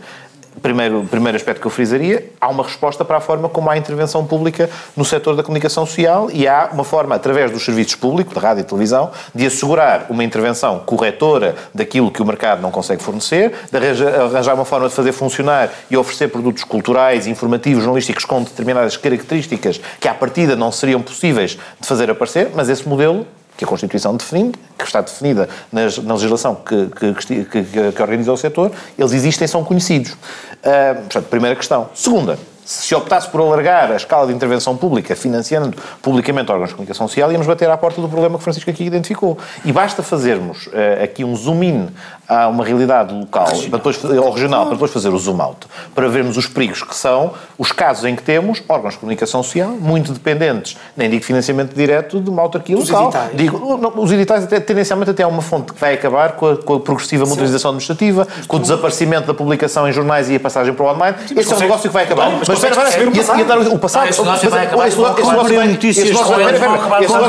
primeiro, 0.62 1.04
primeiro 1.10 1.36
aspecto 1.36 1.60
que 1.60 1.66
eu 1.66 1.70
frisaria, 1.70 2.30
há 2.40 2.48
uma 2.48 2.62
resposta 2.62 3.04
para 3.04 3.18
a 3.18 3.20
forma 3.20 3.48
como 3.48 3.70
há 3.70 3.76
intervenção 3.76 4.26
pública 4.26 4.68
no 4.96 5.04
setor 5.04 5.36
da 5.36 5.42
comunicação 5.42 5.86
social 5.86 6.28
e 6.32 6.46
há 6.46 6.70
uma 6.72 6.84
forma, 6.84 7.14
através 7.14 7.50
dos 7.50 7.64
serviços 7.64 7.94
públicos, 7.94 8.34
de 8.34 8.40
rádio 8.40 8.62
e 8.62 8.64
televisão, 8.64 9.10
de 9.34 9.46
assegurar 9.46 10.06
uma 10.08 10.24
intervenção 10.24 10.80
corretora 10.80 11.54
daquilo 11.74 12.10
que 12.10 12.22
o 12.22 12.24
mercado 12.24 12.60
não 12.60 12.70
consegue 12.70 13.02
fornecer, 13.02 13.52
de 13.70 13.76
arranjar 13.76 14.54
uma 14.54 14.64
forma 14.64 14.88
de 14.88 14.94
fazer 14.94 15.12
funcionar 15.12 15.70
e 15.90 15.96
oferecer 15.96 16.28
produtos 16.28 16.64
culturais, 16.64 17.26
informativos, 17.26 17.84
jornalísticos 17.84 18.24
com 18.24 18.42
determinadas 18.42 18.96
características 18.96 19.80
que 20.00 20.08
à 20.08 20.14
partida 20.14 20.56
não 20.56 20.72
seriam 20.72 21.00
possíveis 21.00 21.58
de 21.80 21.86
fazer 21.86 22.10
aparecer, 22.10 22.50
mas 22.54 22.68
esse 22.68 22.88
modelo 22.88 23.26
que 23.56 23.64
a 23.64 23.66
Constituição 23.66 24.16
define, 24.16 24.52
que 24.78 24.84
está 24.84 25.00
definida 25.00 25.48
nas, 25.72 25.98
na 25.98 26.14
legislação 26.14 26.54
que, 26.54 26.88
que, 26.88 27.44
que, 27.44 27.64
que, 27.64 28.02
organiza 28.02 28.32
o 28.32 28.36
setor, 28.36 28.70
eles 28.98 29.12
existem, 29.12 29.46
são 29.48 29.64
conhecidos. 29.64 30.12
Uh, 30.12 30.94
portanto, 31.00 31.28
primeira 31.28 31.56
questão. 31.56 31.88
Segunda, 31.94 32.38
se 32.66 32.94
optasse 32.96 33.28
por 33.28 33.40
alargar 33.40 33.92
a 33.92 33.96
escala 33.96 34.26
de 34.26 34.32
intervenção 34.32 34.76
pública, 34.76 35.14
financiando 35.14 35.74
publicamente 36.02 36.50
órgãos 36.50 36.70
de 36.70 36.74
comunicação 36.74 37.06
social, 37.06 37.30
íamos 37.30 37.46
bater 37.46 37.70
à 37.70 37.76
porta 37.76 38.00
do 38.00 38.08
problema 38.08 38.36
que 38.36 38.42
Francisco 38.42 38.68
aqui 38.68 38.84
identificou. 38.84 39.38
E 39.64 39.72
basta 39.72 40.02
fazermos 40.02 40.66
uh, 40.66 41.04
aqui 41.04 41.24
um 41.24 41.34
zoom 41.36 41.62
in 41.62 41.88
a 42.28 42.48
uma 42.48 42.64
realidade 42.64 43.14
local, 43.14 43.46
para 43.46 43.78
depois, 43.78 44.02
ou 44.02 44.30
regional, 44.32 44.64
para 44.64 44.74
depois 44.74 44.90
fazer 44.90 45.10
o 45.10 45.18
zoom 45.18 45.40
out, 45.40 45.68
para 45.94 46.08
vermos 46.08 46.36
os 46.36 46.48
perigos 46.48 46.82
que 46.82 46.94
são 46.96 47.32
os 47.56 47.70
casos 47.70 48.04
em 48.04 48.16
que 48.16 48.22
temos 48.22 48.60
órgãos 48.68 48.94
de 48.94 49.00
comunicação 49.00 49.44
social 49.44 49.70
muito 49.70 50.12
dependentes, 50.12 50.76
nem 50.96 51.08
digo 51.08 51.24
financiamento 51.24 51.72
direto, 51.72 52.20
de 52.20 52.28
uma 52.28 52.42
autarquia 52.42 52.76
os 52.76 52.88
local. 52.88 53.10
Editais. 53.10 53.36
Digo, 53.36 53.76
não, 53.76 53.92
os 53.96 54.10
editais, 54.10 54.42
até, 54.42 54.58
tendencialmente, 54.58 55.10
até 55.12 55.22
é 55.22 55.26
uma 55.26 55.40
fonte 55.40 55.72
que 55.72 55.80
vai 55.80 55.94
acabar 55.94 56.32
com 56.32 56.50
a, 56.50 56.56
com 56.56 56.74
a 56.74 56.80
progressiva 56.80 57.24
modernização 57.26 57.70
administrativa, 57.70 58.26
com 58.48 58.56
o 58.56 58.60
desaparecimento 58.60 59.28
da 59.28 59.34
publicação 59.34 59.88
em 59.88 59.92
jornais 59.92 60.28
e 60.28 60.34
a 60.34 60.40
passagem 60.40 60.74
para 60.74 60.84
o 60.84 60.92
online. 60.92 61.16
Sim, 61.28 61.38
Esse 61.38 61.52
é 61.52 61.56
um 61.56 61.60
negócio 61.60 61.88
que 61.88 61.94
vai 61.94 62.04
acabar. 62.04 62.30
Mas, 62.46 62.55
espera, 62.56 62.88
espera, 62.88 63.10
ia, 63.10 63.38
ia 63.38 63.44
dar 63.44 63.58
o 63.58 63.78
passado. 63.78 64.08
Esse 64.08 64.20
negócio 64.20 64.50
vai 64.50 64.66
acabar. 64.66 64.88
Esse 64.88 64.96
negócio 64.98 65.56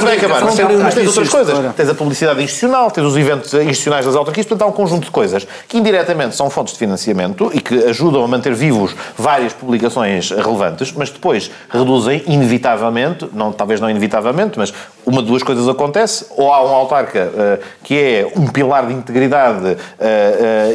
vai 0.02 0.18
acabar. 0.18 0.42
Mas 0.84 0.96
tens 0.96 1.08
outras 1.08 1.30
coisas. 1.30 1.76
Tens 1.76 1.90
a 1.90 1.96
publicidade 1.96 2.42
institucional, 2.42 2.92
tens 2.92 3.04
os 3.04 3.18
eventos 3.18 3.54
institucionais 3.54 4.06
das 4.06 4.16
autarquias, 4.16 4.46
portanto 4.46 4.68
há 4.68 4.72
um 4.72 4.74
conjunto 4.74 5.06
de 5.06 5.12
coisas 5.12 5.48
que 5.68 5.78
indiretamente 5.78 6.36
são 6.36 6.50
fontes 6.50 6.74
de 6.74 6.80
financiamento 6.80 7.52
e 7.54 7.60
que 7.60 7.86
ajudam 7.86 8.24
a 8.24 8.28
manter 8.28 8.54
vivos 8.54 8.96
várias 9.18 9.54
publicações 9.54 10.32
relevantes, 10.32 10.92
mas 10.96 11.10
depois 11.10 11.52
reduzem 11.70 12.24
inevitavelmente, 12.28 13.30
não, 13.34 13.52
talvez 13.52 13.80
não 13.80 13.90
inevitavelmente, 13.90 14.58
mas 14.58 14.74
uma 15.06 15.22
de 15.22 15.28
duas 15.28 15.44
coisas 15.44 15.68
acontece, 15.70 16.26
ou 16.32 16.54
há 16.54 16.64
um 16.64 16.74
autarca 16.74 17.30
uh, 17.34 17.64
que 17.84 17.98
é 17.98 18.32
um 18.36 18.48
pilar 18.48 18.88
de 18.88 18.94
integridade 18.94 19.66
uh, 19.66 19.72
uh, 19.72 19.78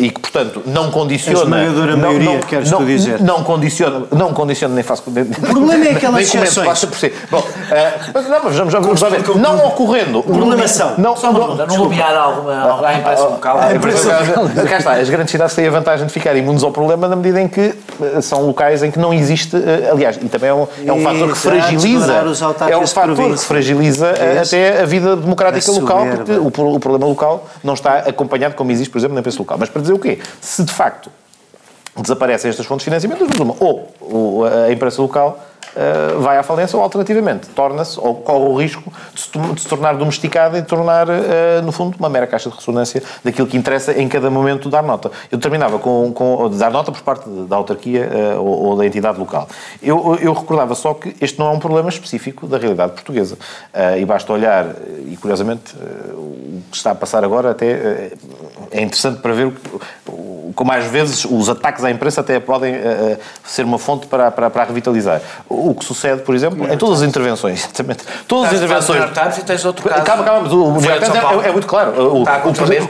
e 0.01 0.11
que, 0.11 0.21
portanto, 0.21 0.63
não 0.67 0.91
condiciona... 0.91 1.57
A 1.57 1.63
esmagadora 1.63 1.97
não, 1.97 2.09
maioria, 2.09 2.33
não, 2.33 2.41
queres 2.41 2.71
não, 2.71 2.79
tu 2.79 2.87
dizer. 2.87 3.21
Não 3.21 3.45
condiciona, 3.45 4.07
não 4.11 4.33
condiciona, 4.33 4.42
nem 4.45 4.83
faço... 4.83 5.03
O 5.07 5.13
problema 5.41 5.87
é 5.87 5.91
aquelas 5.91 6.23
exceções. 6.23 6.67
Basta 6.67 6.87
por 6.87 6.99
si. 6.99 7.13
Bom, 7.31 7.43
mas 8.15 8.29
não, 8.29 8.41
mas 8.45 8.57
vamos, 8.57 8.73
vamos 8.73 9.01
ver. 9.01 9.37
Não 9.37 9.67
ocorrendo... 9.67 10.21
O 10.21 10.23
problema 10.23 10.69
são... 10.69 10.95
Não, 10.99 11.17
Só 11.17 11.31
uma 11.31 11.41
pergunta, 11.41 11.67
não 11.67 11.77
lobear 11.77 12.17
alguma, 12.17 12.61
alguma 12.61 12.95
imprensa 12.95 13.25
local? 13.25 13.59
A 13.59 13.75
imprensa 13.75 14.19
local. 14.19 14.67
Cá 14.69 14.79
está, 14.79 14.93
as 14.93 15.11
grandes 15.11 15.31
cidades 15.31 15.55
têm 15.55 15.67
a 15.67 15.71
vantagem 15.71 16.07
de 16.07 16.13
ficar 16.13 16.37
imunes 16.37 16.63
ao 16.63 16.71
problema 16.71 17.09
na 17.09 17.17
medida 17.17 17.41
em 17.41 17.49
que 17.49 17.75
são 18.21 18.47
locais 18.47 18.83
em 18.83 18.91
que 18.91 18.99
não 18.99 19.13
existe... 19.13 19.57
Aliás, 19.91 20.19
e 20.21 20.29
também 20.29 20.51
é 20.51 20.55
um, 20.55 20.67
é 20.87 20.93
um 20.93 21.03
fator 21.03 21.33
que 21.33 21.39
fragiliza... 21.39 22.13
É 22.69 22.77
um 22.77 22.87
fator 22.87 23.31
que 23.33 23.45
fragiliza 23.45 24.15
até 24.41 24.83
a 24.83 24.87
vida 24.87 25.17
democrática 25.17 25.71
a 25.71 25.75
local, 25.75 26.07
porque 26.07 26.33
o, 26.33 26.47
o, 26.47 26.81
problema 26.81 27.07
local 27.07 27.49
não 27.63 27.75
está 27.75 27.99
acompanhado 27.99 28.55
como 28.55 28.71
existe, 28.71 28.91
por 28.91 28.99
exemplo, 28.99 29.15
na 29.15 29.21
imprensa 29.21 29.39
local. 29.39 29.57
Mas 29.59 29.69
para 29.69 29.83
dizer 29.83 29.93
o 29.93 29.99
quê? 29.99 30.19
Se 30.41 30.63
de 30.63 30.73
facto 30.73 31.11
desaparecem 31.97 32.51
estas 32.51 32.67
fontes 32.67 32.85
de 32.85 32.91
financiamento, 32.91 33.57
ou, 33.61 34.45
a 34.47 34.73
imprensa 34.73 35.03
local 35.03 35.52
uh, 35.77 36.21
vai 36.21 36.39
à 36.39 36.43
falência 36.43 36.77
ou, 36.77 36.83
alternativamente, 36.83 37.49
torna-se 37.49 37.99
ou 37.99 38.15
corre 38.17 38.45
o 38.45 38.57
risco 38.57 38.93
de 39.15 39.61
se, 39.61 39.69
tornar 39.69 39.95
domesticada 39.95 40.59
e 40.59 40.63
tornar, 40.63 41.09
uh, 41.09 41.63
no 41.63 41.73
fundo, 41.73 41.97
uma 41.99 42.09
mera 42.09 42.27
caixa 42.27 42.51
de 42.51 42.57
ressonância 42.57 43.03
daquilo 43.25 43.47
que 43.47 43.57
interessa 43.57 43.93
em 43.93 44.09
cada 44.09 44.31
momento 44.31 44.69
dar 44.69 44.83
nota. 44.83 45.11
Eu 45.31 45.39
terminava 45.39 45.79
com, 45.79 46.13
com 46.13 46.51
dar 46.51 46.71
nota 46.71 46.93
por 46.93 47.03
parte 47.03 47.29
da 47.29 47.57
autarquia 47.57 48.09
uh, 48.37 48.41
ou, 48.41 48.65
ou, 48.65 48.77
da 48.77 48.87
entidade 48.87 49.19
local. 49.19 49.49
Eu, 49.83 50.19
eu, 50.21 50.33
recordava 50.33 50.75
só 50.75 50.95
que 50.95 51.15
este 51.21 51.39
não 51.39 51.47
é 51.47 51.51
um 51.51 51.59
problema 51.59 51.89
específico 51.89 52.47
da 52.47 52.59
realidade 52.59 52.93
portuguesa. 52.93 53.37
e 53.99 54.05
basta 54.05 54.33
olhar, 54.33 54.67
e 55.07 55.17
curiosamente, 55.17 55.75
o 56.15 56.63
que 56.71 56.77
está 56.77 56.91
a 56.91 56.95
passar 56.95 57.25
agora 57.25 57.51
até 57.51 58.13
é 58.71 58.83
interessante 58.83 59.21
para 59.21 59.33
ver 59.33 59.53
como 60.55 60.73
às 60.73 60.85
vezes 60.87 61.25
os 61.25 61.49
ataques 61.49 61.85
à 61.85 61.91
imprensa 61.91 62.21
até 62.21 62.39
podem 62.41 62.75
ser 63.45 63.65
uma 63.65 63.79
fonte 63.79 64.07
para, 64.07 64.31
para, 64.31 64.51
para 64.51 64.65
revitalizar 64.65 65.21
o 65.53 65.75
que 65.75 65.85
sucede, 65.85 66.23
por 66.23 66.35
exemplo, 66.35 66.73
em 66.73 66.77
todas 66.77 67.03
as 67.03 67.09
intervenções, 67.09 67.61
exatamente. 67.61 68.05
Todas 68.27 68.51
as 68.51 68.57
intervenções. 68.57 69.03
E 69.39 69.43
tens 69.43 69.65
outro 69.65 69.89
caso. 69.89 70.03
Calma, 70.03 70.25
calma, 70.25 70.49
o 70.49 70.73
New 70.73 70.91
York 70.91 71.05
Times 71.05 71.45
é, 71.45 71.53
muito 71.53 71.67
claro. 71.67 72.25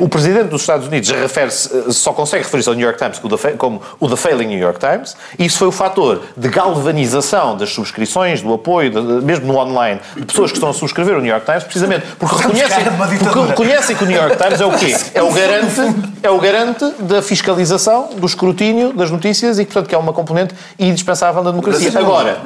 O, 0.00 0.08
presidente 0.08 0.48
dos 0.48 0.60
Estados 0.60 0.86
Unidos 0.86 1.10
refere-se, 1.10 1.92
só 1.92 2.12
consegue 2.12 2.44
referir-se 2.44 2.68
ao 2.68 2.74
New 2.74 2.84
York 2.84 2.98
Times 2.98 3.20
como 3.56 3.82
o 3.98 4.08
The 4.08 4.16
Failing 4.16 4.46
New 4.46 4.58
York 4.58 4.78
Times, 4.78 5.16
e 5.38 5.44
isso 5.44 5.58
foi 5.58 5.68
o 5.68 5.72
fator 5.72 6.22
de 6.36 6.48
galvanização 6.48 7.56
das 7.56 7.70
subscrições, 7.70 8.42
do 8.42 8.52
apoio, 8.52 8.92
mesmo 9.22 9.46
no 9.46 9.58
online, 9.58 10.00
de 10.16 10.24
pessoas 10.24 10.50
que 10.50 10.56
estão 10.56 10.70
a 10.70 10.72
subscrever 10.72 11.16
o 11.16 11.20
New 11.20 11.30
York 11.30 11.46
Times, 11.46 11.64
precisamente 11.64 12.06
porque 12.18 12.36
reconhecem, 12.36 12.84
porque 13.18 13.40
reconhecem 13.40 13.96
que 13.96 14.04
o 14.04 14.06
New 14.06 14.16
York 14.16 14.36
Times 14.36 14.60
é 14.60 14.66
o 14.66 14.72
quê? 14.72 14.96
É 15.14 15.22
o 15.22 15.32
garante, 15.32 15.80
é 16.22 16.30
o 16.30 16.38
garante 16.38 16.84
da 17.00 17.22
fiscalização, 17.22 18.10
do 18.16 18.26
escrutínio 18.26 18.92
das 18.92 19.10
notícias 19.10 19.58
e, 19.58 19.64
portanto, 19.64 19.88
que 19.88 19.94
é 19.94 19.98
uma 19.98 20.12
componente 20.12 20.54
indispensável 20.78 21.42
da 21.42 21.50
democracia. 21.50 21.90
Agora, 21.98 22.38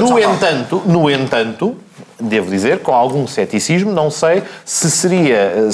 no 0.00 0.18
entanto, 0.18 0.82
no 0.86 1.10
entanto, 1.10 1.76
devo 2.18 2.50
dizer, 2.50 2.80
com 2.80 2.92
algum 2.92 3.26
ceticismo, 3.26 3.92
não 3.92 4.10
sei 4.10 4.42
se 4.64 4.90
seria. 4.90 5.68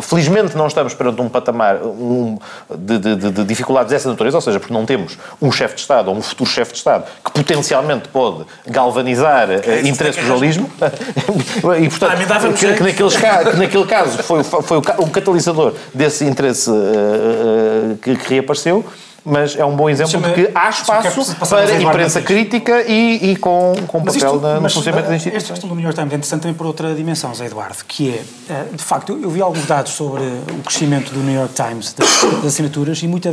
Felizmente 0.00 0.56
não 0.56 0.66
estamos 0.66 0.94
perante 0.94 1.20
um 1.20 1.28
patamar 1.28 1.76
um, 1.82 2.38
de, 2.76 2.98
de, 2.98 3.16
de, 3.16 3.44
dificuldades 3.44 3.90
dessa 3.90 4.08
natureza, 4.08 4.36
ou 4.36 4.40
seja, 4.40 4.58
porque 4.58 4.74
não 4.74 4.84
temos 4.84 5.16
um 5.40 5.52
chefe 5.52 5.76
de 5.76 5.80
Estado 5.82 6.10
ou 6.10 6.16
um 6.16 6.22
futuro 6.22 6.50
chefe 6.50 6.72
de 6.72 6.78
Estado 6.78 7.04
que 7.24 7.30
potencialmente 7.30 8.08
pode 8.08 8.44
galvanizar 8.66 9.48
é 9.50 9.86
interesse 9.86 10.20
do 10.20 10.26
jornalismo. 10.26 10.70
e, 11.80 11.88
portanto, 11.88 12.54
que, 12.54 12.74
que, 12.74 12.82
naqueles, 12.82 13.16
que 13.16 13.56
naquele 13.56 13.86
caso 13.86 14.22
foi, 14.22 14.42
foi 14.42 14.78
o, 14.78 14.80
o 14.98 15.10
catalisador 15.10 15.74
desse 15.92 16.24
interesse 16.24 16.70
uh, 16.70 16.74
uh, 16.74 17.96
que, 17.98 18.16
que 18.16 18.34
reapareceu 18.34 18.84
mas 19.24 19.56
é 19.56 19.64
um 19.64 19.74
bom 19.74 19.88
exemplo 19.88 20.20
de 20.20 20.32
que 20.34 20.50
há 20.54 20.68
espaço 20.68 21.34
para 21.36 21.80
imprensa 21.80 22.20
crítica 22.20 22.82
e, 22.82 23.32
e 23.32 23.36
com, 23.36 23.74
com 23.86 24.04
papel 24.04 24.16
isto, 24.16 24.40
na, 24.40 24.60
no 24.60 24.68
funcionamento 24.68 25.08
das 25.08 25.16
instituições. 25.16 25.42
Esta 25.42 25.52
questão 25.54 25.68
do 25.70 25.74
New 25.74 25.82
York 25.84 25.98
Times 25.98 26.12
é 26.12 26.16
interessante 26.16 26.42
também 26.42 26.54
por 26.54 26.66
outra 26.66 26.94
dimensão, 26.94 27.34
Zé 27.34 27.46
Eduardo, 27.46 27.78
que 27.88 28.10
é, 28.10 28.22
eh, 28.50 28.64
de 28.72 28.82
facto, 28.82 29.18
eu 29.20 29.30
vi 29.30 29.40
alguns 29.40 29.64
dados 29.64 29.92
sobre 29.92 30.22
o 30.22 30.62
crescimento 30.62 31.12
do 31.12 31.20
New 31.20 31.34
York 31.34 31.54
Times, 31.54 31.94
das, 31.94 32.08
das 32.36 32.46
assinaturas, 32.46 33.02
e 33.02 33.08
muita, 33.08 33.30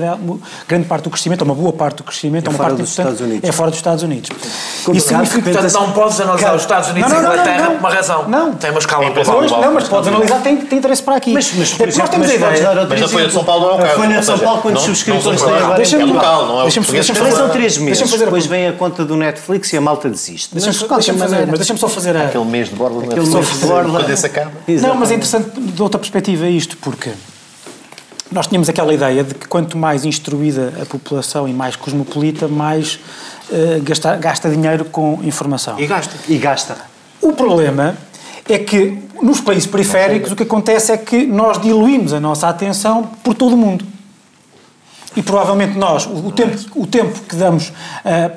grande 0.68 0.88
parte 0.88 1.04
do 1.04 1.10
crescimento, 1.10 1.42
ou 1.42 1.46
uma 1.48 1.56
boa 1.56 1.74
parte 1.74 1.98
do 1.98 2.04
crescimento, 2.04 2.48
é, 2.48 2.50
uma 2.50 2.58
parte 2.58 2.78
dos 2.78 2.90
Estados 2.90 3.20
Unidos. 3.20 3.50
é 3.50 3.52
fora 3.52 3.70
dos 3.70 3.80
Estados 3.80 4.04
Unidos. 4.04 4.30
Como 4.86 4.98
Isso 4.98 5.10
significa, 5.10 5.52
portanto, 5.52 5.74
não 5.74 5.92
podes 5.92 6.22
analisar 6.22 6.56
os 6.56 6.62
Estados 6.62 6.90
Unidos 6.90 7.12
não, 7.12 7.22
não, 7.22 7.30
e 7.30 7.34
Inglaterra 7.34 7.66
por 7.72 7.80
uma 7.80 7.90
razão. 7.90 8.30
Não. 8.30 8.54
Tem 8.54 8.72
uma 8.72 8.80
escala 8.80 9.12
pois, 9.12 9.52
Não, 9.52 9.74
mas 9.74 9.90
podes 9.90 10.08
analisar, 10.08 10.42
tem, 10.42 10.56
tem 10.56 10.80
interesse 10.80 11.04
para 11.04 11.18
aqui. 11.18 11.34
Mas, 11.34 11.54
mas, 11.54 11.74
por 11.74 11.88
exemplo, 11.88 12.10
temos 12.12 12.30
a 12.30 12.34
ideia. 12.34 12.88
Mas 12.88 13.02
a 13.02 13.08
Folha 13.10 13.28
de 13.28 13.34
São 13.34 13.44
Paulo 13.44 13.66
não 13.66 13.72
é 13.72 13.74
o 13.74 13.78
caso. 13.78 13.92
A 13.92 13.96
Folha 13.96 14.20
de 14.20 14.26
São 14.26 14.40
Paulo, 14.40 14.62
quantos 14.62 14.84
subscritores 14.84 15.42
tem 15.42 15.54
agora? 15.54 15.81
É 15.82 16.06
local, 16.06 16.48
não 16.48 16.60
é 16.60 16.64
Deixa-me 16.64 16.88
deixa 16.88 17.16
fazer. 17.16 17.36
São 17.36 17.50
três 17.50 17.78
meses. 17.78 18.10
Fazer 18.10 18.26
depois 18.26 18.46
vem 18.46 18.68
a 18.68 18.74
conta 18.74 19.04
do 19.04 19.16
Netflix 19.16 19.72
e 19.74 19.78
a 19.78 19.82
malta 19.82 20.10
desiste. 20.10 20.54
Deixa-me 20.54 20.90
deixa 20.90 21.14
fazer, 21.14 21.48
mas 21.48 21.60
deixa-me 21.60 21.80
só 21.80 21.88
fazer 21.88 22.16
a... 22.16 22.26
Aquele 22.26 22.46
mês 22.46 22.70
de 22.70 22.76
borla. 22.76 23.04
Aquele 23.04 23.28
mês 23.28 23.60
de 23.60 23.66
borla. 23.66 24.00
Quando 24.00 24.10
esse 24.10 24.26
acaba. 24.26 24.52
Não, 24.68 24.96
mas 24.96 25.12
é 25.12 25.16
interessante 25.16 25.60
de 25.60 25.82
outra 25.82 26.00
perspectiva 26.00 26.48
isto, 26.48 26.78
porque 26.78 27.12
nós 28.32 28.48
tínhamos 28.48 28.70
aquela 28.70 28.94
ideia 28.94 29.24
de 29.24 29.36
que 29.36 29.48
quanto 29.48 29.78
mais 29.78 30.06
instruída 30.06 30.74
a 30.82 30.86
população 30.86 31.48
e 31.48 31.54
mais 31.54 31.76
cosmopolita, 31.76 32.48
mais 32.48 33.00
uh, 33.50 33.82
gasta, 33.84 34.16
gasta 34.16 34.50
dinheiro 34.50 34.86
com 34.86 35.20
informação. 35.24 35.80
E 35.80 35.86
gasta. 35.86 36.16
E 36.28 36.38
gasta. 36.38 36.78
O 37.22 37.34
problema 37.34 37.98
é 38.48 38.58
que 38.58 38.98
nos 39.22 39.42
países 39.42 39.68
periféricos 39.68 40.32
o 40.32 40.36
que 40.36 40.44
acontece 40.44 40.92
é 40.92 40.98
que 40.98 41.26
nós 41.26 41.62
diluímos 41.62 42.14
a 42.14 42.20
nossa 42.20 42.48
atenção 42.48 43.04
por 43.24 43.34
todo 43.34 43.54
o 43.54 43.58
mundo 43.58 43.91
e 45.16 45.22
provavelmente 45.22 45.78
nós, 45.78 46.06
o, 46.06 46.32
tempo, 46.32 46.58
o 46.76 46.88
tempo 46.88 47.20
que 47.28 47.36
damos 47.36 47.70
uh, 47.70 47.74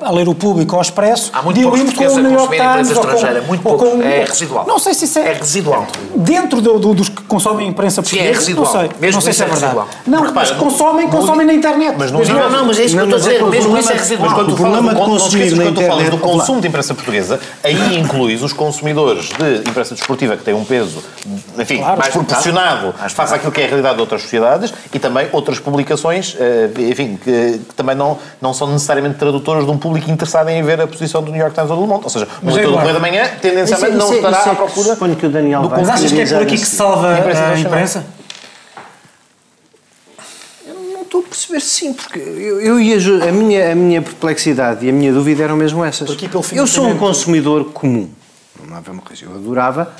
a 0.01 0.11
ler 0.11 0.27
o 0.27 0.35
público 0.35 0.75
ao 0.75 0.81
expresso, 0.81 1.31
Há 1.33 1.41
muito 1.41 1.57
diluímos 1.57 1.93
com 1.93 2.03
o 2.03 2.19
New 2.19 2.31
York 2.33 2.57
Times 2.57 2.97
ou 2.97 3.03
com, 3.03 3.47
muito 3.47 3.61
pouco. 3.61 3.85
Com, 3.85 4.01
é 4.01 4.25
residual. 4.25 4.65
Não 4.67 4.77
sei 4.77 4.93
se 4.93 5.05
isso 5.05 5.19
é... 5.19 5.29
É 5.29 5.33
residual. 5.33 5.87
Dentro 6.15 6.61
do, 6.61 6.77
do, 6.77 6.93
dos 6.93 7.09
que 7.09 7.21
consomem 7.23 7.67
a 7.67 7.69
imprensa 7.69 8.01
portuguesa, 8.01 8.27
Sim, 8.27 8.33
é 8.33 8.37
residual. 8.37 8.65
não 8.65 8.71
sei, 8.81 8.89
Mesmo 8.99 9.13
não 9.15 9.21
sei 9.21 9.33
se 9.33 9.41
é, 9.41 9.45
é 9.45 9.49
verdade. 9.49 9.75
Residual. 9.75 9.89
Não, 10.05 10.19
Porque, 10.19 10.33
mas 10.33 10.51
consomem, 10.51 11.07
consomem 11.07 11.47
na 11.47 11.53
internet. 11.53 11.95
Mas 11.97 12.11
não, 12.11 12.21
não, 12.21 12.49
não, 12.49 12.65
mas 12.65 12.79
é 12.79 12.85
isso 12.85 12.95
que 12.95 13.01
eu 13.01 13.05
estou 13.05 13.17
a 13.17 13.21
dizer, 13.21 13.45
mesmo 13.45 13.77
isso 13.77 13.91
é 13.91 13.95
residual. 13.95 14.29
Mas 14.29 14.37
quando 14.37 14.53
o 14.53 14.55
problema 14.55 14.93
de 14.93 15.01
consumir 15.01 15.55
na 15.55 15.65
internet... 15.65 16.09
do 16.09 16.17
consumo 16.17 16.61
de 16.61 16.67
imprensa 16.67 16.93
portuguesa, 16.93 17.39
aí 17.63 17.99
incluís 17.99 18.41
os 18.41 18.53
consumidores 18.53 19.29
de 19.29 19.69
imprensa 19.69 19.95
desportiva 19.95 20.35
que 20.35 20.43
têm 20.43 20.53
um 20.53 20.65
peso, 20.65 21.03
enfim, 21.57 21.81
mais 21.81 22.09
proporcionado 22.09 22.93
face 23.09 23.33
àquilo 23.33 23.51
que 23.51 23.61
é 23.61 23.65
a 23.65 23.67
realidade 23.67 23.95
de 23.95 24.01
outras 24.01 24.21
sociedades 24.21 24.73
e 24.93 24.99
também 24.99 25.27
outras 25.31 25.59
publicações, 25.59 26.35
eh, 26.39 26.64
enfim, 26.65 27.17
que 27.23 27.59
que 27.59 27.75
também 27.75 27.95
não, 27.95 28.17
não 28.41 28.53
são 28.53 28.71
necessariamente 28.71 29.17
tradutoras 29.17 29.65
de 29.65 29.71
um 29.71 29.77
público 29.77 30.09
interessado 30.09 30.49
em 30.49 30.61
ver 30.63 30.81
a 30.81 30.87
posição 30.87 31.21
do 31.21 31.31
New 31.31 31.39
York 31.39 31.55
Times 31.55 31.69
ou 31.69 31.77
do 31.77 31.83
Le 31.83 31.87
Monde. 31.87 32.03
Ou 32.03 32.09
seja, 32.09 32.27
o 32.41 32.47
leitor 32.47 32.71
do 32.71 32.77
Correio 32.77 32.93
da 32.93 32.99
Manhã, 32.99 33.29
tendencialmente, 33.41 33.91
isso, 33.91 33.97
não 33.97 34.07
isso, 34.07 34.15
estará 34.15 34.39
isso, 34.39 34.49
à 34.49 34.55
procura... 34.55 34.89
Suponho 34.89 35.15
que 35.15 35.25
o 35.25 35.29
Daniel 35.29 35.61
do, 35.63 35.69
Mas 35.69 35.89
achas 35.89 36.11
que 36.11 36.21
é 36.21 36.25
por 36.25 36.41
aqui 36.41 36.57
que 36.57 36.65
se 36.65 36.75
salva 36.75 37.13
a 37.13 37.19
imprensa? 37.19 37.45
A 37.45 37.59
imprensa? 37.59 38.05
estou 41.15 41.21
a 41.21 41.23
perceber 41.23 41.61
sim, 41.61 41.93
porque 41.93 42.19
eu, 42.19 42.59
eu 42.59 42.79
ia, 42.79 42.97
a, 43.29 43.31
minha, 43.31 43.71
a 43.71 43.75
minha 43.75 44.01
perplexidade 44.01 44.85
e 44.85 44.89
a 44.89 44.93
minha 44.93 45.13
dúvida 45.13 45.43
eram 45.43 45.55
mesmo 45.55 45.83
essas. 45.83 46.09
Eu 46.51 46.67
sou 46.67 46.87
um 46.87 46.97
consumidor 46.97 47.65
comum. 47.65 48.09
Não 48.67 48.75
havia 48.75 48.91
uma 48.91 49.01
coisa. 49.01 49.23
Eu 49.23 49.33
adorava 49.35 49.93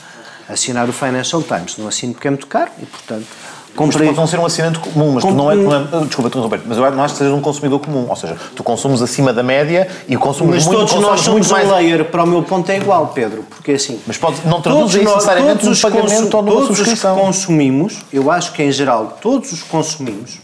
assinar 0.50 0.90
o 0.90 0.94
Financial 0.94 1.42
Times. 1.42 1.78
Não 1.78 1.88
assino 1.88 2.14
porque 2.14 2.28
é 2.28 2.32
muito 2.32 2.48
caro 2.48 2.72
e, 2.82 2.86
portanto, 2.86 3.28
Comprei... 3.76 4.08
Mas 4.08 4.16
não 4.16 4.26
ser 4.26 4.40
um 4.40 4.46
assinante 4.46 4.80
comum, 4.80 5.12
mas 5.12 5.24
tu 5.24 5.32
não 5.32 5.52
é, 5.52 5.56
não 5.56 5.76
é 5.76 6.06
desculpa, 6.06 6.30
tu 6.30 6.40
Roberto, 6.40 6.64
mas 6.66 6.78
eu 6.78 6.92
não 6.92 7.04
acho 7.04 7.16
que 7.16 7.18
sejas 7.18 7.34
um 7.34 7.42
consumidor 7.42 7.80
comum, 7.80 8.06
ou 8.10 8.16
seja, 8.16 8.38
tu 8.56 8.64
consumes 8.64 9.02
acima 9.02 9.34
da 9.34 9.44
média 9.44 9.88
e 10.08 10.16
o 10.16 10.20
consumo 10.20 10.52
mas 10.52 10.66
muito, 10.66 10.80
todos 10.80 10.96
nós 10.96 11.20
somos 11.20 11.52
mais... 11.52 11.68
um 11.68 11.72
layer, 11.74 12.06
para 12.06 12.24
o 12.24 12.28
meu 12.28 12.42
ponto 12.42 12.70
é 12.72 12.78
igual, 12.78 13.08
Pedro, 13.14 13.44
porque 13.50 13.74
é 13.74 13.76
assim... 13.76 14.00
Mas 14.08 14.18
pode, 14.18 14.38
não 14.46 14.62
traduz 14.62 14.94
isso 14.94 15.04
necessariamente 15.04 15.68
um 15.68 15.76
pagamento 15.76 16.38
ou 16.38 16.44
numa 16.44 16.66
subscrição. 16.68 17.16
Todos 17.16 17.36
os 17.36 17.44
que 17.44 17.48
consumimos, 17.48 17.98
eu 18.14 18.32
acho 18.32 18.54
que 18.54 18.64
em 18.64 18.72
geral 18.72 19.18
todos 19.22 19.52
os 19.52 19.62
consumimos, 19.62 20.38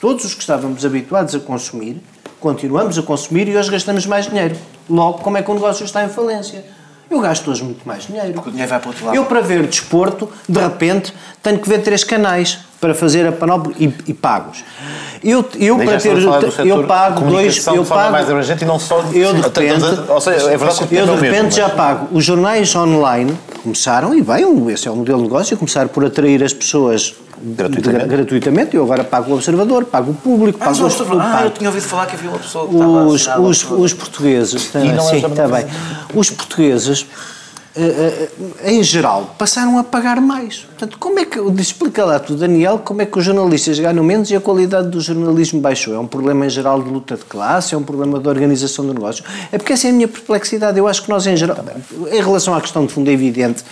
todos 0.00 0.24
os 0.24 0.32
que 0.32 0.40
estávamos 0.40 0.84
habituados 0.84 1.34
a 1.34 1.38
consumir, 1.38 2.02
continuamos 2.40 2.98
a 2.98 3.02
consumir 3.02 3.48
e 3.48 3.56
hoje 3.56 3.70
gastamos 3.70 4.06
mais 4.06 4.26
dinheiro. 4.28 4.56
Logo, 4.88 5.18
como 5.18 5.36
é 5.36 5.42
que 5.42 5.50
o 5.50 5.54
negócio 5.54 5.84
está 5.84 6.04
em 6.04 6.08
falência? 6.08 6.64
Eu 7.10 7.20
gasto 7.20 7.50
hoje 7.50 7.62
muito 7.62 7.86
mais 7.86 8.04
dinheiro. 8.04 8.32
Porque 8.32 8.48
o 8.48 8.52
dinheiro 8.52 8.68
vai 8.70 8.80
para 8.80 8.88
o 8.88 8.90
outro 8.90 9.06
lado. 9.06 9.16
Eu, 9.16 9.24
para 9.24 9.40
ver 9.40 9.66
desporto, 9.66 10.28
de 10.48 10.60
repente, 10.60 11.14
tenho 11.42 11.58
que 11.58 11.68
ver 11.68 11.82
três 11.82 12.02
canais 12.02 12.58
para 12.80 12.94
fazer 12.94 13.26
a 13.26 13.32
panóplia 13.32 13.74
e, 13.78 13.94
e 14.08 14.14
pagos. 14.14 14.64
Eu, 15.24 15.48
eu 15.58 15.78
para 15.78 15.98
ter 15.98 16.16
eu 16.66 16.84
pago 16.86 17.24
dois 17.24 17.66
eu 17.66 17.84
pago 17.84 18.12
mais 18.12 18.28
abrangente 18.28 18.64
e 18.64 18.66
não 18.66 18.78
só 18.78 19.02
eu 19.12 19.32
de 19.32 19.40
repente 19.40 19.84
ou 20.08 20.20
seja, 20.20 20.50
é 20.50 20.56
verdade 20.56 20.86
eu 20.90 21.06
de 21.06 21.12
repente 21.12 21.32
mesmo, 21.32 21.50
já 21.52 21.68
mas... 21.68 21.76
pago 21.76 22.08
os 22.12 22.24
jornais 22.24 22.76
online 22.76 23.36
começaram 23.62 24.14
e 24.14 24.22
bem 24.22 24.70
esse 24.70 24.86
é 24.86 24.90
o 24.90 24.94
modelo 24.96 25.18
de 25.18 25.24
negócio 25.24 25.56
começar 25.56 25.88
por 25.88 26.04
atrair 26.04 26.44
as 26.44 26.52
pessoas 26.52 27.14
gratuitamente. 27.40 28.06
gratuitamente. 28.06 28.76
Eu 28.76 28.84
agora 28.84 29.04
pago 29.04 29.32
o 29.32 29.34
observador, 29.34 29.84
pago 29.84 30.12
o 30.12 30.14
público, 30.14 30.58
pago 30.58 30.70
ah, 30.82 30.86
os 30.86 31.00
Ah, 31.20 31.42
eu 31.44 31.50
tinha 31.50 31.68
ouvido 31.68 31.86
falar 31.86 32.06
que 32.06 32.16
havia 32.16 32.30
uma 32.30 32.38
pessoa 32.38 32.68
que 32.68 32.74
os, 32.74 33.26
os, 33.26 33.70
os 33.70 33.92
portugueses, 33.92 34.66
tá, 34.66 34.80
sim, 34.80 35.16
está 35.24 35.48
bem. 35.48 35.66
Os 36.14 36.30
portugueses 36.30 37.06
eh, 37.78 38.28
eh, 38.62 38.72
em 38.72 38.82
geral, 38.82 39.34
passaram 39.36 39.76
a 39.78 39.84
pagar 39.84 40.18
mais. 40.18 40.60
Portanto, 40.60 40.96
como 40.98 41.18
é 41.18 41.26
que, 41.26 41.38
explica 41.60 42.06
lá 42.06 42.18
tu, 42.18 42.34
Daniel, 42.34 42.78
como 42.78 43.02
é 43.02 43.06
que 43.06 43.18
os 43.18 43.22
jornalistas 43.22 43.78
ganham 43.78 44.02
menos 44.02 44.30
e 44.30 44.36
a 44.36 44.40
qualidade 44.40 44.88
do 44.88 44.98
jornalismo 44.98 45.60
baixou? 45.60 45.94
É 45.94 45.98
um 45.98 46.06
problema 46.06 46.46
em 46.46 46.48
geral 46.48 46.82
de 46.82 46.88
luta 46.88 47.16
de 47.16 47.24
classe? 47.26 47.74
É 47.74 47.78
um 47.78 47.82
problema 47.82 48.18
de 48.18 48.26
organização 48.26 48.86
do 48.86 48.94
negócio? 48.94 49.22
É 49.52 49.58
porque 49.58 49.74
essa 49.74 49.88
é 49.88 49.90
a 49.90 49.92
minha 49.92 50.08
perplexidade. 50.08 50.78
Eu 50.78 50.88
acho 50.88 51.02
que 51.02 51.10
nós, 51.10 51.26
em 51.26 51.36
geral, 51.36 51.58
em 52.10 52.22
relação 52.22 52.54
à 52.54 52.62
questão 52.62 52.86
de 52.86 52.94
fundo, 52.94 53.10
é 53.10 53.12
evidente 53.12 53.62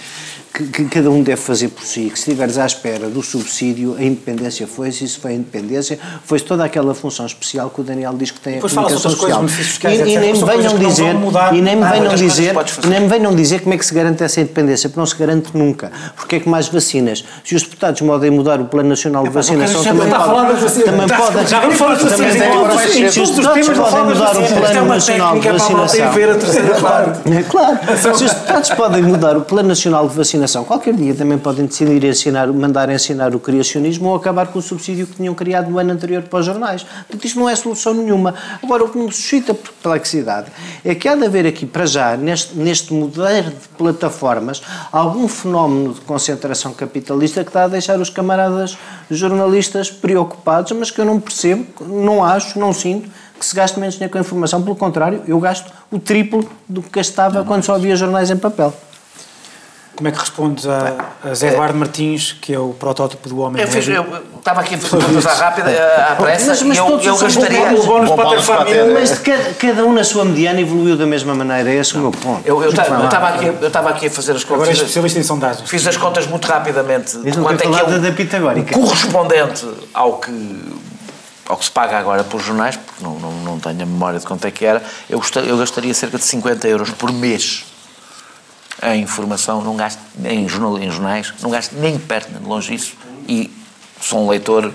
que, 0.55 0.67
que, 0.69 0.85
cada 0.85 1.11
um 1.11 1.21
deve 1.21 1.41
fazer 1.41 1.69
por 1.69 1.83
si, 1.83 2.03
que 2.03 2.17
se 2.17 2.31
estiveres 2.31 2.57
à 2.59 2.65
espera 2.65 3.09
do 3.09 3.21
subsídio, 3.25 3.97
a 3.99 4.05
independência 4.05 4.69
foi-se, 4.69 5.05
isso 5.05 5.19
foi 5.19 5.33
a 5.33 5.35
independência, 5.35 5.99
foi-se 6.25 6.45
toda 6.45 6.65
aquela 6.65 6.95
função 6.95 7.27
especial 7.27 7.69
que 7.71 7.81
o 7.81 7.85
Daniel 7.85 8.15
diz 8.15 8.31
que 8.31 8.39
tem 8.39 8.55
Depois 8.55 8.73
a 8.73 8.77
comunicação 8.77 9.11
social. 9.11 9.49
Fiscais, 9.49 9.99
e, 9.99 10.03
e, 10.03 10.17
nem 10.17 10.33
me 10.33 10.45
venham 10.45 10.79
dizer, 10.79 11.17
e 11.53 11.61
nem 11.61 11.75
me 11.75 11.85
venham 11.85 12.15
dizer, 12.15 12.55
nem 12.89 13.01
me 13.01 13.09
venham 13.09 13.35
dizer 13.35 13.63
como 13.63 13.75
é 13.75 13.79
que 13.79 13.85
se 13.85 13.93
garante 13.93 14.23
essa 14.23 14.41
independência, 14.41 14.89
porque 14.89 15.01
não 15.01 15.07
se 15.07 15.17
garante 15.17 15.57
nunca. 15.57 15.91
Porque 16.15 16.37
é 16.37 16.41
que 16.41 16.49
mais 16.49 16.69
vacinas? 16.69 17.25
Se 17.45 17.57
os 17.57 17.65
deputados 17.65 18.01
podem 18.01 18.31
mudar 18.31 18.61
o 18.61 18.67
Plano 18.67 18.91
Nacional 18.91 19.25
de 19.25 19.31
Vacinação, 19.31 19.83
também 19.83 20.09
podem. 20.09 20.85
Também 20.85 21.09
podem. 21.09 21.47
Já 21.49 21.61
vamos 21.61 21.77
falar 21.77 21.95
de 21.97 22.05
vacinas. 22.05 23.13
Se 23.13 23.21
os 23.21 23.31
deputados 23.31 23.69
podem 23.77 24.05
mudar 24.05 24.37
o 24.37 24.47
Plano 24.47 24.87
Nacional 24.87 25.39
de 25.41 25.49
Vacinação. 25.49 26.05
Claro. 27.51 27.79
Se 27.97 28.09
os 28.09 28.21
deputados 28.21 28.71
podem 28.71 29.03
mudar 29.03 29.37
o 29.37 29.41
Plano 29.43 29.69
Nacional 29.69 30.09
de 30.09 30.15
Vacinação 30.15 30.44
Qualquer 30.65 30.95
dia 30.95 31.15
também 31.15 31.39
podem 31.39 31.67
decidir 31.67 32.05
ensinar, 32.05 32.47
mandar 32.49 32.91
ensinar 32.91 33.35
o 33.35 33.41
criacionismo 33.41 34.09
ou 34.09 34.17
acabar 34.17 34.49
com 34.49 34.59
o 34.59 34.63
subsídio 34.63 35.07
que 35.07 35.17
tinham 35.17 35.35
criado 35.35 35.71
no 35.71 35.79
ano 35.79 35.93
anterior 35.93 36.23
para 36.23 36.41
os 36.41 36.47
jornais. 36.47 36.83
Portanto, 36.83 37.25
isto 37.25 37.39
não 37.39 37.49
é 37.49 37.57
solução 37.57 37.95
nenhuma. 37.95 38.35
Agora, 38.63 38.85
o 38.85 38.89
que 38.89 38.99
me 38.99 39.11
suscita 39.11 39.55
perplexidade 39.55 40.53
é 40.85 40.95
que 40.95 41.09
há 41.09 41.15
de 41.15 41.25
haver 41.25 41.47
aqui, 41.47 41.65
para 41.65 41.87
já, 41.87 42.17
neste, 42.17 42.57
neste 42.57 42.93
modelo 42.93 43.51
de 43.51 43.69
plataformas, 43.79 44.63
algum 44.93 45.27
fenómeno 45.29 45.95
de 45.95 46.01
concentração 46.03 46.73
capitalista 46.73 47.43
que 47.43 47.51
está 47.51 47.65
a 47.65 47.69
deixar 47.69 47.99
os 47.99 48.11
camaradas 48.11 48.77
jornalistas 49.11 49.91
preocupados, 49.91 50.73
mas 50.73 50.91
que 50.91 51.01
eu 51.01 51.05
não 51.05 51.19
percebo, 51.19 51.67
não 51.87 52.23
acho, 52.23 52.59
não 52.59 52.73
sinto 52.73 53.09
que 53.39 53.45
se 53.45 53.55
gaste 53.55 53.79
menos 53.79 53.95
dinheiro 53.95 54.13
com 54.13 54.19
a 54.19 54.21
informação. 54.21 54.63
Pelo 54.63 54.77
contrário, 54.77 55.23
eu 55.27 55.39
gasto 55.41 55.71
o 55.91 55.99
triplo 55.99 56.49
do 56.69 56.83
que 56.83 56.91
gastava 56.91 57.41
não, 57.41 57.45
quando 57.45 57.65
só 57.65 57.75
havia 57.75 57.97
jornais 57.97 58.31
em 58.31 58.37
papel. 58.37 58.73
Como 59.97 60.09
é 60.09 60.11
que 60.11 60.19
respondes 60.19 60.67
a, 60.67 60.93
a 61.23 61.35
Zé 61.35 61.49
Eduardo 61.49 61.79
Martins, 61.79 62.37
que 62.41 62.53
é 62.53 62.59
o 62.59 62.71
protótipo 62.71 63.29
do 63.29 63.39
homem 63.39 63.63
eu 63.63 63.69
fiz, 63.69 63.87
Eu 63.87 64.05
estava 64.37 64.61
aqui 64.61 64.75
a 64.75 64.79
fazer 64.79 65.05
perguntas 65.05 65.27
à 65.27 65.35
rápida, 65.35 65.71
à 66.11 66.17
pressa, 66.17 66.49
mas, 66.49 66.63
mas 66.63 66.79
eu, 66.79 67.01
eu 67.01 67.17
gastaria... 67.17 67.75
O 67.75 67.87
bónus 67.87 68.11
para 68.11 68.31
ter 68.31 68.43
família. 68.43 68.87
Mas 68.93 69.19
cada, 69.19 69.55
cada 69.55 69.85
um 69.85 69.93
na 69.93 70.03
sua 70.03 70.25
mediana 70.25 70.61
evoluiu 70.61 70.97
da 70.97 71.07
mesma 71.07 71.35
maneira, 71.35 71.71
é 71.71 71.77
esse 71.77 71.97
o 71.97 72.01
meu 72.01 72.11
ponto. 72.11 72.43
Eu, 72.45 72.61
eu, 72.63 72.71
estava 72.71 73.29
aqui, 73.29 73.47
eu 73.47 73.69
estava 73.69 73.91
aqui 73.91 74.07
a 74.09 74.11
fazer 74.11 74.33
as 74.33 74.43
contas... 74.43 74.63
Agora 74.63 74.71
é 74.71 74.73
especialista 74.73 75.19
em 75.21 75.23
sondagens. 75.23 75.71
Fiz 75.71 75.87
as 75.87 75.97
contas 75.97 76.27
muito 76.27 76.47
rapidamente. 76.47 77.17
Quanto 77.41 77.63
é 77.63 77.67
que 77.67 77.95
é 77.95 77.99
da 77.99 78.13
pitagórica. 78.13 78.75
correspondente 78.75 79.67
ao 79.93 80.19
que 80.19 80.75
ao 81.47 81.59
que 81.59 81.65
se 81.67 81.71
paga 81.71 81.99
agora 81.99 82.25
por 82.25 82.41
jornais, 82.41 82.75
porque 82.77 83.05
não, 83.05 83.19
não, 83.19 83.33
não 83.33 83.61
tenho 83.61 83.83
a 83.83 83.87
memória 83.87 84.19
de 84.19 84.27
quanto 84.27 84.47
é 84.47 84.51
que 84.51 84.65
era, 84.65 84.83
eu, 85.11 85.19
gostaria, 85.19 85.51
eu 85.51 85.59
gastaria 85.59 85.93
cerca 85.93 86.17
de 86.17 86.25
50 86.25 86.67
euros 86.69 86.91
por 86.91 87.13
mês 87.13 87.67
em 88.83 89.03
informação, 89.03 89.63
não 89.63 89.77
gasto, 89.77 89.99
em, 90.25 90.49
jornal, 90.49 90.79
em 90.79 90.91
jornais, 90.91 91.33
não 91.41 91.51
gasto 91.51 91.73
nem 91.75 91.99
perto 91.99 92.31
nem 92.33 92.43
de 92.43 92.49
longe 92.49 92.73
disso. 92.73 92.95
E 93.29 93.51
sou 94.01 94.25
um 94.25 94.29
leitor, 94.29 94.73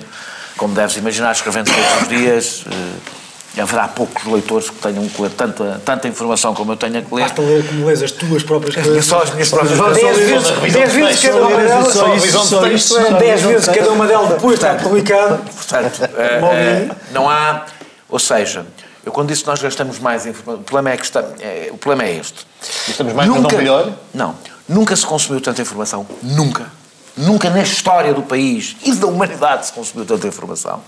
como 0.57 0.73
deves 0.73 0.97
imaginar, 0.97 1.31
escrevendo 1.31 1.71
todos 1.71 2.01
os 2.01 2.07
dias. 2.07 2.65
Eh, 2.71 3.61
haverá 3.61 3.87
poucos 3.87 4.23
leitores 4.25 4.69
que 4.69 4.77
tenham 4.77 5.07
que 5.07 5.21
ler 5.21 5.31
tanta, 5.31 5.81
tanta 5.83 6.07
informação 6.07 6.53
como 6.53 6.71
eu 6.71 6.77
tenho 6.77 7.03
que 7.03 7.13
ler. 7.13 7.23
Basta 7.23 7.41
ler 7.41 7.65
como 7.67 7.85
lês 7.85 8.01
as 8.01 8.11
tuas 8.11 8.43
próprias 8.43 8.75
coisas. 8.75 9.05
Só 9.05 9.23
as 9.23 9.31
minhas 9.31 9.49
próprias 9.49 9.77
coisas. 9.77 10.01
Dez 10.01 10.17
vezes, 10.17 10.73
dez 10.73 10.93
vezes 10.93 11.21
cada 11.21 11.45
uma 11.45 11.57
delas. 11.57 11.93
Só 11.93 12.13
revisão 12.13 12.47
de 12.47 12.69
texto. 12.69 13.13
Dez 13.19 13.41
vezes 13.41 13.67
cada 13.67 13.91
uma 13.91 14.07
delas 14.07 14.29
depois 14.29 14.55
está 14.55 14.75
publicada. 14.75 15.37
Portanto, 15.37 16.03
uh, 16.03 16.95
não 17.11 17.29
há... 17.29 17.65
Ou 18.07 18.17
seja, 18.17 18.65
eu 19.09 19.11
quando 19.11 19.27
disse 19.29 19.41
que 19.41 19.49
nós 19.49 19.61
gastamos 19.61 19.99
mais 19.99 20.25
informação, 20.25 20.61
o 20.61 20.63
problema 20.63 20.91
é, 20.91 20.97
que 20.97 21.03
está, 21.03 21.21
é, 21.39 21.69
o 21.71 21.77
problema 21.77 22.09
é 22.09 22.15
este. 22.15 22.45
Gastamos 22.87 23.13
mais, 23.13 23.27
nunca, 23.27 23.41
mas 23.41 23.51
não 23.51 23.59
melhor? 23.59 23.93
Não. 24.13 24.35
Nunca 24.67 24.95
se 24.95 25.05
consumiu 25.05 25.41
tanta 25.41 25.61
informação. 25.61 26.07
Nunca. 26.21 26.71
Nunca 27.17 27.49
na 27.49 27.61
história 27.61 28.13
do 28.13 28.21
país 28.21 28.77
e 28.83 28.93
da 28.93 29.07
humanidade 29.07 29.65
se 29.65 29.73
consumiu 29.73 30.05
tanta 30.05 30.27
informação. 30.27 30.81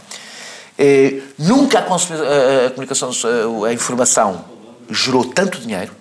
É, 0.77 1.19
nunca 1.37 1.79
a, 1.79 1.81
a, 1.81 2.67
a, 2.67 2.69
comunicação, 2.69 3.11
a 3.65 3.73
informação 3.73 4.45
gerou 4.89 5.25
tanto 5.25 5.59
dinheiro. 5.59 5.91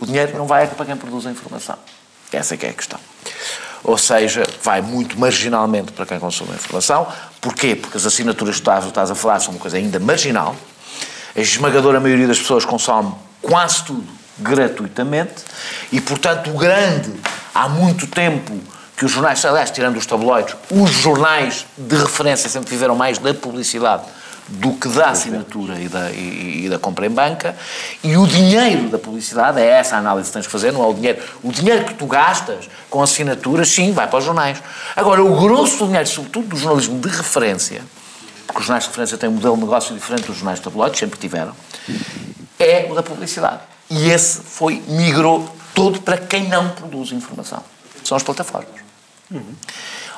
O 0.00 0.06
dinheiro 0.06 0.36
não 0.36 0.46
vai 0.46 0.66
para 0.66 0.84
quem 0.84 0.96
produz 0.96 1.26
a 1.26 1.30
informação. 1.30 1.76
Essa 2.32 2.54
é 2.54 2.56
que 2.56 2.66
é 2.66 2.70
a 2.70 2.74
questão. 2.74 2.98
Ou 3.82 3.96
seja, 3.96 4.46
vai 4.62 4.82
muito 4.82 5.18
marginalmente 5.18 5.92
para 5.92 6.04
quem 6.04 6.18
consome 6.18 6.52
a 6.52 6.54
informação. 6.54 7.06
Porquê? 7.40 7.74
Porque 7.74 7.96
as 7.96 8.04
assinaturas 8.04 8.56
que 8.56 8.60
estás, 8.60 8.84
estás 8.86 9.10
a 9.10 9.14
falar 9.14 9.40
são 9.40 9.54
uma 9.54 9.60
coisa 9.60 9.76
ainda 9.76 9.98
marginal. 9.98 10.54
A 11.34 11.40
esmagadora 11.40 12.00
maioria 12.00 12.26
das 12.26 12.38
pessoas 12.38 12.64
consome 12.64 13.14
quase 13.40 13.84
tudo 13.84 14.06
gratuitamente 14.38 15.42
e, 15.92 16.00
portanto, 16.00 16.50
o 16.50 16.54
grande, 16.58 17.12
há 17.54 17.68
muito 17.68 18.06
tempo 18.06 18.58
que 18.96 19.04
os 19.04 19.12
jornais, 19.12 19.42
aliás, 19.44 19.70
tirando 19.70 19.96
os 19.96 20.04
tabloides, 20.04 20.54
os 20.70 20.90
jornais 20.90 21.66
de 21.76 21.96
referência 21.96 22.50
sempre 22.50 22.70
viveram 22.70 22.94
mais 22.94 23.18
da 23.18 23.32
publicidade 23.32 24.02
do 24.50 24.72
que 24.72 24.88
da 24.88 25.10
assinatura 25.10 25.78
e 25.78 25.88
da, 25.88 26.10
e, 26.10 26.64
e, 26.64 26.68
da 26.68 26.78
compra 26.78 27.06
em 27.06 27.10
banca, 27.10 27.56
e 28.02 28.16
o 28.16 28.26
dinheiro 28.26 28.88
da 28.88 28.98
publicidade, 28.98 29.60
é 29.60 29.66
essa 29.66 29.96
a 29.96 29.98
análise 29.98 30.28
que 30.28 30.32
tens 30.32 30.42
de 30.42 30.48
fazer, 30.48 30.72
não 30.72 30.82
é 30.82 30.86
o 30.88 30.94
dinheiro. 30.94 31.22
O 31.42 31.52
dinheiro 31.52 31.84
que 31.84 31.94
tu 31.94 32.06
gastas 32.06 32.68
com 32.88 33.00
assinaturas, 33.00 33.68
sim, 33.68 33.92
vai 33.92 34.08
para 34.08 34.18
os 34.18 34.24
jornais. 34.24 34.60
Agora, 34.96 35.22
o 35.22 35.40
grosso 35.40 35.78
do 35.78 35.86
dinheiro, 35.86 36.08
sobretudo 36.08 36.48
do 36.48 36.56
jornalismo 36.56 36.98
de 36.98 37.08
referência, 37.08 37.82
porque 38.46 38.60
os 38.60 38.66
jornais 38.66 38.84
de 38.84 38.90
referência 38.90 39.16
têm 39.16 39.28
um 39.28 39.34
modelo 39.34 39.54
de 39.54 39.62
negócio 39.62 39.94
diferente 39.94 40.26
dos 40.26 40.36
jornais 40.36 40.58
tabloides, 40.58 40.98
sempre 40.98 41.18
tiveram, 41.18 41.54
é 42.58 42.88
o 42.90 42.94
da 42.94 43.02
publicidade. 43.02 43.60
E 43.88 44.10
esse 44.10 44.40
foi, 44.40 44.82
migrou 44.88 45.48
todo 45.74 46.00
para 46.00 46.18
quem 46.18 46.48
não 46.48 46.70
produz 46.70 47.12
informação. 47.12 47.62
São 48.02 48.16
as 48.16 48.22
plataformas. 48.22 48.80
Uhum. 49.30 49.54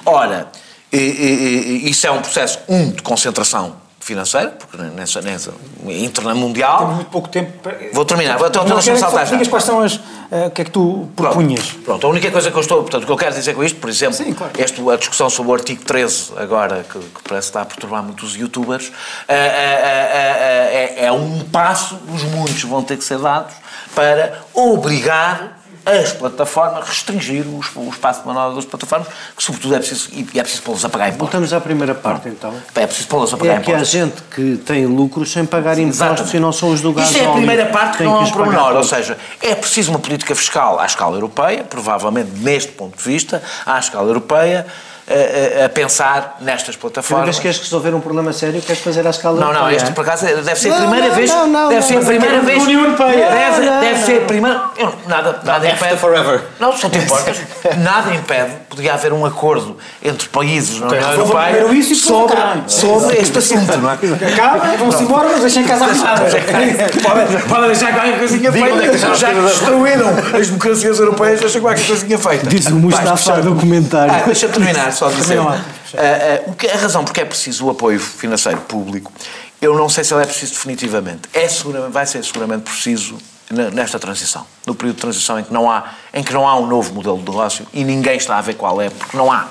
Ora, 0.06 0.50
e, 0.90 0.96
e, 0.96 1.90
isso 1.90 2.06
é 2.06 2.10
um 2.10 2.20
processo, 2.20 2.58
um, 2.68 2.90
de 2.90 3.02
concentração 3.02 3.76
financeira, 4.02 4.48
porque 4.48 4.76
nessa, 4.76 5.20
nessa 5.20 5.54
interna 5.86 6.34
mundial. 6.34 6.78
Temos 6.78 6.94
muito 6.96 7.10
pouco 7.10 7.28
tempo. 7.28 7.52
Para... 7.62 7.76
Vou 7.92 8.04
terminar, 8.04 8.36
vou 8.36 8.48
então, 8.48 8.64
não, 8.64 8.80
saltar 8.80 9.26
já. 9.26 9.44
quais 9.46 9.64
são 9.64 9.80
as. 9.80 9.94
Uh, 9.94 10.46
o 10.46 10.50
que 10.50 10.62
é 10.62 10.64
que 10.64 10.70
tu 10.70 11.08
propunhas? 11.14 11.66
Pronto, 11.66 11.84
pronto, 11.84 12.06
a 12.06 12.10
única 12.10 12.30
coisa 12.30 12.50
que 12.50 12.56
eu 12.56 12.60
estou. 12.60 12.82
Portanto, 12.82 13.04
o 13.04 13.06
que 13.06 13.12
eu 13.12 13.16
quero 13.16 13.34
dizer 13.34 13.54
com 13.54 13.62
isto, 13.62 13.78
por 13.78 13.88
exemplo, 13.88 14.14
Sim, 14.14 14.32
claro. 14.32 14.52
este, 14.58 14.90
a 14.90 14.96
discussão 14.96 15.30
sobre 15.30 15.52
o 15.52 15.54
artigo 15.54 15.84
13, 15.84 16.32
agora, 16.36 16.84
que, 16.90 16.98
que 16.98 17.22
parece 17.28 17.48
estar 17.48 17.62
a 17.62 17.64
perturbar 17.64 18.02
muitos 18.02 18.34
youtubers, 18.34 18.88
uh, 18.88 18.90
uh, 18.90 18.94
é, 19.28 21.04
é 21.04 21.12
um 21.12 21.40
passo 21.44 21.94
dos 21.94 22.24
muitos 22.24 22.62
vão 22.64 22.82
ter 22.82 22.96
que 22.96 23.04
ser 23.04 23.18
dados 23.18 23.54
para 23.94 24.40
obrigar 24.52 25.61
as 25.84 26.12
plataformas, 26.12 26.88
restringir 26.88 27.44
o, 27.46 27.60
o 27.76 27.88
espaço 27.90 28.20
de 28.20 28.26
manobra 28.26 28.56
das 28.56 28.64
plataformas, 28.64 29.08
que 29.36 29.42
sobretudo 29.42 29.74
é 29.74 29.78
preciso, 29.78 30.08
e 30.12 30.38
é 30.38 30.42
preciso 30.42 30.62
pô-las 30.62 30.84
a 30.84 30.88
pagar 30.88 31.08
impostos. 31.08 31.22
Voltamos 31.22 31.52
à 31.52 31.60
primeira 31.60 31.94
parte, 31.94 32.28
então. 32.28 32.54
É 32.74 32.86
preciso 32.86 33.08
pô-las 33.08 33.32
a 33.32 33.36
pagar 33.36 33.54
é 33.54 33.56
impostos. 33.56 33.72
É 33.72 33.76
que 33.76 33.82
há 33.82 34.04
gente 34.04 34.22
que 34.34 34.56
tem 34.64 34.86
lucros 34.86 35.32
sem 35.32 35.44
pagar 35.44 35.78
impostos 35.78 36.00
Exatamente. 36.00 36.36
e 36.36 36.40
não 36.40 36.52
são 36.52 36.70
os 36.70 36.80
do 36.80 36.92
gás 36.92 37.10
Isto 37.10 37.22
é 37.22 37.26
a 37.26 37.32
primeira 37.32 37.66
parte 37.66 37.98
que 37.98 38.04
não 38.04 38.16
é 38.16 38.20
um 38.20 38.30
pormenor, 38.30 38.76
ou 38.76 38.84
seja, 38.84 39.16
é 39.42 39.54
preciso 39.54 39.90
uma 39.90 39.98
política 39.98 40.34
fiscal 40.34 40.78
à 40.78 40.86
escala 40.86 41.16
europeia, 41.16 41.64
provavelmente 41.64 42.30
neste 42.38 42.72
ponto 42.72 42.96
de 42.96 43.04
vista, 43.04 43.42
à 43.66 43.78
escala 43.78 44.08
europeia, 44.08 44.66
a, 45.08 45.64
a, 45.64 45.68
pensar 45.68 46.36
nestas 46.40 46.76
plataformas. 46.76 47.20
Cada 47.20 47.24
vez 47.24 47.36
que 47.36 47.42
queres 47.42 47.58
resolver 47.58 47.94
um 47.94 48.00
problema 48.00 48.32
sério, 48.32 48.60
queres 48.60 48.80
fazer 48.82 49.06
à 49.06 49.10
escala 49.10 49.40
Não, 49.40 49.52
não, 49.52 49.70
este 49.70 49.90
por 49.92 50.02
acaso 50.02 50.26
deve 50.26 50.56
ser 50.56 50.72
a 50.72 50.76
primeira 50.76 51.08
não, 51.08 51.14
vez. 51.14 51.30
Não, 51.30 51.46
não, 51.46 51.68
deve 51.68 51.82
ser 51.82 51.96
a 51.96 52.00
primeira 52.00 52.40
vez. 52.40 52.62
União 52.62 52.84
Europeia. 52.84 53.30
Deve, 53.30 53.70
deve 53.80 54.04
ser 54.04 54.22
a 54.22 54.24
primeira. 54.26 54.62
Eu, 54.76 54.94
nada, 55.06 55.40
nada 55.44 55.68
impede. 55.68 55.96
forever. 55.96 56.42
Não, 56.60 56.76
se 56.76 56.84
não 56.84 56.90
te 56.90 56.98
importas, 56.98 57.40
nada 57.78 58.14
impede. 58.14 58.52
Podia 58.68 58.94
haver 58.94 59.12
um 59.12 59.26
acordo 59.26 59.76
entre 60.02 60.28
países 60.28 60.80
na 60.80 60.86
União 60.86 61.12
Europeia 61.12 61.94
sobre, 61.94 62.36
sobre 62.68 63.16
este 63.16 63.38
assunto, 63.38 63.76
não 63.78 63.90
é? 63.90 63.94
Acaba, 63.94 64.76
vão-se 64.76 65.02
embora, 65.02 65.28
mas 65.32 65.40
deixem 65.40 65.64
casa 65.64 65.84
arrumadas. 65.84 66.32
Podem 67.48 67.66
deixar 67.66 67.92
qualquer 67.92 68.18
coisinha 68.18 68.52
feita. 68.52 69.16
Já 69.16 69.32
destruíram 69.32 70.08
as 70.38 70.46
democracias 70.46 70.98
europeias, 70.98 71.40
deixem 71.40 71.60
qualquer 71.60 71.86
coisinha 71.86 72.18
feita. 72.18 72.46
Diz 72.46 72.66
o 72.66 72.76
Mustafa 72.76 73.36
no 73.38 73.56
comentário. 73.56 74.14
Ah, 74.14 74.22
deixa-me 74.24 74.52
terminar 74.52 74.91
só 74.92 75.10
dizer. 75.10 75.38
Uh, 75.38 75.44
uh, 75.44 76.50
o 76.50 76.54
que, 76.54 76.68
a 76.68 76.76
razão 76.76 77.04
porque 77.04 77.20
é 77.20 77.24
preciso 77.24 77.66
o 77.66 77.70
apoio 77.70 77.98
financeiro 77.98 78.60
público, 78.62 79.12
eu 79.60 79.76
não 79.76 79.88
sei 79.88 80.04
se 80.04 80.14
ele 80.14 80.22
é 80.22 80.26
preciso 80.26 80.52
definitivamente. 80.52 81.22
É 81.32 81.48
seguramente, 81.48 81.92
vai 81.92 82.06
ser 82.06 82.24
seguramente 82.24 82.62
preciso 82.62 83.18
nesta 83.50 83.98
transição, 83.98 84.46
no 84.66 84.74
período 84.74 84.96
de 84.96 85.02
transição 85.02 85.38
em 85.38 85.44
que 85.44 85.52
não 85.52 85.70
há, 85.70 85.92
em 86.14 86.22
que 86.22 86.32
não 86.32 86.48
há 86.48 86.56
um 86.56 86.66
novo 86.66 86.94
modelo 86.94 87.18
de 87.18 87.24
negócio 87.24 87.66
e 87.72 87.84
ninguém 87.84 88.16
está 88.16 88.38
a 88.38 88.40
ver 88.40 88.54
qual 88.54 88.80
é, 88.80 88.88
porque 88.88 89.16
não 89.16 89.30
há. 89.30 89.48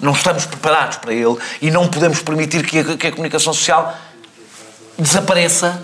Não 0.00 0.12
estamos 0.12 0.46
preparados 0.46 0.96
para 0.96 1.12
ele 1.12 1.36
e 1.60 1.70
não 1.70 1.86
podemos 1.88 2.20
permitir 2.22 2.66
que 2.66 2.78
a, 2.78 2.96
que 2.96 3.06
a 3.06 3.10
comunicação 3.10 3.52
social 3.52 3.96
desapareça 4.98 5.80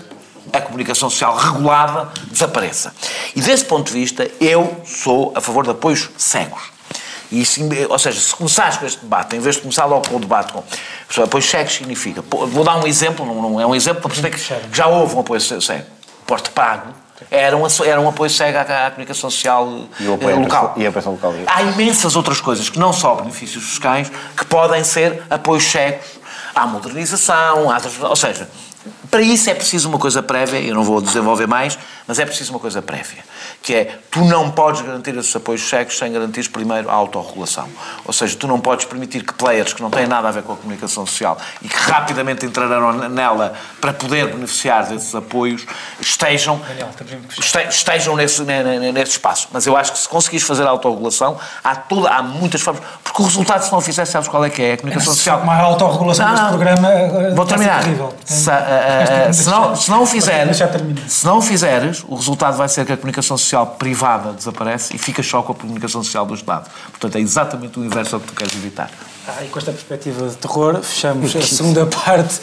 a 0.51 0.61
comunicação 0.61 1.09
social 1.09 1.35
regulada 1.35 2.09
desapareça. 2.31 2.93
E 3.35 3.41
desse 3.41 3.65
ponto 3.65 3.87
de 3.87 3.93
vista, 3.93 4.29
eu 4.39 4.81
sou 4.85 5.31
a 5.35 5.41
favor 5.41 5.63
de 5.63 5.71
apoios 5.71 6.09
cegos. 6.17 6.61
E, 7.31 7.43
ou 7.87 7.99
seja, 7.99 8.19
se 8.19 8.35
começares 8.35 8.77
com 8.77 8.85
este 8.85 9.01
debate, 9.01 9.35
em 9.35 9.39
vez 9.39 9.55
de 9.55 9.61
começar 9.61 9.85
logo 9.85 10.07
com 10.07 10.15
o 10.15 10.19
debate 10.19 10.51
com 10.51 10.63
apoios 11.23 11.49
cegos, 11.49 11.73
significa. 11.73 12.21
Vou 12.21 12.63
dar 12.63 12.77
um 12.77 12.87
exemplo, 12.87 13.25
não, 13.25 13.35
não 13.35 13.61
é 13.61 13.65
um 13.65 13.75
exemplo 13.75 14.01
para 14.01 14.09
perceber 14.09 14.31
que 14.31 14.75
já 14.75 14.87
houve 14.87 15.15
um 15.15 15.19
apoio 15.19 15.39
cego. 15.39 15.85
Porto 16.25 16.51
Pago 16.51 16.93
era 17.29 17.55
um, 17.55 17.63
era 17.85 18.01
um 18.01 18.09
apoio 18.09 18.29
cego 18.29 18.57
à, 18.57 18.87
à 18.87 18.91
comunicação 18.91 19.29
social 19.29 19.85
e 19.99 20.07
o 20.07 20.15
apoio 20.15 20.39
local. 20.39 20.73
E 20.77 20.87
a 20.87 20.91
pressão 20.91 21.13
local. 21.13 21.33
Há 21.45 21.61
imensas 21.63 22.15
outras 22.15 22.41
coisas 22.41 22.69
que 22.69 22.79
não 22.79 22.93
só 22.93 23.15
benefícios 23.15 23.63
fiscais, 23.63 24.11
que 24.35 24.45
podem 24.45 24.83
ser 24.83 25.23
apoios 25.29 25.63
cegos 25.63 26.05
à 26.55 26.65
modernização, 26.65 27.69
à, 27.69 27.79
ou 28.07 28.15
seja, 28.15 28.49
para 29.09 29.21
isso 29.21 29.49
é 29.49 29.53
preciso 29.53 29.89
uma 29.89 29.97
coisa 29.97 30.21
prévia, 30.21 30.59
eu 30.59 30.75
não 30.75 30.83
vou 30.83 31.01
desenvolver 31.01 31.47
mais, 31.47 31.77
mas 32.07 32.19
é 32.19 32.25
preciso 32.25 32.51
uma 32.51 32.59
coisa 32.59 32.81
prévia, 32.81 33.23
que 33.61 33.73
é, 33.73 33.99
tu 34.11 34.23
não 34.25 34.51
podes 34.51 34.81
garantir 34.81 35.15
esses 35.17 35.35
apoios 35.35 35.67
cegos 35.67 35.97
sem 35.97 36.11
garantir 36.11 36.49
primeiro 36.49 36.89
a 36.89 36.93
autorregulação. 36.93 37.67
Ou 38.05 38.13
seja, 38.13 38.35
tu 38.35 38.47
não 38.47 38.59
podes 38.59 38.85
permitir 38.85 39.23
que 39.23 39.33
players 39.33 39.73
que 39.73 39.81
não 39.81 39.89
têm 39.89 40.07
nada 40.07 40.27
a 40.27 40.31
ver 40.31 40.43
com 40.43 40.53
a 40.53 40.55
comunicação 40.55 41.05
social 41.05 41.37
e 41.61 41.67
que 41.67 41.75
rapidamente 41.75 42.45
entrarão 42.45 43.09
nela 43.09 43.53
para 43.81 43.93
poder 43.93 44.27
beneficiar 44.27 44.87
desses 44.87 45.13
apoios, 45.15 45.65
estejam, 45.99 46.61
estejam 47.69 48.15
nesse, 48.15 48.43
nesse 48.43 49.11
espaço. 49.11 49.47
Mas 49.51 49.65
eu 49.65 49.75
acho 49.75 49.91
que 49.91 49.99
se 49.99 50.07
conseguires 50.07 50.45
fazer 50.45 50.63
a 50.63 50.69
autorregulação, 50.69 51.37
há, 51.63 51.75
toda, 51.75 52.09
há 52.09 52.21
muitas 52.21 52.61
formas, 52.61 52.83
porque 53.03 53.21
o 53.21 53.25
resultado 53.25 53.63
se 53.63 53.71
não 53.71 53.81
fizer, 53.81 54.05
sabes 54.05 54.27
qual 54.27 54.45
é 54.45 54.49
que 54.49 54.61
é? 54.61 54.73
A 54.73 54.77
comunicação 54.77 55.13
social... 55.13 55.39
Uma 55.41 55.57
autorregulação 55.57 56.27
não, 56.27 56.33
deste 56.33 56.49
programa 56.49 56.89
Vou 57.35 57.45
terminar. 57.45 57.83
Se, 58.25 58.49
uh, 58.49 58.53
uh, 59.03 59.33
se, 59.33 59.49
não, 59.49 59.75
se 59.75 59.89
não 59.89 60.03
o 60.03 60.05
fizeres, 60.05 60.57
se 61.07 61.25
não 61.25 61.37
o 61.37 61.41
fizeres, 61.41 62.03
o 62.07 62.15
resultado 62.15 62.57
vai 62.57 62.67
ser 62.69 62.85
que 62.85 62.93
a 62.93 62.97
comunicação 62.97 63.37
social 63.37 63.67
privada 63.67 64.33
desaparece 64.33 64.95
e 64.95 64.97
fica 64.97 65.21
só 65.23 65.41
com 65.41 65.53
a 65.53 65.55
comunicação 65.55 66.03
social 66.03 66.25
do 66.25 66.33
Estado. 66.33 66.69
Portanto, 66.91 67.15
é 67.17 67.19
exatamente 67.21 67.79
o 67.79 67.85
inverso 67.85 68.15
ao 68.15 68.21
que 68.21 68.27
tu 68.27 68.33
queres 68.33 68.53
evitar. 68.55 68.89
Ah, 69.27 69.43
e 69.43 69.47
com 69.47 69.59
esta 69.59 69.71
perspectiva 69.71 70.27
de 70.27 70.35
terror, 70.37 70.81
fechamos 70.81 71.35
a 71.35 71.41
segunda 71.45 71.85
parte 71.85 72.39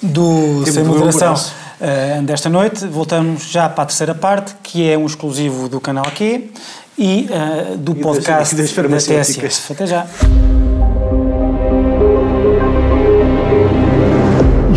do 0.00 0.64
Sem 0.66 0.84
Moderação 0.84 1.34
uh, 1.34 2.22
desta 2.22 2.48
noite. 2.48 2.86
Voltamos 2.86 3.50
já 3.50 3.68
para 3.68 3.84
a 3.84 3.86
terceira 3.86 4.14
parte, 4.14 4.54
que 4.62 4.88
é 4.88 4.96
um 4.96 5.06
exclusivo 5.06 5.68
do 5.68 5.80
canal 5.80 6.06
aqui 6.06 6.52
e 6.96 7.28
uh, 7.30 7.76
do 7.76 7.92
e 7.92 8.00
podcast 8.00 8.54
das, 8.54 8.72
das 8.72 9.06
da 9.06 9.22
TSF. 9.22 9.72
Até 9.72 9.86
já. 9.86 10.06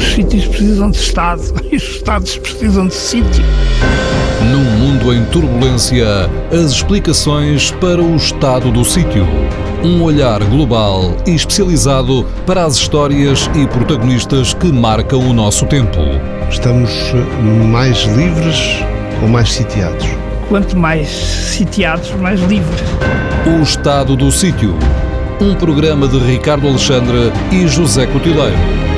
Os 0.03 0.15
sítios 0.15 0.45
precisam 0.47 0.91
de 0.91 0.97
Estado 0.97 1.41
e 1.71 1.77
os 1.77 1.83
Estados 1.83 2.37
precisam 2.37 2.87
de 2.87 2.93
sítio. 2.93 3.43
Num 4.51 4.63
mundo 4.77 5.13
em 5.13 5.23
turbulência, 5.25 6.29
as 6.51 6.71
explicações 6.71 7.71
para 7.71 8.01
o 8.01 8.13
estado 8.17 8.69
do 8.69 8.83
sítio. 8.83 9.25
Um 9.81 10.03
olhar 10.03 10.43
global 10.43 11.15
e 11.25 11.33
especializado 11.33 12.25
para 12.45 12.65
as 12.65 12.75
histórias 12.75 13.49
e 13.55 13.65
protagonistas 13.65 14.53
que 14.53 14.71
marcam 14.73 15.19
o 15.19 15.33
nosso 15.33 15.65
tempo. 15.67 15.99
Estamos 16.49 16.91
mais 17.71 18.03
livres 18.03 18.83
ou 19.21 19.29
mais 19.29 19.53
sitiados? 19.53 20.05
Quanto 20.49 20.77
mais 20.77 21.07
sitiados, 21.07 22.11
mais 22.15 22.41
livres. 22.41 22.81
O 23.47 23.63
Estado 23.63 24.17
do 24.17 24.29
Sítio. 24.31 24.75
Um 25.39 25.55
programa 25.55 26.09
de 26.09 26.17
Ricardo 26.19 26.67
Alexandre 26.67 27.31
e 27.51 27.65
José 27.67 28.05
Cotileiro. 28.05 28.92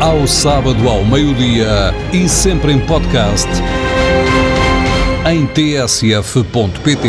Ao 0.00 0.28
sábado 0.28 0.88
ao 0.88 1.04
meio-dia 1.04 1.92
e 2.12 2.28
sempre 2.28 2.72
em 2.72 2.78
podcast 2.78 3.48
em 5.28 5.44
tsf.pt. 5.48 7.08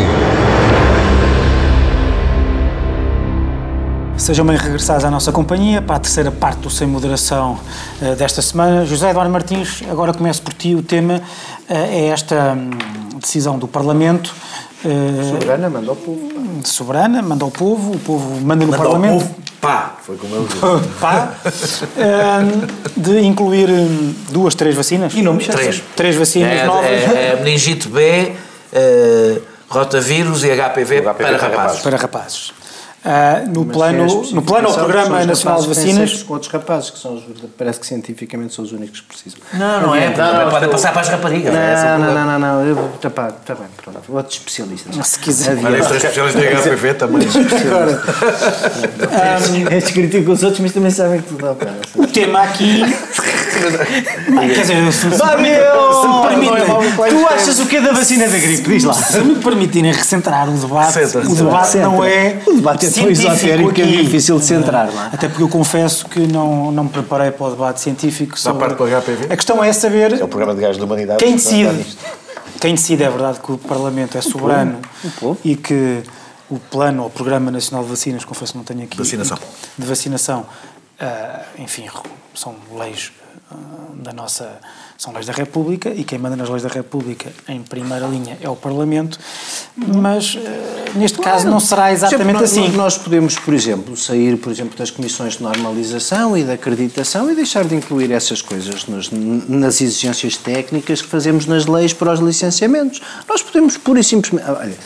Sejam 4.16 4.44
bem 4.44 4.56
regressados 4.56 5.04
à 5.04 5.10
nossa 5.10 5.30
companhia 5.30 5.80
para 5.80 5.96
a 5.96 5.98
terceira 6.00 6.32
parte 6.32 6.62
do 6.62 6.70
Sem 6.70 6.88
Moderação 6.88 7.60
uh, 8.02 8.16
desta 8.16 8.42
semana. 8.42 8.84
José 8.84 9.10
Eduardo 9.10 9.32
Martins, 9.32 9.84
agora 9.88 10.12
começo 10.12 10.42
por 10.42 10.52
ti. 10.52 10.74
O 10.74 10.82
tema 10.82 11.18
uh, 11.18 11.72
é 11.72 12.08
esta 12.08 12.54
um, 12.54 13.18
decisão 13.20 13.56
do 13.56 13.68
Parlamento. 13.68 14.34
Uh, 14.84 15.30
soberana, 15.30 15.70
manda 15.70 15.90
ao 15.90 15.96
povo. 15.96 16.28
Soberana, 16.64 17.22
manda 17.22 17.44
ao 17.44 17.52
povo, 17.52 17.92
o 17.92 17.98
povo 18.00 18.40
manda 18.40 18.66
no 18.66 18.72
manda 18.72 18.82
Parlamento. 18.82 19.49
Pá, 19.60 19.96
foi 20.02 20.16
como 20.16 20.34
eu 20.36 20.46
disse. 20.46 20.58
pá, 21.00 21.34
de 22.96 23.20
incluir 23.20 23.68
hum, 23.68 24.14
duas, 24.30 24.54
três 24.54 24.74
vacinas. 24.74 25.12
E 25.14 25.20
não 25.22 25.34
me 25.34 25.44
Três. 25.44 25.82
Três 25.94 26.16
vacinas 26.16 26.60
é, 26.60 26.64
novas. 26.64 26.90
É, 26.90 27.36
é 27.38 27.40
meningite 27.42 27.88
B, 27.88 28.32
uh, 28.72 29.42
rotavírus 29.68 30.44
e 30.44 30.48
HPV, 30.48 31.02
HPV 31.02 31.02
para, 31.02 31.14
para 31.14 31.36
rapazes. 31.36 31.82
Para 31.82 31.96
rapazes. 31.96 32.52
Uh, 33.02 33.48
no, 33.48 33.64
plano, 33.64 34.24
no 34.30 34.42
plano 34.42 34.68
ao 34.68 34.74
Programa 34.74 35.24
Nacional 35.24 35.62
de 35.62 35.68
Vacinas. 35.68 36.22
Com 36.22 36.34
outros 36.34 36.52
rapazes, 36.52 36.90
que 36.90 36.98
são 36.98 37.14
os, 37.14 37.24
parece 37.56 37.80
que 37.80 37.86
cientificamente 37.86 38.52
são 38.52 38.62
os 38.62 38.72
únicos 38.72 39.00
que 39.00 39.06
precisam. 39.06 39.40
Não, 39.54 39.80
não, 39.80 39.94
é, 39.94 40.14
não, 40.14 40.44
não, 40.44 40.50
podem 40.50 40.68
passar 40.68 40.92
para 40.92 41.00
as 41.00 41.08
raparigas. 41.08 41.50
Não, 41.50 41.60
é 41.60 41.98
não, 41.98 42.14
não, 42.14 42.26
não, 42.26 42.38
não, 42.38 42.66
eu, 42.66 42.76
tá, 43.00 43.08
pá, 43.08 43.32
tá 43.32 43.54
bem, 43.54 43.68
pronto, 43.82 44.00
outros 44.10 44.36
especialistas. 44.36 45.06
Se 45.06 45.18
quiser. 45.18 45.56
Olha, 45.64 45.80
os 45.80 45.90
especialistas 45.90 46.42
de 46.42 46.48
HPV 46.48 46.94
também. 46.94 47.26
Estes 49.76 49.94
criticam 49.94 50.34
os 50.34 50.42
outros, 50.42 50.60
mas 50.60 50.72
também 50.72 50.90
sabem 50.90 51.22
que 51.22 51.28
tudo 51.28 51.46
dá 51.46 51.54
para. 51.54 51.72
O 51.94 52.06
tema 52.06 52.42
aqui. 52.42 52.82
Quer 53.50 54.60
dizer, 54.60 54.92
se, 54.92 55.06
me 55.06 55.16
permitem, 56.28 56.64
tu 57.10 57.26
achas 57.26 57.58
o 57.60 57.66
que 57.66 57.76
é 57.76 57.80
da 57.80 57.92
vacina 57.92 58.28
da 58.28 58.38
gripe? 58.38 58.68
Diz 58.68 58.84
lá. 58.84 58.94
Se 58.94 59.20
me 59.20 59.34
permitirem 59.36 59.92
recentrar 59.92 60.48
o 60.48 60.52
debate, 60.52 60.98
o 60.98 61.34
debate 61.34 61.76
não 61.78 62.04
é. 62.04 62.38
O 62.46 62.54
debate 62.54 62.86
é 62.86 62.89
tão 62.90 63.10
esotérico 63.10 63.80
é 63.80 63.84
difícil 63.84 64.38
de 64.38 64.44
centrar, 64.44 64.92
não 64.92 65.02
é? 65.02 65.06
Até 65.12 65.28
porque 65.28 65.42
eu 65.42 65.48
confesso 65.48 66.06
que 66.06 66.20
não, 66.20 66.70
não 66.70 66.84
me 66.84 66.90
preparei 66.90 67.30
para 67.30 67.46
o 67.46 67.50
debate 67.50 67.80
científico. 67.80 68.38
Sobre... 68.38 68.60
parte 68.60 68.76
para 68.76 68.84
o 68.86 69.00
HPV? 69.00 69.32
A 69.32 69.36
questão 69.36 69.62
é 69.62 69.72
saber. 69.72 70.12
É 70.20 70.24
o 70.24 70.28
programa 70.28 70.54
de 70.54 70.60
gás 70.60 70.76
da 70.76 70.84
humanidade. 70.84 71.22
Quem 71.22 71.36
decide. 71.36 71.96
Quem 72.60 72.74
decide 72.74 73.04
é 73.04 73.08
verdade 73.08 73.40
que 73.40 73.52
o 73.52 73.58
Parlamento 73.58 74.18
é 74.18 74.20
soberano 74.20 74.80
e 75.44 75.56
que 75.56 76.02
o 76.50 76.58
plano 76.58 77.04
ou 77.04 77.10
programa 77.10 77.50
nacional 77.50 77.84
de 77.84 77.90
vacinas, 77.90 78.24
confesso 78.24 78.52
que 78.52 78.58
não 78.58 78.64
tenho 78.64 78.82
aqui. 78.82 78.98
Vacinação. 78.98 79.38
De 79.78 79.86
vacinação, 79.86 80.40
uh, 81.00 81.62
enfim, 81.62 81.86
são 82.34 82.56
leis 82.76 83.12
uh, 83.50 83.94
da 83.96 84.12
nossa 84.12 84.60
são 85.00 85.14
leis 85.14 85.24
da 85.24 85.32
República 85.32 85.88
e 85.88 86.04
quem 86.04 86.18
manda 86.18 86.36
nas 86.36 86.50
leis 86.50 86.62
da 86.62 86.68
República 86.68 87.32
em 87.48 87.62
primeira 87.62 88.06
linha 88.06 88.36
é 88.38 88.50
o 88.50 88.54
Parlamento, 88.54 89.18
mas 89.74 90.34
uh, 90.34 90.38
neste 90.94 91.16
claro. 91.16 91.38
caso 91.38 91.48
não 91.48 91.58
será 91.58 91.90
exatamente 91.90 92.44
assim. 92.44 92.64
Nós, 92.64 92.74
nós 92.74 92.98
podemos, 92.98 93.38
por 93.38 93.54
exemplo, 93.54 93.96
sair, 93.96 94.36
por 94.36 94.52
exemplo, 94.52 94.76
das 94.76 94.90
comissões 94.90 95.38
de 95.38 95.42
normalização 95.42 96.36
e 96.36 96.44
de 96.44 96.52
acreditação 96.52 97.32
e 97.32 97.34
deixar 97.34 97.64
de 97.64 97.74
incluir 97.74 98.12
essas 98.12 98.42
coisas 98.42 98.84
nos, 98.84 99.10
nas 99.10 99.80
exigências 99.80 100.36
técnicas 100.36 101.00
que 101.00 101.08
fazemos 101.08 101.46
nas 101.46 101.64
leis 101.64 101.94
para 101.94 102.12
os 102.12 102.20
licenciamentos. 102.20 103.00
Nós 103.26 103.40
podemos, 103.40 103.78
pura 103.78 104.00
e 104.00 104.04
simplesmente. 104.04 104.50
Olha, 104.50 104.76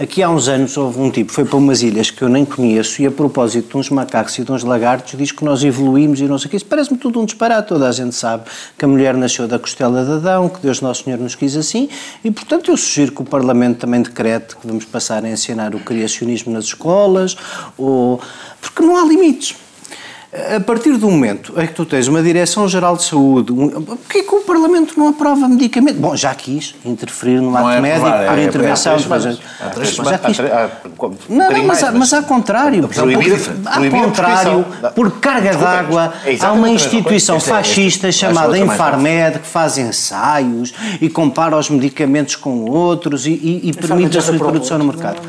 Aqui 0.00 0.22
há 0.22 0.30
uns 0.30 0.48
anos 0.48 0.78
houve 0.78 0.98
um 0.98 1.10
tipo, 1.10 1.30
foi 1.30 1.44
para 1.44 1.58
umas 1.58 1.82
ilhas 1.82 2.10
que 2.10 2.22
eu 2.22 2.28
nem 2.30 2.42
conheço 2.42 3.02
e 3.02 3.06
a 3.06 3.10
propósito 3.10 3.72
de 3.72 3.76
uns 3.76 3.90
macacos 3.90 4.38
e 4.38 4.42
de 4.42 4.50
uns 4.50 4.64
lagartos 4.64 5.14
diz 5.14 5.30
que 5.30 5.44
nós 5.44 5.62
evoluímos 5.62 6.18
e 6.20 6.24
não 6.24 6.38
sei 6.38 6.46
o 6.46 6.50
que. 6.50 6.56
Isso 6.56 6.64
parece-me 6.64 6.96
tudo 6.96 7.20
um 7.20 7.26
disparate. 7.26 7.68
Toda 7.68 7.86
a 7.86 7.92
gente 7.92 8.14
sabe 8.14 8.44
que 8.78 8.82
a 8.82 8.88
mulher 8.88 9.12
nasceu 9.12 9.46
da 9.46 9.58
costela 9.58 10.02
de 10.02 10.12
Adão, 10.12 10.48
que 10.48 10.58
Deus 10.58 10.80
Nosso 10.80 11.04
Senhor 11.04 11.18
nos 11.18 11.34
quis 11.34 11.54
assim 11.54 11.86
e, 12.24 12.30
portanto, 12.30 12.70
eu 12.70 12.78
sugiro 12.78 13.12
que 13.12 13.20
o 13.20 13.26
Parlamento 13.26 13.80
também 13.80 14.00
decrete 14.00 14.56
que 14.56 14.66
vamos 14.66 14.86
passar 14.86 15.22
a 15.22 15.28
ensinar 15.28 15.74
o 15.74 15.80
criacionismo 15.80 16.50
nas 16.50 16.64
escolas, 16.64 17.36
ou... 17.76 18.22
porque 18.58 18.82
não 18.82 18.96
há 18.96 19.04
limites. 19.06 19.54
A 20.32 20.60
partir 20.60 20.96
do 20.96 21.10
momento 21.10 21.60
em 21.60 21.66
que 21.66 21.74
tu 21.74 21.84
tens 21.84 22.06
uma 22.06 22.22
Direção-Geral 22.22 22.96
de 22.96 23.02
Saúde, 23.02 23.52
um, 23.52 23.68
porquê 23.82 24.18
é 24.18 24.22
que 24.22 24.32
o 24.32 24.42
Parlamento 24.42 24.94
não 24.96 25.08
aprova 25.08 25.48
medicamento? 25.48 25.98
Bom, 25.98 26.14
já 26.14 26.32
quis 26.36 26.76
interferir 26.84 27.40
no 27.40 27.56
ato 27.56 27.70
é 27.70 27.80
médico 27.80 28.06
por 28.06 28.38
é, 28.38 28.44
intervenção. 28.44 28.96
já 30.04 30.18
quis. 30.18 30.38
Não, 31.28 31.50
não, 31.50 31.64
mas, 31.64 31.82
mas 31.94 32.12
ao 32.12 32.22
contrário. 32.22 32.88
Ao 33.66 33.90
contrário, 33.90 34.64
por 34.94 35.10
carga 35.18 35.56
d'água, 35.56 36.12
há 36.40 36.52
uma 36.52 36.70
instituição 36.70 37.40
fascista 37.40 38.12
chamada 38.12 38.56
Infarmed 38.56 39.40
que 39.40 39.48
faz 39.48 39.78
ensaios 39.78 40.72
e 41.00 41.08
compara 41.08 41.56
os 41.56 41.68
medicamentos 41.68 42.36
com 42.36 42.70
outros 42.70 43.26
e, 43.26 43.30
e, 43.30 43.70
e 43.70 43.72
permite 43.72 44.16
a 44.16 44.22
sua 44.22 44.36
introdução 44.36 44.78
no 44.78 44.84
mercado. 44.84 45.20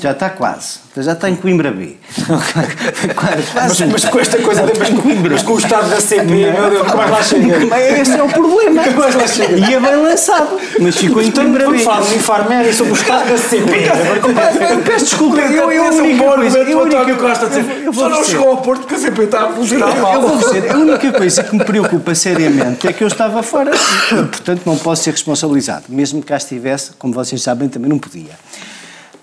Já 0.00 0.12
está 0.12 0.30
quase. 0.30 0.78
Já 0.96 1.12
está 1.12 1.30
em 1.30 1.36
Coimbra 1.36 1.70
B. 1.70 1.96
quase. 3.14 3.44
Mas, 3.54 3.80
mas, 3.80 4.04
com 4.04 4.18
esta 4.18 4.38
coisa, 4.38 4.62
de, 4.62 4.78
mas, 4.78 4.88
com, 4.88 5.28
mas 5.30 5.42
com 5.42 5.52
o 5.52 5.58
estado 5.58 5.90
da 5.90 6.00
CP, 6.00 6.24
meu 6.24 6.70
Deus, 6.70 6.88
como 6.88 7.02
é 7.02 7.04
que 7.04 7.10
lá 7.10 7.22
chega? 7.22 8.00
Esse 8.00 8.18
é 8.18 8.22
o 8.22 8.28
problema. 8.28 8.82
Como 8.84 9.04
é 9.04 9.10
que 9.10 9.16
lá 9.16 9.26
chega? 9.26 9.70
Ia 9.70 9.80
bem 9.80 9.96
lançado, 9.96 10.58
mas 10.80 10.96
ficou 10.96 11.22
em 11.22 11.30
Coimbra 11.30 11.70
B. 11.70 11.78
Fala 11.78 12.04
no 12.04 12.14
Infarmédia 12.16 12.72
sobre 12.72 12.92
o 12.92 12.96
estado 12.96 13.28
da 13.28 13.38
CP. 13.38 13.68
Eu 14.68 14.82
peço 14.82 15.04
desculpa, 15.04 15.40
eu, 15.40 15.70
eu, 15.70 15.84
a 15.84 15.88
única 15.88 16.24
coisa... 16.24 16.58
Eu, 16.58 16.80
única 16.82 17.14
Costa 17.16 17.46
a 17.46 17.48
dizer, 17.48 17.64
só 17.92 18.08
não 18.08 18.24
chegou 18.24 18.48
ao 18.48 18.56
Porto 18.58 18.80
porque 18.80 18.94
a 18.94 18.98
CP 18.98 19.22
está 19.22 19.44
a 19.44 19.52
funcionar 19.52 19.96
mal. 19.96 20.14
Eu 20.14 20.20
vou 20.22 20.36
dizer, 20.36 20.70
a 20.70 20.76
única 20.76 21.12
coisa 21.12 21.44
que 21.44 21.56
me 21.56 21.64
preocupa 21.64 22.14
seriamente 22.14 22.86
é 22.86 22.92
que 22.92 23.02
eu 23.02 23.08
estava 23.08 23.42
fora, 23.42 23.70
portanto 24.08 24.62
não 24.64 24.76
posso 24.76 25.04
ser 25.04 25.10
responsabilizado. 25.10 25.84
Mesmo 25.88 26.20
que 26.20 26.28
cá 26.28 26.36
estivesse, 26.36 26.92
como 26.98 27.12
vocês 27.14 27.42
sabem, 27.42 27.68
também 27.68 27.88
não 27.88 27.98
podia. 27.98 28.32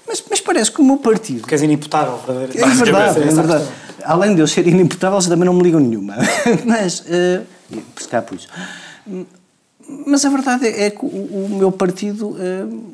Mas, 0.08 0.24
mas 0.30 0.42
parece 0.42 0.72
que 0.72 0.82
o 0.82 0.84
meu 0.84 0.98
partido. 0.98 1.42
Porque 1.42 1.56
és 1.56 1.64
inimputável, 1.64 2.20
É 2.28 2.68
verdade, 2.68 3.20
é 3.20 3.32
verdade. 3.32 3.66
Além 4.04 4.36
de 4.36 4.42
eu 4.42 4.48
ser 4.48 4.68
inimputável, 4.68 5.18
eles 5.18 5.28
também 5.28 5.46
não 5.46 5.54
me 5.54 5.64
ligam 5.64 5.80
nenhuma. 5.80 6.16
mas. 6.66 7.00
Uh, 7.02 7.46
por 8.22 8.36
isso. 8.36 8.48
Mas 9.88 10.26
a 10.26 10.30
verdade 10.30 10.68
é 10.68 10.90
que 10.90 11.06
o, 11.06 11.48
meu 11.50 11.72
partido, 11.72 12.36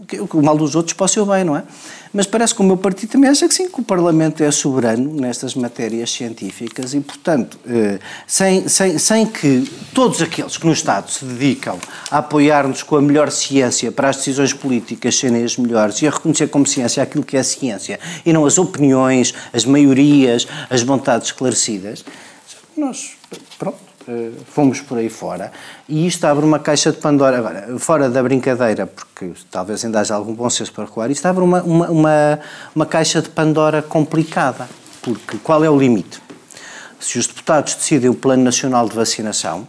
que, 0.08 0.20
o 0.20 0.42
mal 0.42 0.58
dos 0.58 0.76
outros 0.76 0.96
ser 1.12 1.22
o 1.22 1.26
bem, 1.26 1.44
não 1.44 1.56
é? 1.56 1.64
Mas 2.14 2.28
parece 2.28 2.54
que 2.54 2.60
o 2.60 2.64
meu 2.66 2.76
partido 2.76 3.12
também 3.12 3.30
acha 3.30 3.48
que 3.48 3.54
sim, 3.54 3.70
que 3.70 3.80
o 3.80 3.84
Parlamento 3.84 4.44
é 4.44 4.52
soberano 4.52 5.14
nestas 5.14 5.56
matérias 5.56 6.12
científicas 6.12 6.94
e, 6.94 7.00
portanto, 7.00 7.58
uh, 7.66 8.00
sem, 8.28 8.68
sem, 8.68 8.98
sem 8.98 9.26
que 9.26 9.72
todos 9.94 10.22
aqueles 10.22 10.58
que 10.58 10.66
no 10.66 10.74
Estado 10.74 11.10
se 11.10 11.24
dedicam 11.24 11.80
a 12.10 12.18
apoiar-nos 12.18 12.84
com 12.84 12.98
a 12.98 13.02
melhor 13.02 13.32
ciência 13.32 13.90
para 13.94 14.10
as 14.10 14.18
decisões 14.18 14.52
políticas 14.52 15.18
serem 15.18 15.46
as 15.46 15.56
melhores 15.56 16.02
e 16.02 16.08
a 16.08 16.12
reconhecer 16.12 16.50
como 16.50 16.68
ciência 16.68 17.02
aquilo 17.02 17.24
que 17.24 17.38
é 17.38 17.44
ciência 17.44 17.98
e 18.26 18.34
não 18.34 18.46
as 18.46 18.58
opiniões, 18.58 19.34
as 19.54 19.64
maiorias, 19.64 20.46
as 20.70 20.82
vontades 20.82 21.28
esclarecidas, 21.28 22.04
nós, 22.76 23.12
pronto 23.58 23.91
fomos 24.48 24.82
por 24.82 24.98
aí 24.98 25.10
fora 25.10 25.52
e 25.88 26.08
isto 26.08 26.26
abre 26.26 26.46
uma 26.46 26.60
caixa 26.60 26.92
de 26.92 26.98
Pandora. 26.98 27.38
Agora, 27.38 27.80
fora 27.80 28.10
da 28.10 28.22
brincadeira, 28.22 28.88
porque 28.88 29.32
talvez 29.50 29.84
ainda 29.86 30.00
haja 30.00 30.16
algum 30.16 30.34
bom 30.34 30.50
senso 30.50 30.72
para 30.72 30.86
recuar, 30.86 31.12
isto 31.12 31.26
abre 31.26 31.44
uma, 31.44 31.62
uma, 31.62 31.90
uma, 31.90 32.40
uma 32.76 32.86
caixa 32.86 33.22
de 33.22 33.30
Pandora 33.30 33.82
complicada, 33.82 34.68
porque 35.02 35.38
qual 35.44 35.64
é 35.64 35.70
o 35.70 35.78
limite? 35.78 36.22
Se 37.00 37.18
os 37.18 37.28
deputados 37.28 37.76
decidem 37.76 38.10
o 38.10 38.14
Plano 38.14 38.44
Nacional 38.44 38.88
de 38.88 38.96
Vacinação, 38.96 39.68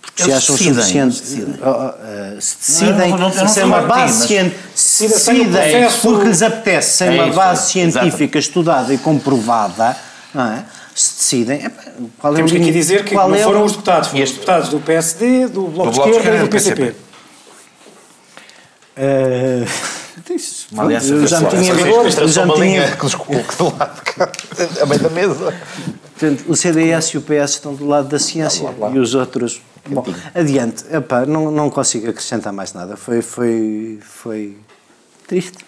porque 0.00 0.24
se 0.24 0.32
acham 0.32 0.56
decidem, 0.56 0.74
suficiente. 0.74 1.20
decidem. 1.20 1.54
Uh, 1.54 2.36
uh, 2.36 2.40
se 2.40 2.56
decidem, 2.58 3.10
Não, 3.10 3.18
não, 3.18 3.34
não, 3.34 3.48
sem 3.48 3.64
uma 3.64 3.82
base 3.82 4.26
científica. 4.26 4.62
um 4.68 5.50
Decidem 5.50 5.90
porque 6.02 6.28
lhes 6.28 6.42
apetece, 6.42 6.96
sem 6.98 7.08
É 7.08 7.22
uma 7.22 7.32
base 7.32 7.62
é, 7.62 7.90
científica 7.90 8.38
estudada 8.38 8.92
e 8.92 8.98
comprovada, 8.98 9.96
não 10.34 10.44
é? 10.44 10.64
Se 10.94 11.16
decidem. 11.16 11.70
Qual 12.18 12.32
é 12.32 12.36
Temos 12.36 12.52
o 12.52 12.54
que 12.54 12.60
aqui 12.62 12.72
dizer 12.72 13.04
que 13.04 13.14
Qual 13.14 13.28
não 13.28 13.36
é 13.36 13.42
foram 13.42 13.62
o- 13.62 13.64
os 13.64 13.72
deputados, 13.72 14.08
foram 14.10 14.24
os 14.24 14.30
deputados 14.32 14.68
do 14.68 14.80
PSD, 14.80 15.46
do 15.48 15.62
Bloco 15.68 15.90
de 15.90 15.96
Bloco 15.96 16.10
de 16.10 16.16
Esquerda 16.18 16.44
e 16.44 16.48
do 16.48 16.56
Esquerda 16.56 16.82
e 16.82 16.84
do 16.86 16.94
PCP. 16.94 17.12
Eh, 18.96 19.64
isso, 20.34 20.66
Uma 20.72 20.84
aliança 20.84 21.26
já 21.26 21.40
me 21.40 21.48
tinha, 21.48 21.72
eu 21.72 22.28
já 22.28 22.46
me 22.46 22.54
tinha, 22.54 22.96
que 22.96 23.56
do 23.56 23.64
lado 23.78 24.02
a 24.82 24.86
meio 24.86 25.00
da 25.00 25.08
mesa. 25.10 25.54
Portanto, 26.18 26.44
o 26.48 26.54
CDS 26.54 27.08
e 27.14 27.18
o 27.18 27.22
PS 27.22 27.50
estão 27.54 27.74
do 27.74 27.86
lado 27.86 28.08
da 28.08 28.18
ciência 28.18 28.68
e 28.92 28.98
os 28.98 29.14
outros. 29.14 29.60
Bom, 29.88 30.04
adiante. 30.34 30.84
Epá, 30.94 31.26
não, 31.26 31.50
não 31.50 31.68
consigo 31.68 32.08
acrescentar 32.08 32.52
mais 32.52 32.72
nada. 32.72 32.96
Foi, 32.96 33.20
foi, 33.22 33.98
foi 34.02 34.56
triste. 35.26 35.58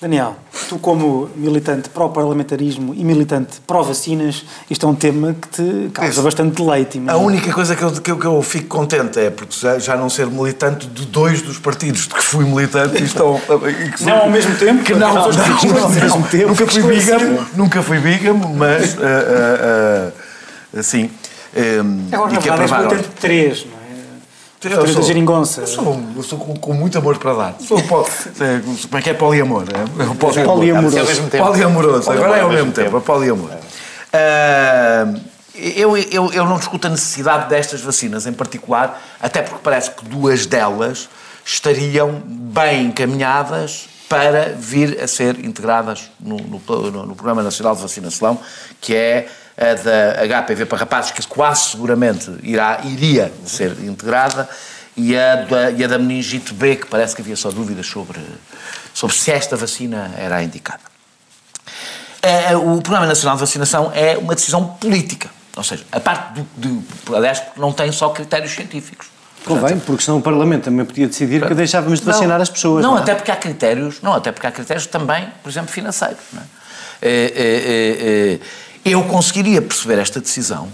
Daniel, 0.00 0.36
tu 0.68 0.78
como 0.78 1.28
militante 1.34 1.88
pró-parlamentarismo 1.88 2.94
e 2.94 3.04
militante 3.04 3.60
pró-vacinas, 3.66 4.44
isto 4.70 4.86
é 4.86 4.88
um 4.88 4.94
tema 4.94 5.34
que 5.34 5.48
te 5.48 5.90
causa 5.92 6.22
bastante 6.22 6.62
deleite. 6.62 7.02
A 7.08 7.16
única 7.16 7.52
coisa 7.52 7.74
que 7.74 7.82
eu, 7.82 7.90
que, 7.90 8.10
eu, 8.12 8.16
que 8.16 8.24
eu 8.24 8.40
fico 8.40 8.68
contente 8.68 9.18
é 9.18 9.28
porque 9.28 9.56
já, 9.80 9.96
não 9.96 10.08
ser 10.08 10.28
militante 10.28 10.86
de 10.86 11.04
dois 11.04 11.42
dos 11.42 11.58
partidos 11.58 12.02
de 12.02 12.14
que 12.14 12.22
fui 12.22 12.44
militante 12.44 13.02
e 13.02 13.06
estão. 13.06 13.40
e 13.66 13.90
que 13.90 14.04
Não 14.04 14.18
ao 14.18 14.30
mesmo 14.30 14.54
tempo? 14.56 14.84
Que 14.84 14.94
não, 14.94 15.12
não, 15.12 15.30
Não, 15.32 15.72
não, 15.72 15.82
ao 15.82 15.90
mesmo 15.90 16.22
tempo. 16.28 16.48
Nunca 16.48 16.66
fui 16.68 16.78
Esclarecido. 16.78 17.18
bígamo, 17.18 17.46
nunca 17.56 17.82
fui 17.82 17.98
bígamo, 17.98 18.54
mas. 18.54 18.96
ah, 18.98 19.02
ah, 19.02 20.12
ah, 20.76 20.78
assim. 20.78 21.10
ah, 21.56 22.14
Agora, 22.14 22.34
e 22.34 22.38
que 22.38 22.48
é 22.48 22.56
militante 22.56 23.02
de 23.02 23.08
três, 23.16 23.66
não 23.66 23.77
é? 24.64 24.72
Eu 24.72 24.84
da 24.86 24.92
sou- 24.92 25.02
geringonça. 25.02 25.60
Eu 25.62 25.66
sou, 25.66 26.00
eu 26.16 26.22
sou 26.22 26.38
com, 26.38 26.54
com 26.56 26.72
muito 26.74 26.96
amor 26.98 27.16
para 27.18 27.34
dar. 27.34 27.54
Sou 27.60 27.80
pol, 27.82 28.06
é, 28.40 28.60
como 28.88 28.98
é 28.98 29.02
que 29.02 29.10
é 29.10 29.14
poliamor? 29.14 29.64
É, 29.72 30.02
é 30.02 30.06
o 30.06 30.14
poliamor. 30.14 30.54
Poliamoroso. 30.56 30.98
Ao 30.98 31.04
mesmo 31.06 31.28
tempo. 31.30 31.44
Poliamoroso, 31.46 32.10
agora 32.10 32.36
é 32.36 32.40
ao 32.40 32.48
mesmo 32.50 32.72
tempo, 32.72 32.96
é 32.96 33.00
poliamor. 33.00 33.50
Ah, 34.12 35.06
eu, 35.54 35.96
eu, 35.96 36.32
eu 36.32 36.44
não 36.44 36.56
discuto 36.58 36.86
a 36.86 36.90
necessidade 36.90 37.48
destas 37.48 37.80
vacinas 37.80 38.26
em 38.26 38.32
particular, 38.32 39.00
até 39.20 39.42
porque 39.42 39.60
parece 39.62 39.90
que 39.90 40.04
duas 40.04 40.46
delas 40.46 41.08
estariam 41.44 42.22
bem 42.24 42.86
encaminhadas 42.86 43.88
para 44.08 44.54
vir 44.58 45.00
a 45.02 45.06
ser 45.06 45.44
integradas 45.44 46.10
no, 46.18 46.36
no, 46.36 46.60
no- 46.90 47.06
no 47.06 47.14
Programa 47.14 47.42
Nacional 47.42 47.74
de 47.76 47.82
Vacinação, 47.82 48.38
que 48.80 48.94
é 48.94 49.28
da 49.58 50.42
HPV 50.42 50.66
para 50.66 50.78
rapazes, 50.78 51.10
que 51.10 51.26
quase 51.26 51.70
seguramente 51.70 52.30
irá, 52.42 52.80
iria 52.84 53.32
ser 53.44 53.72
integrada, 53.80 54.48
e 54.96 55.16
a, 55.16 55.36
da, 55.36 55.70
e 55.70 55.84
a 55.84 55.86
da 55.86 55.98
meningite 55.98 56.52
B, 56.52 56.76
que 56.76 56.86
parece 56.86 57.14
que 57.14 57.22
havia 57.22 57.36
só 57.36 57.50
dúvidas 57.50 57.86
sobre, 57.86 58.20
sobre 58.92 59.14
se 59.14 59.30
esta 59.30 59.56
vacina 59.56 60.12
era 60.16 60.42
indicada. 60.42 60.80
É, 62.20 62.56
o 62.56 62.80
Programa 62.82 63.06
Nacional 63.06 63.36
de 63.36 63.40
Vacinação 63.40 63.92
é 63.94 64.18
uma 64.18 64.34
decisão 64.34 64.64
política. 64.64 65.30
Ou 65.56 65.62
seja, 65.62 65.84
a 65.90 66.00
parte 66.00 66.40
do. 66.56 66.82
do 67.04 67.16
aliás, 67.16 67.42
não 67.56 67.72
tem 67.72 67.90
só 67.92 68.10
critérios 68.10 68.52
científicos. 68.52 69.08
Convém, 69.44 69.78
porque 69.78 70.02
senão 70.02 70.18
o 70.18 70.22
Parlamento 70.22 70.64
também 70.64 70.84
podia 70.84 71.06
decidir 71.06 71.46
que 71.46 71.54
deixávamos 71.54 72.00
de 72.00 72.06
vacinar 72.06 72.40
as 72.40 72.50
pessoas. 72.50 72.82
Não, 72.82 72.92
Não, 72.92 72.98
é? 72.98 73.02
até 73.02 73.14
porque 73.14 73.30
há 73.30 73.36
critérios, 73.36 74.02
não, 74.02 74.12
até 74.14 74.32
porque 74.32 74.46
há 74.46 74.50
critérios 74.50 74.86
também, 74.86 75.28
por 75.42 75.48
exemplo, 75.48 75.70
financeiros. 75.70 76.18
não 76.32 76.42
é? 76.42 76.44
É, 77.00 77.10
é, 77.10 77.12
é, 77.12 78.34
é, 78.34 78.40
eu 78.90 79.02
conseguiria 79.04 79.60
perceber 79.60 79.98
esta 79.98 80.20
decisão 80.20 80.68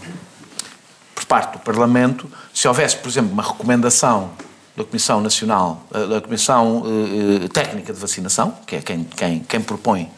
por 1.15 1.25
parte 1.25 1.53
do 1.55 1.59
Parlamento 1.59 2.31
se 2.53 2.67
houvesse, 2.69 2.97
por 2.97 3.09
exemplo, 3.09 3.33
uma 3.33 3.43
recomendação 3.43 4.31
da 4.77 4.85
Comissão 4.85 5.21
Nacional, 5.21 5.87
eh, 5.95 6.07
da 6.07 6.21
Comissão 6.21 6.83
eh, 6.85 7.45
eh, 7.45 7.49
Técnica 7.49 7.93
de 7.93 7.99
Vacinação, 7.99 8.57
que 8.67 8.77
é 8.77 8.81
quem, 8.81 9.05
quem, 9.05 9.41
quem 9.41 9.61
propõe 9.61 10.11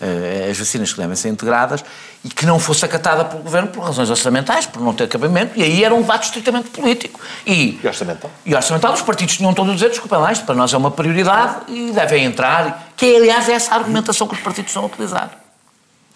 eh, 0.00 0.48
as 0.50 0.58
vacinas 0.58 0.92
que 0.92 0.98
devem 1.00 1.16
ser 1.16 1.28
integradas, 1.28 1.84
e 2.24 2.28
que 2.28 2.44
não 2.44 2.58
fosse 2.58 2.84
acatada 2.84 3.24
pelo 3.24 3.42
Governo 3.42 3.68
por 3.68 3.82
razões 3.82 4.10
orçamentais, 4.10 4.66
por 4.66 4.82
não 4.82 4.92
ter 4.92 5.04
acabamento, 5.04 5.58
e 5.58 5.62
aí 5.62 5.84
era 5.84 5.94
um 5.94 6.02
debate 6.02 6.24
estritamente 6.26 6.70
político. 6.70 7.20
E, 7.46 7.80
E 7.82 7.86
orçamental. 7.86 8.30
e 8.44 8.54
orçamental, 8.54 8.92
os 8.92 9.02
partidos 9.02 9.36
tinham 9.36 9.54
todos 9.54 9.72
a 9.72 9.74
dizer, 9.74 9.88
desculpem 9.90 10.18
lá, 10.18 10.32
isto 10.32 10.44
para 10.44 10.54
nós 10.54 10.72
é 10.72 10.76
uma 10.76 10.90
prioridade 10.90 11.72
e 11.72 11.92
devem 11.92 12.24
entrar, 12.24 12.90
que 12.96 13.16
aliás 13.16 13.48
é 13.48 13.52
essa 13.52 13.72
a 13.74 13.78
argumentação 13.78 14.26
que 14.26 14.34
os 14.34 14.40
partidos 14.40 14.70
estão 14.70 14.82
a 14.82 14.86
utilizar. 14.86 15.45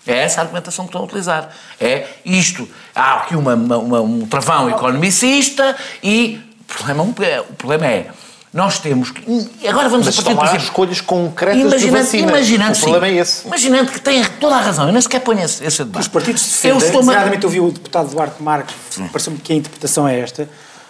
É 0.06 0.18
essa 0.18 0.40
a 0.40 0.44
argumentação 0.44 0.84
que 0.86 0.88
estão 0.90 1.02
a 1.02 1.04
utilizar. 1.04 1.50
É 1.80 2.06
isto. 2.24 2.68
Há 2.94 3.14
aqui 3.16 3.36
uma, 3.36 3.54
uma- 3.54 3.78
uma- 3.78 4.00
um 4.00 4.26
travão 4.26 4.68
economicista 4.70 5.76
e 6.02 6.40
o 6.62 6.64
problema, 6.74 7.06
é- 7.24 7.40
o 7.40 7.52
problema 7.54 7.86
é, 7.86 8.06
nós 8.52 8.78
temos 8.78 9.10
que... 9.10 9.22
e 9.62 9.68
Agora 9.68 9.88
vamos 9.88 10.06
Mas 10.06 10.18
a 10.18 10.22
partir, 10.22 10.42
exemplo, 10.42 10.56
escolhas 10.64 11.00
concretas 11.00 11.56
de 11.58 11.66
imaginando, 11.88 11.98
vacina. 12.04 12.28
imaginando, 12.30 12.72
o 12.72 12.74
sim, 12.74 12.80
problema 12.82 13.06
é 13.06 13.14
esse. 13.20 13.46
Imaginando 13.46 13.92
que 13.92 14.00
tem 14.00 14.24
toda 14.40 14.56
a 14.56 14.60
razão, 14.60 14.86
eu 14.86 14.92
nem 14.92 15.00
sequer 15.02 15.20
ponho 15.20 15.40
esse, 15.44 15.64
esse 15.64 15.78
debate. 15.84 16.02
Os 16.02 16.08
partidos 16.08 16.42
Eu 16.64 16.76
defendem, 16.76 16.76
estou-me 16.78 16.96
a- 16.96 17.00
designadamente 17.12 17.46
ouvi 17.46 17.60
o 17.60 17.70
deputado 17.70 18.10
Duarte 18.10 18.42
Marques, 18.42 18.74
pareceu-me 19.12 19.38
que 19.38 19.52
a 19.52 19.56
interpretação 19.56 20.08
é 20.08 20.18
esta, 20.18 20.48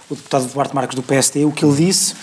o 0.08 0.14
deputado 0.14 0.46
Duarte 0.46 0.74
Marques 0.74 0.94
do 0.94 1.02
PSD, 1.02 1.44
o 1.44 1.52
que 1.52 1.64
ele 1.64 1.74
disse 1.76 2.14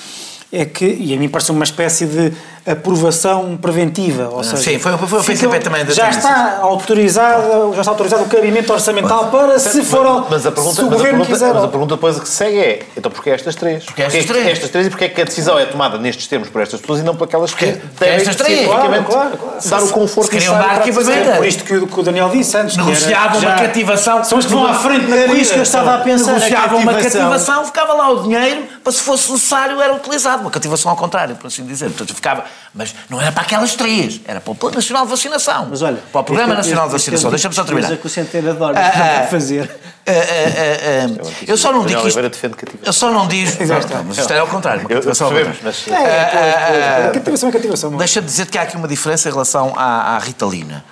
é 0.51 0.63
que, 0.65 0.85
e 0.85 1.13
a 1.13 1.17
mim 1.17 1.27
pareceu 1.29 1.53
uma 1.53 1.65
espécie 1.65 2.05
de 2.05 2.33
aprovação 2.67 3.57
preventiva, 3.61 4.29
ou 4.31 4.43
seja... 4.43 4.55
Ah, 4.57 4.59
sim, 4.59 4.79
foi- 4.79 4.97
foi 4.97 5.19
o 5.19 5.23
PCP 5.23 5.59
também 5.59 5.85
da 5.85 5.93
Já 5.93 6.09
está 6.09 6.59
autorizado, 6.61 7.73
já 7.73 7.81
está 7.81 7.91
autorizado 7.91 8.23
o 8.23 8.27
cabimento 8.27 8.71
orçamental 8.73 9.27
para, 9.27 9.57
se 9.59 9.83
for, 9.83 10.05
ao- 10.05 10.27
Mas 10.29 10.45
a 10.45 10.51
pergunta, 10.51 10.75
se 10.75 10.81
o 10.81 10.85
mas 10.85 10.93
a 10.93 10.97
governo 10.97 11.19
pergunta, 11.19 11.31
quiser... 11.31 11.53
mas 11.53 11.63
a 11.63 11.67
pergunta 11.67 11.95
depois 11.95 12.19
que 12.19 12.27
segue 12.29 12.59
é, 12.59 12.83
então 12.97 13.11
porquê 13.11 13.29
estas 13.29 13.55
três? 13.55 13.85
Porque 13.85 14.01
estas 14.01 14.25
Porquê 14.25 14.33
três? 14.41 14.51
Estas 14.57 14.69
três 14.69 14.87
e 14.87 14.89
porquê 14.89 15.05
é 15.05 15.09
que 15.09 15.21
a 15.21 15.25
decisão 15.25 15.57
é 15.57 15.65
tomada 15.65 15.97
nestes 15.97 16.27
termos 16.27 16.49
por 16.49 16.61
estas 16.61 16.79
pessoas 16.81 16.99
e 16.99 17.03
não 17.03 17.15
por 17.15 17.25
aquelas 17.25 17.53
que 17.53 17.65
devem 17.99 18.15
estas 18.15 18.35
três? 18.35 18.65
Claro, 18.67 19.03
claro, 19.05 19.37
claro. 19.37 19.37
dar 19.65 19.83
o 19.83 19.89
conforto 19.89 20.25
Se 20.25 20.31
queriam 20.31 20.53
necessário 20.53 20.83
dar 20.83 20.93
para 20.93 21.33
a. 21.33 21.37
Por 21.37 21.45
isto 21.45 21.63
que 21.63 21.73
o, 21.75 21.87
que 21.87 21.99
o 21.99 22.03
Daniel 22.03 22.29
disse 22.29 22.57
antes. 22.57 22.75
que 22.75 22.81
negociavam 22.83 23.39
uma 23.39 23.55
cativação. 23.55 24.23
São 24.23 24.37
os 24.39 24.45
que 24.45 24.51
vão 24.51 24.65
à 24.67 24.73
frente 24.73 25.07
na 25.07 25.15
Era 25.15 25.33
isso 25.33 25.53
que 25.53 25.59
eu 25.59 25.63
estava 25.63 25.95
a 25.95 25.97
pensar. 25.99 26.31
a 26.31 26.33
Negociavam 26.35 26.79
uma 26.79 26.93
cativação. 26.93 27.21
cativação, 27.21 27.65
ficava 27.65 27.93
lá 27.93 28.09
o 28.09 28.23
dinheiro, 28.23 28.63
para 28.83 28.91
se 28.91 29.01
fosse 29.01 29.31
necessário 29.31 29.81
era 29.81 29.93
utilizado. 29.93 30.41
Uma 30.41 30.51
cativação 30.51 30.91
ao 30.91 30.97
contrário, 30.97 31.35
por 31.35 31.47
assim 31.47 31.65
dizer. 31.65 31.85
Portanto, 31.87 32.13
ficava, 32.13 32.43
Mas 32.73 32.93
não 33.09 33.19
era 33.19 33.31
para 33.31 33.41
aquelas 33.43 33.75
três, 33.75 34.21
era 34.25 34.39
para 34.39 34.51
o 34.51 34.55
Plano 34.55 34.75
Nacional 34.75 35.05
de 35.05 35.09
Vacinação. 35.11 35.67
Mas 35.69 35.81
olha, 35.81 35.97
para 36.11 36.21
o 36.21 36.23
Programa 36.23 36.53
este- 36.53 36.57
Nacional 36.69 36.89
de 36.89 36.95
este- 36.95 37.05
Vacinação. 37.11 37.29
este- 37.29 37.35
Deixa-me 37.35 37.55
só 37.55 37.63
terminar. 37.63 37.87
Coisa 37.87 38.01
que 38.01 38.07
o 38.07 38.09
Centeno 38.09 38.49
adora 38.51 38.79
Ah, 38.79 39.21
ah, 39.23 39.27
fazer. 39.27 39.79
Ah, 40.05 40.11
ah, 40.11 40.13
ah, 40.13 41.27
ah, 41.27 41.33
eu 41.47 41.57
só 41.57 41.71
não 41.71 41.85
digo 41.85 42.07
isto, 42.07 42.19
eu 42.83 42.93
só 42.93 43.11
não 43.11 43.27
digo. 43.27 43.51
Mas 44.05 44.17
isto 44.17 44.31
é 44.31 44.39
ao 44.39 44.47
contrário. 44.47 44.81
uma 44.81 44.89
Eu- 44.91 44.95
cativação 44.97 45.31
É, 45.35 45.41
é, 45.41 45.43
é, 45.43 45.95
Ah, 45.95 47.07
é, 47.07 47.11
cativação 47.13 47.49
é 47.49 47.51
cativação. 47.51 47.93
é? 47.93 47.97
Deixa-me 47.97 48.27
dizer 48.27 48.45
que 48.45 48.57
há 48.57 48.61
aqui 48.61 48.77
uma 48.77 48.87
diferença 48.87 49.27
em 49.27 49.31
relação 49.31 49.73
à, 49.75 50.15
à 50.15 50.19
Ritalina. 50.19 50.85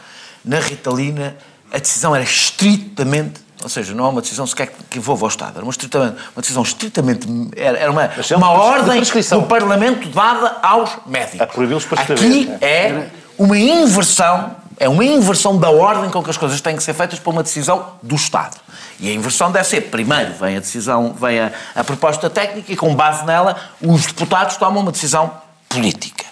Na 0.43 0.59
Ritalina, 0.59 1.35
a 1.71 1.77
decisão 1.77 2.15
era 2.15 2.23
estritamente, 2.23 3.41
ou 3.65 3.69
seja, 3.69 3.95
não 3.95 4.05
é 4.05 4.09
uma 4.09 4.21
decisão 4.21 4.45
sequer 4.45 4.71
que 4.91 4.99
envolve 4.99 5.23
ao 5.23 5.27
Estado, 5.27 5.53
era 5.55 5.65
uma, 5.65 5.71
estritamente, 5.71 6.17
uma 6.35 6.41
decisão 6.41 6.61
estritamente, 6.61 7.27
era, 7.57 7.79
era 7.79 7.91
uma, 7.91 8.03
é 8.03 8.35
uma 8.37 8.47
uma 8.51 8.61
ordem 8.63 9.01
do 9.41 9.47
Parlamento 9.47 10.07
dada 10.09 10.57
aos 10.61 10.91
médicos. 11.07 11.41
Para 11.87 12.01
Aqui 12.03 12.13
escrever, 12.13 12.57
é 12.61 13.09
uma 13.39 13.57
inversão, 13.57 14.55
é 14.79 14.87
uma 14.87 15.03
inversão 15.03 15.57
da 15.57 15.71
ordem 15.71 16.11
com 16.11 16.21
que 16.21 16.29
as 16.29 16.37
coisas 16.37 16.61
têm 16.61 16.75
que 16.75 16.83
ser 16.83 16.93
feitas 16.93 17.17
por 17.17 17.31
uma 17.31 17.41
decisão 17.41 17.93
do 18.03 18.13
Estado. 18.13 18.55
E 18.99 19.09
a 19.09 19.13
inversão 19.13 19.51
deve 19.51 19.65
ser, 19.67 19.81
primeiro 19.89 20.35
vem 20.35 20.57
a 20.57 20.59
decisão, 20.59 21.15
vem 21.19 21.39
a, 21.39 21.51
a 21.73 21.83
proposta 21.83 22.29
técnica 22.29 22.71
e 22.71 22.75
com 22.75 22.93
base 22.93 23.25
nela 23.25 23.55
os 23.81 24.05
deputados 24.05 24.57
tomam 24.57 24.83
uma 24.83 24.91
decisão 24.91 25.31
política. 25.67 26.23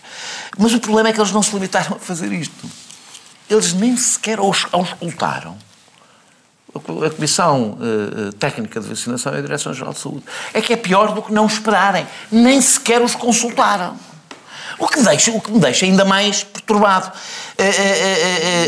Mas 0.55 0.71
o 0.71 0.79
problema 0.79 1.09
é 1.09 1.13
que 1.13 1.19
eles 1.19 1.31
não 1.31 1.41
se 1.41 1.51
limitaram 1.51 1.95
a 1.95 1.99
fazer 1.99 2.31
isto. 2.31 2.69
Eles 3.49 3.73
nem 3.73 3.97
sequer 3.97 4.37
aus- 4.37 4.67
auscultaram 4.71 5.57
a 6.75 7.09
Comissão 7.09 7.77
eh, 7.81 8.31
Técnica 8.39 8.79
de 8.79 8.87
Vacinação 8.87 9.33
e 9.33 9.37
a 9.37 9.41
Direção-Geral 9.41 9.93
de 9.93 9.99
Saúde. 9.99 10.23
É 10.53 10.61
que 10.61 10.73
é 10.73 10.75
pior 10.75 11.13
do 11.13 11.21
que 11.21 11.31
não 11.33 11.45
esperarem. 11.45 12.05
Nem 12.31 12.59
sequer 12.61 13.01
os 13.01 13.13
consultaram. 13.15 13.95
O 14.79 14.87
que, 14.87 15.01
deixa, 15.03 15.29
o 15.31 15.39
que 15.39 15.51
me 15.51 15.59
deixa 15.59 15.85
ainda 15.85 16.03
mais 16.03 16.43
perturbado. 16.43 17.11
Eh, 17.57 17.63
eh, 17.63 17.71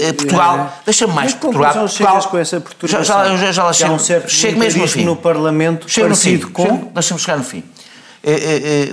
eh, 0.03 0.07
eh, 0.09 0.13
Portugal, 0.13 0.71
deixa-me 0.85 1.13
mais 1.13 1.31
Mas 1.33 1.41
perturbado. 1.41 1.73
chegas 1.73 1.93
Portugal- 1.97 2.29
com 2.31 2.37
essa 2.37 2.61
perturbação? 2.61 3.03
já, 3.03 3.35
já, 3.37 3.51
já 3.51 3.63
lá 3.63 3.73
chego. 3.73 3.93
um 3.93 3.99
certo 3.99 4.29
chego 4.29 4.59
mesmo 4.59 4.79
no 4.79 4.85
militarismo 4.85 5.01
fim. 5.01 5.05
no 5.05 5.15
Parlamento 5.15 5.89
Chego 5.89 6.09
no 6.09 6.15
fim. 6.15 6.37
parecido 6.37 6.51
com- 6.53 6.91
Deixa-me 6.93 7.19
chegar 7.19 7.37
no 7.37 7.43
fim. 7.43 7.63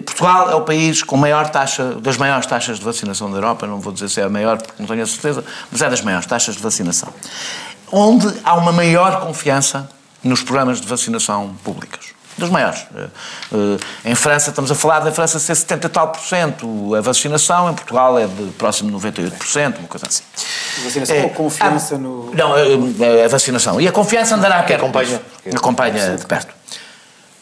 Portugal 0.04 0.50
é 0.50 0.54
o 0.54 0.60
país 0.62 1.02
com 1.02 1.16
maior 1.16 1.48
taxa, 1.48 1.94
das 2.00 2.16
maiores 2.18 2.46
taxas 2.46 2.78
de 2.78 2.84
vacinação 2.84 3.30
da 3.30 3.38
Europa, 3.38 3.66
não 3.66 3.80
vou 3.80 3.92
dizer 3.92 4.08
se 4.10 4.20
é 4.20 4.24
a 4.24 4.28
maior 4.28 4.58
porque 4.58 4.74
não 4.78 4.86
tenho 4.86 5.02
a 5.02 5.06
certeza, 5.06 5.44
mas 5.70 5.80
é 5.80 5.88
das 5.88 6.02
maiores 6.02 6.26
taxas 6.26 6.54
de 6.56 6.62
vacinação. 6.62 7.08
Onde 7.92 8.26
há 8.42 8.54
uma 8.54 8.72
maior 8.72 9.20
confiança 9.20 9.88
nos 10.24 10.42
programas 10.42 10.80
de 10.80 10.86
vacinação 10.86 11.54
públicos. 11.62 12.14
Dos 12.38 12.48
maiores. 12.48 12.86
Eh, 12.96 13.08
eh, 13.52 14.10
Em 14.10 14.14
França, 14.14 14.48
estamos 14.48 14.70
a 14.70 14.74
falar 14.74 15.00
da 15.00 15.12
França 15.12 15.38
ser 15.38 15.54
70 15.54 15.86
e 15.86 15.90
tal 15.90 16.08
por 16.08 16.20
cento 16.22 16.94
a 16.94 17.02
vacinação, 17.02 17.70
em 17.70 17.74
Portugal 17.74 18.18
é 18.18 18.26
de 18.26 18.50
próximo 18.52 18.88
de 18.90 19.06
98%, 19.06 19.78
uma 19.78 19.88
coisa 19.88 20.06
assim. 20.06 20.22
Vacinação 20.82 21.16
É, 21.16 21.22
ou 21.24 21.30
confiança 21.30 21.96
ah, 21.96 21.98
no. 21.98 22.34
Não, 22.34 22.56
eh, 22.56 23.24
a 23.26 23.28
vacinação. 23.28 23.78
E 23.78 23.86
a 23.86 23.92
confiança 23.92 24.34
andará 24.34 24.60
a 24.60 24.62
perto. 24.62 24.80
acompanha. 24.80 25.20
Acompanha 25.54 26.16
de 26.16 26.24
perto. 26.24 26.54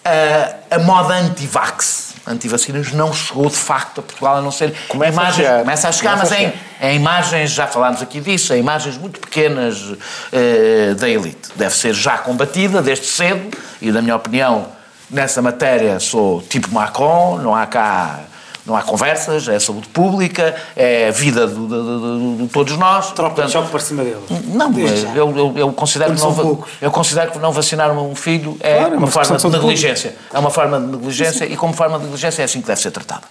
A, 0.04 0.74
a 0.74 0.78
moda 0.80 1.14
anti-vax, 1.14 2.09
anti-vacinas, 2.30 2.92
não 2.92 3.12
chegou 3.12 3.48
de 3.48 3.56
facto 3.56 4.00
a 4.00 4.02
Portugal, 4.02 4.36
a 4.36 4.40
não 4.40 4.50
ser. 4.50 4.74
Começa 4.88 5.10
a 5.10 5.22
imagens, 5.22 5.36
chegar. 5.36 5.60
Começa 5.60 5.88
a 5.88 5.92
chegar, 5.92 6.16
Começa 6.16 6.34
mas 6.34 6.44
a 6.82 6.86
em, 6.86 6.92
em 6.92 6.96
imagens, 6.96 7.50
já 7.50 7.66
falámos 7.66 8.00
aqui 8.00 8.20
disso, 8.20 8.54
em 8.54 8.60
imagens 8.60 8.96
muito 8.96 9.20
pequenas 9.20 9.94
eh, 10.32 10.94
da 10.98 11.08
elite. 11.08 11.50
Deve 11.56 11.74
ser 11.74 11.94
já 11.94 12.18
combatida 12.18 12.80
desde 12.80 13.06
cedo, 13.06 13.56
e, 13.82 13.90
na 13.90 14.00
minha 14.00 14.16
opinião, 14.16 14.68
nessa 15.10 15.42
matéria 15.42 15.98
sou 15.98 16.40
tipo 16.42 16.72
Macron, 16.72 17.38
não 17.38 17.54
há 17.54 17.66
cá. 17.66 18.20
Não 18.66 18.76
há 18.76 18.82
conversas, 18.82 19.48
é 19.48 19.58
saúde 19.58 19.88
pública, 19.88 20.54
é 20.76 21.08
a 21.08 21.10
vida 21.10 21.46
de, 21.46 21.54
de- 21.54 21.66
de- 21.66 22.42
de 22.42 22.48
todos 22.48 22.76
nós. 22.76 23.10
Troca 23.12 23.42
de 23.44 23.50
choque 23.52 23.70
para 23.70 23.80
cima 23.80 24.02
dele. 24.04 24.20
Não, 24.48 24.70
eu, 25.14 25.36
eu, 25.36 25.52
eu 25.56 25.72
considero 25.72 26.14
que 26.14 26.20
não, 26.20 26.34
poucos. 26.34 26.70
eu 26.80 26.90
considero 26.90 27.30
que 27.30 27.38
não 27.38 27.52
vacinar 27.52 27.90
um 27.90 28.14
filho 28.14 28.56
é 28.60 28.76
Claro, 28.78 28.92
uma 28.96 29.00
mas 29.06 29.14
forma 29.14 29.36
de 29.36 29.42
de 29.42 29.50
negligência. 29.50 30.14
É 30.32 30.38
uma 30.38 30.50
forma 30.50 30.78
de 30.80 30.86
negligência 30.86 31.44
e 31.46 31.56
como 31.56 31.72
forma 31.72 31.98
de 31.98 32.04
negligência 32.04 32.42
é 32.42 32.44
assim 32.44 32.60
que 32.60 32.66
deve 32.66 32.80
ser 32.80 32.90
tratada. 32.90 33.22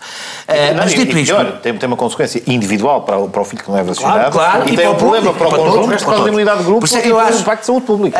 Eh, 0.47 0.73
Não, 0.73 0.83
mas 0.83 0.93
dito 0.93 1.17
isto, 1.17 1.35
pior, 1.35 1.59
tem, 1.61 1.73
tem 1.77 1.87
uma 1.87 1.95
consequência 1.97 2.41
individual 2.47 3.01
para 3.03 3.17
o, 3.17 3.29
para 3.29 3.41
o 3.41 3.45
filho 3.45 3.63
que 3.63 3.69
não 3.69 3.77
é 3.77 3.83
vacinado 3.83 4.31
claro, 4.31 4.63
e, 4.67 4.73
e 4.73 4.75
tem 4.75 4.77
para 4.77 4.89
um 4.91 4.95
problema 4.95 5.33
para 5.33 5.47
o 5.47 5.49
para 5.49 5.59
conjunto 5.59 5.87
para 5.87 5.97
causa 5.97 6.05
da 6.05 6.11
todos. 6.15 6.27
imunidade 6.27 6.57
de 6.59 6.63
grupo 6.63 6.79
Por 6.79 6.85
isso 6.87 6.97
é 6.97 7.01
que 7.01 7.07
e 7.07 7.11
eu 7.11 7.15
tem 7.17 7.25
um 7.25 7.29
acho- 7.29 7.39
impacto 7.41 7.59
de 7.61 7.65
saúde 7.67 7.85
pública. 7.85 8.19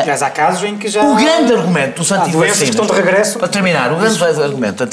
Aliás, 0.00 0.22
há 0.22 0.30
casos 0.30 0.64
em 0.64 0.76
que 0.78 0.88
já. 0.88 1.02
o 1.02 1.14
grande 1.14 1.52
argumento 1.52 1.96
dos 1.98 2.10
antivacinas. 2.12 2.62
estão 2.62 2.86
de 2.86 2.92
regresso. 2.92 3.38
Para 3.38 3.48
terminar, 3.48 3.92
o 3.92 3.96
grande 3.96 4.24
argumento 4.24 4.86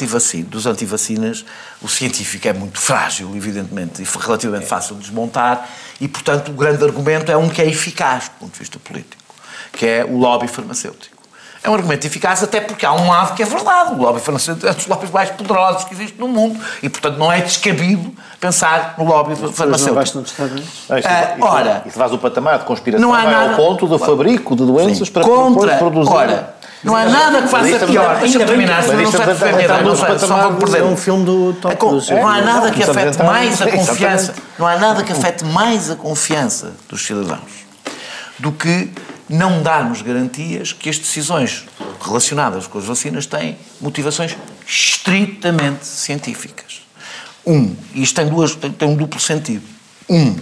dos 0.50 0.66
antivacinas, 0.66 1.45
o 1.82 1.88
científico 1.88 2.48
é 2.48 2.54
muito 2.54 2.80
frágil, 2.80 3.36
evidentemente, 3.36 4.02
e 4.02 4.06
relativamente 4.20 4.66
fácil 4.66 4.96
de 4.96 5.02
desmontar, 5.02 5.70
e, 6.00 6.08
portanto, 6.08 6.50
o 6.50 6.54
grande 6.54 6.84
argumento 6.84 7.32
é 7.32 7.38
um 7.38 7.50
que 7.50 7.62
é 7.62 7.68
eficaz, 7.68 8.30
do 8.30 8.40
ponto 8.40 8.54
de 8.54 8.60
vista 8.60 8.80
político, 8.80 9.24
que 9.72 9.86
é 9.86 10.06
o 10.06 10.18
lobby 10.18 10.48
farmacêutico. 10.48 11.15
É 11.66 11.70
um 11.70 11.74
argumento 11.74 12.06
eficaz 12.06 12.44
até 12.44 12.62
porque 12.62 12.86
há 12.86 12.94
um 12.94 13.10
lado 13.10 13.34
que 13.36 13.42
é 13.42 13.46
verdade. 13.46 13.94
O 13.94 13.98
lobby 13.98 14.20
farmacêutico 14.20 14.68
é 14.68 14.72
um 14.72 14.74
dos 14.76 14.86
lobbies 14.88 15.10
mais 15.12 15.30
poderosos 15.32 15.84
que 15.86 15.94
existe 15.96 16.20
no 16.20 16.28
mundo 16.28 16.60
e, 16.84 16.88
portanto, 16.90 17.18
não 17.18 17.32
é 17.32 17.42
descabido 17.42 18.14
pensar 18.40 18.94
no 18.98 19.04
lobby 19.06 19.32
Mas 19.32 19.42
não 19.42 19.52
farmacêutico. 19.52 19.96
bastam 19.96 20.22
dos 20.22 20.32
Estados 20.32 20.52
Unidos? 20.54 20.70
Não, 20.88 20.98
isto- 21.00 21.08
Ah, 21.10 21.22
isto- 21.34 21.44
ora, 21.46 21.84
isto 21.86 21.98
faz 21.98 22.14
o 22.14 22.18
patamar 22.20 22.60
de 22.60 22.66
conspiração 22.66 23.08
não 23.10 23.16
há 23.16 23.24
nada- 23.24 23.50
ao 23.52 23.56
ponto 23.56 23.88
do 23.88 23.98
fabrico 23.98 24.56
de 24.56 24.64
doenças 24.66 25.08
Sim. 25.08 25.14
para 25.14 25.24
Contra, 25.24 25.78
produzir. 25.78 26.12
ora, 26.14 26.56
não 26.84 26.96
há 26.96 27.06
nada 27.06 27.42
que 27.42 27.48
faça 27.48 27.80
pior. 27.88 28.10
ainda 28.10 28.20
Deixa-me 28.20 28.38
bem- 28.46 28.48
terminar, 28.48 28.84
senão 28.84 29.02
não 29.02 29.12
defender, 29.12 29.84
não 29.84 29.96
sei, 29.96 30.20
só 30.20 30.38
vou 30.50 30.54
perder. 30.54 30.82
É 30.82 30.84
um 30.84 30.96
filme 30.98 31.26
do 31.26 31.54
Tom 31.54 31.70
É 31.72 31.76
Cruise. 31.76 32.14
Não 32.14 32.28
há 32.28 32.42
nada 32.42 32.70
que 32.70 32.84
afete 32.84 33.24
mais 33.24 33.60
a 33.60 33.72
confiança, 33.72 34.36
não 34.60 34.68
há 34.68 34.78
nada 34.78 35.04
que 35.04 35.12
afete 35.12 35.44
mais 35.46 35.90
a 35.90 35.96
confiança 35.96 36.74
dos 36.88 37.04
cidadãos 37.04 37.66
do 38.38 38.52
que 38.52 38.92
não 39.30 39.62
darmos 39.62 40.02
garantias 40.02 40.74
que 40.74 40.90
as 40.90 40.98
decisões 40.98 41.66
relacionadas 42.02 42.68
com 42.68 42.78
as 42.78 42.86
vacinas 42.86 43.26
têm 43.26 43.58
motivações 43.82 44.36
estritamente 44.68 45.86
científicas. 45.86 46.82
Um, 47.46 47.76
isto 47.94 48.16
tem, 48.16 48.28
duas, 48.28 48.56
tem, 48.56 48.72
tem 48.72 48.88
um 48.88 48.96
duplo 48.96 49.20
sentido. 49.20 49.64
Um, 50.10 50.36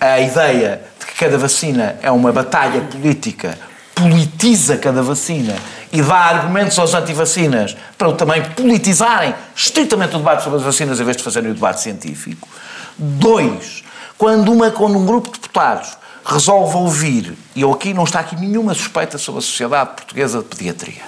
a 0.00 0.20
ideia 0.20 0.82
de 0.98 1.06
que 1.06 1.14
cada 1.14 1.36
vacina 1.38 1.98
é 2.02 2.10
uma 2.10 2.32
batalha 2.32 2.80
política 2.82 3.58
politiza 3.98 4.76
cada 4.76 5.02
vacina 5.02 5.56
e 5.92 6.00
dá 6.00 6.16
argumentos 6.16 6.78
aos 6.78 6.94
antivacinas 6.94 7.76
para 7.96 8.12
também 8.12 8.42
politizarem 8.50 9.34
estritamente 9.56 10.14
o 10.14 10.18
debate 10.18 10.44
sobre 10.44 10.58
as 10.58 10.64
vacinas 10.64 11.00
em 11.00 11.04
vez 11.04 11.16
de 11.16 11.22
fazerem 11.22 11.50
o 11.50 11.54
debate 11.54 11.80
científico. 11.80 12.48
Dois, 12.96 13.82
quando, 14.16 14.52
uma, 14.52 14.70
quando 14.70 14.98
um 14.98 15.04
grupo 15.04 15.28
de 15.28 15.40
deputados 15.40 15.97
resolve 16.28 16.76
ouvir, 16.76 17.38
e 17.56 17.62
eu 17.62 17.72
aqui 17.72 17.94
não 17.94 18.04
está 18.04 18.20
aqui 18.20 18.36
nenhuma 18.36 18.74
suspeita 18.74 19.16
sobre 19.16 19.38
a 19.38 19.42
Sociedade 19.42 19.96
Portuguesa 19.96 20.40
de 20.40 20.44
Pediatria, 20.44 21.02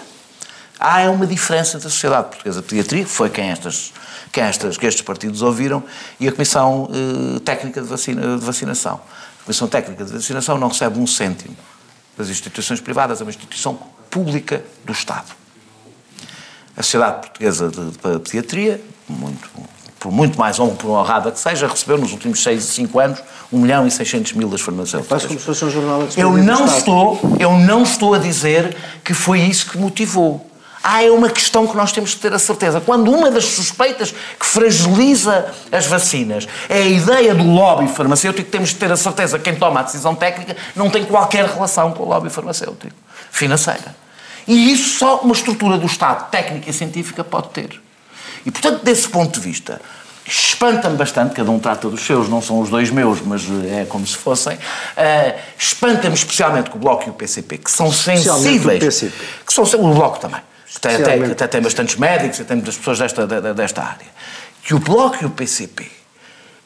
há 0.79 1.03
uma 1.11 1.27
diferença 1.27 1.77
entre 1.77 1.89
a 1.89 1.91
Sociedade 1.91 2.29
Portuguesa 2.29 2.63
de 2.63 2.67
Pediatria, 2.67 3.05
que 3.05 3.11
foi 3.11 3.29
quem, 3.29 3.51
estas, 3.51 3.93
estas, 4.35 4.79
que 4.79 4.87
estes 4.87 5.03
partidos 5.03 5.43
ouviram, 5.43 5.85
e 6.19 6.27
a 6.27 6.33
Comissão 6.33 6.89
eh, 6.91 7.41
Técnica 7.41 7.83
de, 7.83 7.87
Vacina, 7.87 8.39
de 8.39 8.45
Vacinação. 8.45 8.99
A 9.43 9.45
Comissão 9.45 9.69
Técnica 9.69 10.07
de 10.07 10.13
Vacinação 10.13 10.57
não 10.57 10.69
recebe 10.69 10.99
um 10.99 11.07
cêntimo 11.07 11.55
das 12.17 12.31
instituições 12.31 12.81
privadas, 12.81 13.21
é 13.21 13.25
uma 13.25 13.31
instituição 13.31 13.79
pública 14.11 14.65
do 14.87 14.93
Estado. 14.93 15.33
A 16.75 16.83
Sociedade 16.83 17.21
Portuguesa 17.21 17.69
de, 17.69 17.91
de 17.91 18.19
Pediatria, 18.21 18.81
muito, 19.07 19.51
por 20.01 20.11
muito 20.11 20.39
mais 20.39 20.59
honra, 20.59 20.75
por 20.77 20.89
honrada 20.89 21.31
que 21.31 21.39
seja, 21.39 21.69
recebeu 21.69 21.99
nos 21.99 22.11
últimos 22.13 22.43
6, 22.43 22.65
5 22.65 22.99
anos 22.99 23.23
1 23.53 23.59
milhão 23.59 23.87
e 23.87 23.91
600 23.91 24.33
mil 24.33 24.49
das 24.49 24.63
farmacêuticas. 24.63 25.27
Como 25.27 25.39
se 25.39 25.45
fosse 25.45 25.65
um 25.67 25.71
jornal 25.71 26.09
Eu 26.17 26.33
não 26.39 26.65
estou, 26.65 27.21
eu 27.39 27.53
não 27.53 27.83
estou 27.83 28.15
a 28.15 28.19
dizer 28.19 28.75
que 29.05 29.13
foi 29.13 29.41
isso 29.41 29.71
que 29.71 29.77
motivou. 29.77 30.47
Ah, 30.83 31.05
é 31.05 31.11
uma 31.11 31.29
questão 31.29 31.67
que 31.67 31.77
nós 31.77 31.93
temos 31.93 32.13
de 32.13 32.17
ter 32.17 32.33
a 32.33 32.39
certeza. 32.39 32.81
Quando 32.81 33.13
uma 33.13 33.31
das 33.31 33.45
suspeitas 33.45 34.13
que 34.13 34.47
fragiliza 34.47 35.53
as 35.71 35.87
vacinas 35.87 36.49
é 36.71 36.79
a 36.79 36.89
ideia 36.89 37.35
do 37.35 37.45
lobby 37.45 37.87
farmacêutico, 37.89 38.51
temos 38.51 38.71
de 38.71 38.77
ter 38.77 38.91
a 38.91 38.97
certeza 38.97 39.39
que 39.39 39.45
quem 39.45 39.57
toma 39.57 39.81
a 39.81 39.83
decisão 39.83 40.15
técnica 40.15 40.57
não 40.75 40.89
tem 40.89 41.05
qualquer 41.05 41.45
relação 41.45 41.93
com 41.93 42.05
o 42.05 42.09
lobby 42.09 42.31
farmacêutico, 42.31 42.95
financeira. 43.31 43.95
E 44.49 44.73
isso 44.73 44.99
só 44.99 45.19
uma 45.19 45.35
estrutura 45.35 45.77
do 45.77 45.85
Estado, 45.85 46.31
técnica 46.31 46.71
e 46.71 46.73
científica, 46.73 47.23
pode 47.23 47.51
ter. 47.51 47.90
E, 48.45 48.51
portanto, 48.51 48.83
desse 48.85 49.09
ponto 49.09 49.39
de 49.39 49.47
vista, 49.47 49.81
espanta-me 50.27 50.97
bastante, 50.97 51.35
cada 51.35 51.51
um 51.51 51.59
trata 51.59 51.89
dos 51.89 52.01
seus, 52.03 52.29
não 52.29 52.41
são 52.41 52.61
os 52.61 52.69
dois 52.71 52.91
meus, 52.91 53.21
mas 53.21 53.43
eh, 53.43 53.83
é 53.83 53.85
como 53.85 54.07
se 54.07 54.17
fossem, 54.17 54.57
eh, 54.97 55.37
espanta-me 55.59 56.15
especialmente 56.15 56.71
que 56.71 56.77
o 56.77 56.81
Bloco 56.81 57.05
e 57.07 57.11
o 57.11 57.13
PCP, 57.15 57.59
que 57.59 57.71
são 57.71 57.93
sensíveis, 57.93 58.83
o 58.83 58.87
PCP. 58.87 59.13
que 59.47 59.53
são, 59.53 59.65
o 59.65 59.95
Bloco 59.95 60.19
também, 60.21 60.41
até, 60.77 60.89
até, 60.89 60.93
Especialmente. 61.01 61.33
até 61.33 61.47
tem 61.49 61.61
bastantes 61.61 61.97
médicos, 61.97 62.39
e 62.39 62.45
tem 62.45 62.57
muitas 62.57 62.77
pessoas 62.77 62.99
desta, 62.99 63.27
de- 63.27 63.53
desta 63.55 63.83
área, 63.83 64.07
que 64.63 64.75
o 64.75 64.79
Bloco 64.79 65.17
e 65.23 65.27
o 65.27 65.31
PCP 65.31 65.91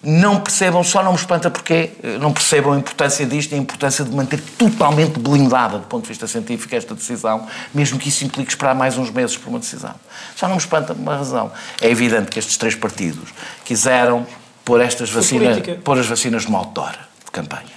não 0.05 0.41
percebam, 0.41 0.85
só 0.85 1.03
não 1.03 1.13
me 1.13 1.19
espanta 1.19 1.51
porque 1.51 1.91
eh, 2.03 2.19
não 2.19 2.33
percebam 2.33 2.73
a 2.73 2.77
importância 2.77 3.25
disto 3.25 3.53
e 3.53 3.55
a 3.55 3.59
importância 3.59 4.05
de 4.05 4.11
manter 4.11 4.41
totalmente 4.59 5.19
blindada 5.19 5.79
do 5.79 5.87
ponto 5.87 6.03
de 6.03 6.09
vista 6.09 6.27
científico 6.27 6.75
esta 6.75 6.95
decisão, 6.95 7.47
mesmo 7.73 7.99
que 7.99 8.09
isso 8.09 8.25
implique 8.25 8.51
esperar 8.51 8.75
mais 8.75 8.99
uns 8.99 9.11
meses 9.11 9.37
por 9.37 9.49
uma 9.49 9.59
decisão. 9.59 9.95
Só 10.37 10.47
não 10.47 10.57
me 10.57 10.61
espanta 10.61 10.95
por 10.95 11.01
uma 11.01 11.17
razão. 11.17 11.51
É 11.81 11.89
evidente 11.89 12.31
que 12.31 12.39
estes 12.39 12.57
três 12.57 12.75
partidos 12.75 13.31
quiseram 13.65 14.27
pôr 14.65 14.81
estas 14.81 15.11
vacinas, 15.11 15.59
pôr 15.83 15.99
as 15.99 16.07
vacinas 16.07 16.47
de 16.47 16.55
outdoor 16.55 16.93
de 17.25 17.31
campanha. 17.31 17.75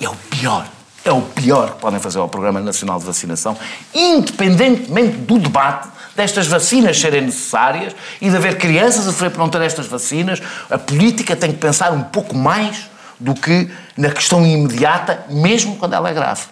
É 0.00 0.08
o 0.08 0.14
pior 0.14 0.66
é 1.06 1.12
o 1.12 1.22
pior 1.22 1.74
que 1.74 1.80
podem 1.80 2.00
fazer 2.00 2.18
ao 2.18 2.28
Programa 2.28 2.60
Nacional 2.60 2.98
de 2.98 3.04
Vacinação, 3.06 3.56
independentemente 3.94 5.16
do 5.18 5.38
debate 5.38 5.88
destas 6.16 6.46
vacinas 6.46 6.98
serem 6.98 7.22
necessárias 7.22 7.94
e 8.20 8.30
de 8.30 8.36
haver 8.36 8.58
crianças 8.58 9.06
a 9.06 9.12
sofrer 9.12 9.30
por 9.30 9.38
não 9.38 9.48
ter 9.48 9.60
estas 9.62 9.86
vacinas, 9.86 10.42
a 10.70 10.78
política 10.78 11.36
tem 11.36 11.52
que 11.52 11.58
pensar 11.58 11.92
um 11.92 12.02
pouco 12.02 12.34
mais 12.34 12.88
do 13.20 13.34
que 13.34 13.70
na 13.96 14.10
questão 14.10 14.44
imediata, 14.44 15.24
mesmo 15.30 15.76
quando 15.76 15.94
ela 15.94 16.08
é 16.08 16.14
grave. 16.14 16.42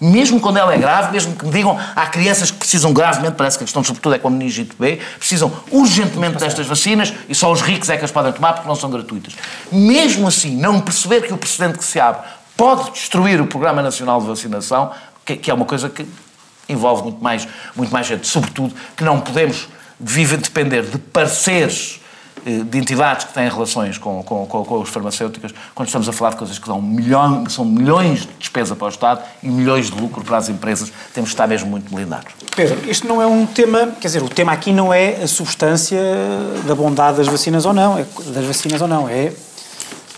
Mesmo 0.00 0.40
quando 0.40 0.56
ela 0.56 0.72
é 0.72 0.78
grave, 0.78 1.12
mesmo 1.12 1.36
que 1.36 1.44
me 1.44 1.50
digam 1.50 1.78
há 1.94 2.06
crianças 2.06 2.50
que 2.50 2.56
precisam 2.56 2.90
gravemente, 2.90 3.34
parece 3.34 3.58
que 3.58 3.64
a 3.64 3.66
questão 3.66 3.84
sobretudo 3.84 4.14
é 4.14 4.18
com 4.18 4.28
a 4.28 4.30
meningite 4.30 4.74
B, 4.78 4.98
precisam 5.18 5.52
urgentemente 5.70 6.38
destas 6.38 6.66
vacinas 6.66 7.12
e 7.28 7.34
só 7.34 7.52
os 7.52 7.60
ricos 7.60 7.90
é 7.90 7.98
que 7.98 8.04
as 8.04 8.10
podem 8.10 8.32
tomar 8.32 8.54
porque 8.54 8.66
não 8.66 8.74
são 8.74 8.90
gratuitas. 8.90 9.34
Mesmo 9.70 10.26
assim, 10.26 10.56
não 10.56 10.80
perceber 10.80 11.20
que 11.20 11.34
o 11.34 11.36
precedente 11.36 11.76
que 11.76 11.84
se 11.84 12.00
abre 12.00 12.22
pode 12.56 12.92
destruir 12.92 13.42
o 13.42 13.46
Programa 13.46 13.82
Nacional 13.82 14.22
de 14.22 14.26
Vacinação, 14.26 14.90
que, 15.22 15.36
que 15.36 15.50
é 15.50 15.54
uma 15.54 15.66
coisa 15.66 15.90
que 15.90 16.06
envolve 16.70 17.02
muito 17.02 17.22
mais, 17.22 17.46
muito 17.76 17.92
mais 17.92 18.06
gente. 18.06 18.26
Sobretudo 18.26 18.74
que 18.96 19.04
não 19.04 19.20
podemos 19.20 19.68
viver 19.98 20.38
depender 20.38 20.82
de 20.82 20.98
pareceres 20.98 22.00
eh, 22.46 22.62
de 22.64 22.78
entidades 22.78 23.26
que 23.26 23.34
têm 23.34 23.48
relações 23.50 23.98
com, 23.98 24.22
com, 24.22 24.46
com, 24.46 24.64
com 24.64 24.82
as 24.82 24.88
farmacêuticas, 24.88 25.52
quando 25.74 25.88
estamos 25.88 26.08
a 26.08 26.12
falar 26.12 26.30
de 26.30 26.36
coisas 26.36 26.58
que 26.58 26.66
dão 26.66 26.80
milhão, 26.80 27.44
são 27.50 27.66
milhões 27.66 28.20
de 28.20 28.32
despesa 28.38 28.74
para 28.74 28.86
o 28.86 28.88
Estado 28.88 29.22
e 29.42 29.48
milhões 29.48 29.90
de 29.90 30.00
lucro 30.00 30.24
para 30.24 30.38
as 30.38 30.48
empresas, 30.48 30.90
temos 31.12 31.30
que 31.30 31.34
estar 31.34 31.46
mesmo 31.46 31.68
muito 31.68 31.94
blindados. 31.94 32.32
Pedro, 32.56 32.78
este 32.88 33.06
não 33.06 33.20
é 33.20 33.26
um 33.26 33.44
tema, 33.44 33.92
quer 34.00 34.08
dizer, 34.08 34.22
o 34.22 34.28
tema 34.28 34.52
aqui 34.52 34.72
não 34.72 34.92
é 34.92 35.22
a 35.22 35.26
substância 35.28 36.00
da 36.66 36.74
bondade 36.74 37.18
das 37.18 37.26
vacinas 37.26 37.66
ou 37.66 37.74
não, 37.74 37.98
é, 37.98 38.06
das 38.28 38.44
vacinas 38.46 38.80
ou 38.80 38.88
não, 38.88 39.06
é 39.06 39.32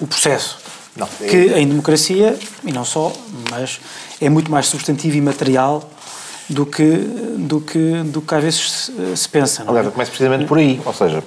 o 0.00 0.06
processo. 0.06 0.58
Não, 0.96 1.08
é... 1.20 1.26
Que 1.26 1.54
em 1.58 1.66
democracia, 1.66 2.38
e 2.62 2.70
não 2.70 2.84
só, 2.84 3.12
mas 3.50 3.80
é 4.20 4.28
muito 4.28 4.50
mais 4.50 4.66
substantivo 4.66 5.16
e 5.16 5.20
material 5.20 5.90
do 6.48 6.66
que, 6.66 6.96
do 7.38 7.60
que, 7.60 8.02
do 8.04 8.20
que 8.20 8.34
às 8.34 8.42
vezes 8.42 8.60
se, 8.60 9.16
se 9.16 9.28
pensa. 9.28 9.64
Não 9.64 9.74
é? 9.74 9.78
Aliás, 9.78 9.92
começa 9.92 10.10
precisamente 10.10 10.46
por 10.46 10.58
aí, 10.58 10.80
ou 10.84 10.92
seja, 10.92 11.22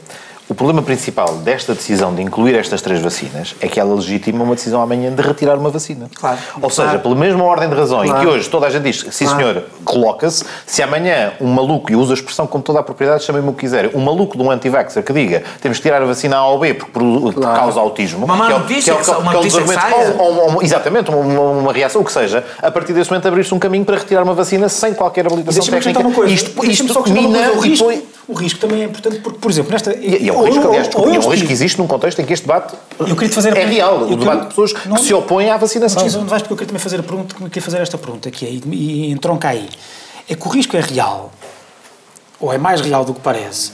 o 0.47 0.53
problema 0.53 0.81
principal 0.83 1.37
desta 1.37 1.73
decisão 1.73 2.13
de 2.13 2.21
incluir 2.21 2.55
estas 2.55 2.81
três 2.81 3.01
vacinas 3.01 3.55
é 3.59 3.67
que 3.67 3.79
ela 3.79 3.95
legitima 3.95 4.43
uma 4.43 4.53
decisão 4.53 4.81
amanhã 4.81 5.11
de 5.11 5.21
retirar 5.21 5.57
uma 5.57 5.71
vacina. 5.71 6.07
Claro. 6.13 6.37
Ou 6.55 6.69
claro. 6.69 6.73
seja, 6.73 6.99
pela 6.99 7.15
mesma 7.15 7.43
ordem 7.43 7.67
de 7.67 7.75
razão 7.75 8.03
claro. 8.03 8.17
em 8.17 8.21
que 8.21 8.27
hoje 8.27 8.49
toda 8.49 8.67
a 8.67 8.69
gente 8.69 8.83
diz, 8.83 9.05
sim 9.09 9.25
claro. 9.25 9.39
senhor, 9.39 9.63
coloca-se, 9.83 10.45
se 10.65 10.83
amanhã 10.83 11.33
um 11.41 11.47
maluco, 11.47 11.91
e 11.91 11.95
usa 11.95 12.13
a 12.13 12.15
expressão 12.15 12.45
com 12.45 12.61
toda 12.61 12.79
a 12.79 12.83
propriedade, 12.83 13.23
chamem-me 13.23 13.49
o 13.49 13.53
que 13.53 13.61
quiser, 13.61 13.89
um 13.95 14.01
maluco 14.01 14.37
de 14.37 14.43
um 14.43 14.51
anti-vaxxer 14.51 15.03
que 15.03 15.13
diga 15.13 15.43
temos 15.61 15.77
que 15.77 15.83
tirar 15.83 16.01
a 16.01 16.05
vacina 16.05 16.37
A 16.37 16.47
ou 16.47 16.59
B 16.59 16.75
porque, 16.75 16.91
porque 16.91 17.41
causa 17.41 17.79
autismo, 17.79 18.25
uma 18.25 18.45
que 18.45 18.53
é, 18.53 18.59
notícia, 18.59 18.93
que 18.93 18.99
é, 18.99 19.03
que 19.03 19.11
é, 19.11 19.13
que 19.49 19.95
é 19.95 20.15
ou, 20.19 20.53
ou, 20.53 20.63
exatamente, 20.63 21.09
uma, 21.09 21.41
uma, 21.41 21.73
reação, 21.73 22.01
o 22.01 22.05
que 22.05 22.11
seja, 22.11 22.43
a 22.61 22.69
partir 22.69 22.93
desse 22.93 23.09
momento 23.09 23.27
abrir-se 23.27 23.53
um 23.53 23.59
caminho 23.59 23.83
para 23.83 23.97
retirar 23.97 24.21
uma 24.21 24.33
vacina 24.33 24.69
sem 24.69 24.93
qualquer 24.93 25.25
habilitação 25.25 25.65
técnica. 25.65 25.99
Uma 25.99 26.11
coisa. 26.11 26.33
Isto, 26.33 26.65
isto 26.65 27.11
mina 27.11 27.51
o 27.51 27.59
risco, 27.59 27.91
o 28.27 28.33
risco 28.33 28.59
também 28.59 28.81
é 28.81 28.85
importante 28.85 29.19
porque, 29.19 29.39
por 29.39 29.51
exemplo, 29.51 29.71
nesta... 29.71 29.93
E, 29.95 30.23
e 30.23 30.29
é 30.29 30.33
um 30.33 30.43
risco, 30.43 30.67
aliás, 30.67 30.89
ou, 30.95 31.01
ou 31.07 31.13
é 31.13 31.19
um 31.19 31.29
risco 31.29 31.47
que 31.47 31.53
existe 31.53 31.77
num 31.77 31.87
contexto 31.87 32.19
em 32.19 32.25
que 32.25 32.33
este 32.33 32.45
debate 32.45 32.75
eu 32.99 33.15
queria 33.15 33.33
fazer 33.33 33.55
é 33.55 33.65
real, 33.65 34.03
o 34.03 34.15
debate 34.15 34.41
de 34.41 34.47
pessoas 34.47 34.73
não, 34.85 34.95
que 34.95 35.03
se 35.03 35.13
opõem 35.13 35.49
à 35.49 35.57
vacinação. 35.57 36.05
Não, 36.05 36.21
não 36.21 36.27
vais 36.27 36.41
porque 36.41 36.53
eu 36.53 36.57
queria 36.57 36.67
também 36.67 36.81
fazer 36.81 36.99
a 36.99 37.03
pergunta, 37.03 37.35
queria 37.35 37.61
fazer 37.61 37.81
esta 37.81 37.97
pergunta, 37.97 38.31
que 38.31 38.45
é, 38.45 38.49
e, 38.49 38.61
e 38.71 39.11
entronca 39.11 39.49
aí, 39.49 39.69
é 40.27 40.35
que 40.35 40.47
o 40.47 40.49
risco 40.49 40.75
é 40.75 40.81
real, 40.81 41.31
ou 42.39 42.51
é 42.51 42.57
mais 42.57 42.81
real 42.81 43.05
do 43.05 43.13
que 43.13 43.19
parece, 43.19 43.71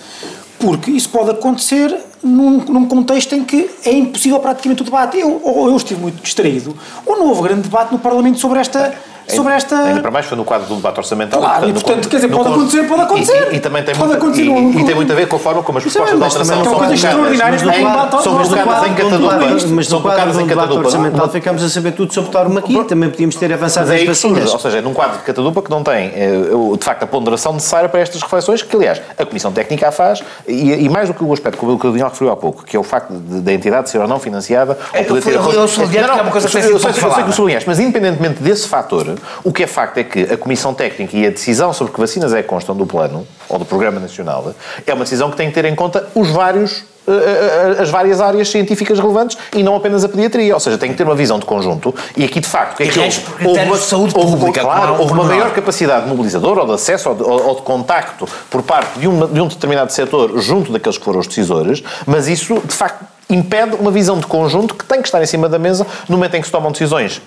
porque 0.60 0.92
isso 0.92 1.10
pode 1.10 1.32
acontecer 1.32 1.98
num, 2.22 2.58
num, 2.66 2.88
contexto 2.88 3.34
em 3.34 3.44
que 3.44 3.70
é 3.84 3.92
impossível 3.92 4.40
praticamente 4.40 4.82
o 4.82 4.86
debate. 4.86 5.18
Eu, 5.18 5.42
ou 5.44 5.70
eu 5.70 5.78
estive 5.78 6.00
muito 6.00 6.22
distraído, 6.22 6.78
ou 7.06 7.18
não 7.18 7.28
houve 7.30 7.42
grande 7.44 7.62
debate 7.64 7.92
no 7.92 8.00
Parlamento 8.00 8.40
sobre 8.40 8.60
esta 8.60 8.94
sobre 9.28 9.54
esta. 9.54 9.76
Ainda 9.76 10.02
para 10.02 10.12
mais 10.12 10.26
foi 10.26 10.38
no 10.38 10.44
quadro 10.44 10.68
do 10.68 10.76
debate 10.76 10.98
orçamental. 10.98 11.40
Claro, 11.40 11.70
e 11.70 11.74
portanto, 11.74 12.10
quer 12.10 12.18
dizer, 12.18 12.30
pode 12.30 12.50
acontecer, 12.50 12.84
pode 12.88 13.02
acontecer. 13.02 13.50
E, 13.52 13.56
e, 13.56 13.60
também 13.60 13.84
tem 13.84 13.96
pode 13.96 14.18
muito, 14.18 14.40
e, 14.40 14.82
e, 14.82 14.86
tem 14.86 14.96
muito 14.96 15.12
a 15.12 15.16
ver 15.16 15.28
com 15.28 15.36
a 15.36 15.40
forma 15.40 15.64
como 15.64 15.78
as 15.78 15.84
propostas 15.84 16.18
de 16.18 16.24
alteração 16.24 16.64
são 16.64 16.74
colocadas. 16.74 17.00
São 17.00 18.34
colocadas 18.36 18.88
em 18.88 18.96
catadupa. 18.96 19.40
Mas 19.72 19.90
no 19.90 20.02
quadro 20.02 20.34
do 20.34 20.46
debate 20.46 20.74
orçamental 20.74 21.30
ficamos 21.30 21.64
a 21.64 21.70
saber 21.70 21.92
tudo 21.92 22.14
sobre 22.14 22.32
aqui 22.58 22.84
Também 22.86 23.10
podíamos 23.10 23.36
ter 23.36 23.52
avançado 23.54 23.92
as 23.92 24.04
vacinas. 24.04 24.52
Ou 24.54 24.60
seja, 24.60 24.82
num 24.82 24.94
quadro 24.94 25.18
de 25.18 25.24
catadupa 25.24 25.62
que 25.62 25.70
não 25.70 25.84
tem, 25.84 26.10
de 26.10 26.86
facto, 26.86 27.04
a 27.04 27.08
ponderação 27.08 27.54
necessária 27.54 27.90
para 27.90 28.00
estas 28.00 28.22
reflexões, 28.22 28.62
que, 28.62 28.76
aliás, 28.76 29.02
a 29.18 29.26
Comissão 29.26 29.52
Técnica 29.52 29.88
a 29.88 29.92
faz, 29.92 30.24
e, 30.48 30.90
mais 30.90 31.08
do 31.08 31.14
que 31.14 31.24
o 31.24 31.34
aspecto 31.34 31.58
que 31.58 31.88
o 31.88 31.92
Daniel 31.92 32.10
referiu 32.10 32.32
há 32.32 32.38
pouco, 32.38 32.64
que 32.64 32.76
é 32.76 32.80
o 32.80 32.84
facto 32.84 33.12
da 33.12 33.54
entidade 33.54 33.90
ser 33.90 34.00
ou 34.00 34.08
não 34.08 34.20
financiada, 34.20 34.78
ou 34.94 35.04
poder 35.06 35.22
ter... 35.22 35.34
Eu 35.34 35.42
que 35.90 35.98
é 35.98 36.22
uma 36.22 36.32
coisa 36.32 36.48
que 36.48 36.58
eu 36.58 36.80
sei 36.80 36.94
que 36.94 37.30
o 37.30 37.34
sublinhaste, 37.34 37.68
mas 37.68 37.80
independentemente 37.80 38.42
desse 38.42 38.68
fator, 38.68 39.11
o 39.44 39.52
que 39.52 39.64
é 39.64 39.68
facto 39.68 39.98
é 39.98 40.04
que 40.04 40.22
a 40.24 40.38
Comissão 40.38 40.74
Técnica 40.74 41.16
e 41.16 41.26
a 41.26 41.30
decisão 41.30 41.74
sobre 41.74 41.94
que 41.94 42.00
vacinas 42.00 42.34
é 42.34 42.42
que 42.42 42.48
constam 42.48 42.76
do 42.76 42.86
plano, 42.86 43.28
ou 43.50 43.60
do 43.60 43.66
Programa 43.66 44.00
Nacional, 44.00 44.54
é 44.86 44.94
uma 44.94 45.04
decisão 45.04 45.30
que 45.30 45.38
tem 45.38 45.50
que 45.50 45.54
ter 45.54 45.66
em 45.66 45.76
conta 45.76 46.08
os 46.16 46.30
vários 46.30 46.84
eh, 47.08 47.12
eh, 47.12 47.76
eh, 47.80 47.82
as 47.82 47.90
várias 47.90 48.22
áreas 48.22 48.48
científicas 48.50 49.00
relevantes 49.00 49.36
e 49.54 49.64
não 49.64 49.76
apenas 49.76 50.04
a 50.04 50.10
pediatria. 50.10 50.54
Ou 50.54 50.60
seja, 50.60 50.78
tem 50.78 50.92
que 50.92 50.96
ter 50.96 51.04
uma 51.04 51.16
visão 51.16 51.40
de 51.40 51.46
conjunto. 51.46 51.94
E 52.16 52.24
aqui, 52.24 52.40
de 52.40 52.48
facto, 52.48 52.78
que 52.78 52.84
é 52.84 52.88
que 52.88 53.00
houve, 53.00 53.22
houve 53.44 53.60
uma, 53.62 53.78
saúde 53.78 54.14
pública, 54.14 54.62
claro, 54.62 55.00
houve 55.00 55.14
uma 55.14 55.24
maior 55.24 55.52
capacidade 55.52 56.08
mobilizadora 56.08 56.62
ou 56.62 56.68
de 56.68 56.74
acesso 56.74 57.10
ou 57.10 57.16
de, 57.16 57.24
ou 57.24 57.56
de 57.56 57.62
contacto 57.64 58.28
por 58.52 58.62
parte 58.62 59.00
de, 59.00 59.08
uma, 59.08 59.28
de 59.28 59.42
um 59.42 59.48
determinado 59.48 59.92
setor 59.92 60.40
junto 60.40 60.72
daqueles 60.72 60.98
que 60.98 61.04
foram 61.04 61.20
os 61.20 61.28
decisores, 61.28 61.84
mas 62.06 62.28
isso, 62.28 62.62
de 62.64 62.74
facto, 62.74 63.04
impede 63.30 63.76
uma 63.76 63.90
visão 63.90 64.20
de 64.20 64.28
conjunto 64.28 64.76
que 64.76 64.86
tem 64.86 65.02
que 65.02 65.08
estar 65.08 65.22
em 65.24 65.26
cima 65.26 65.50
da 65.50 65.58
mesa 65.58 65.88
no 66.08 66.18
momento 66.18 66.36
em 66.36 66.42
que 66.42 66.46
se 66.46 66.52
tomam 66.52 66.72
decisões 66.72 67.20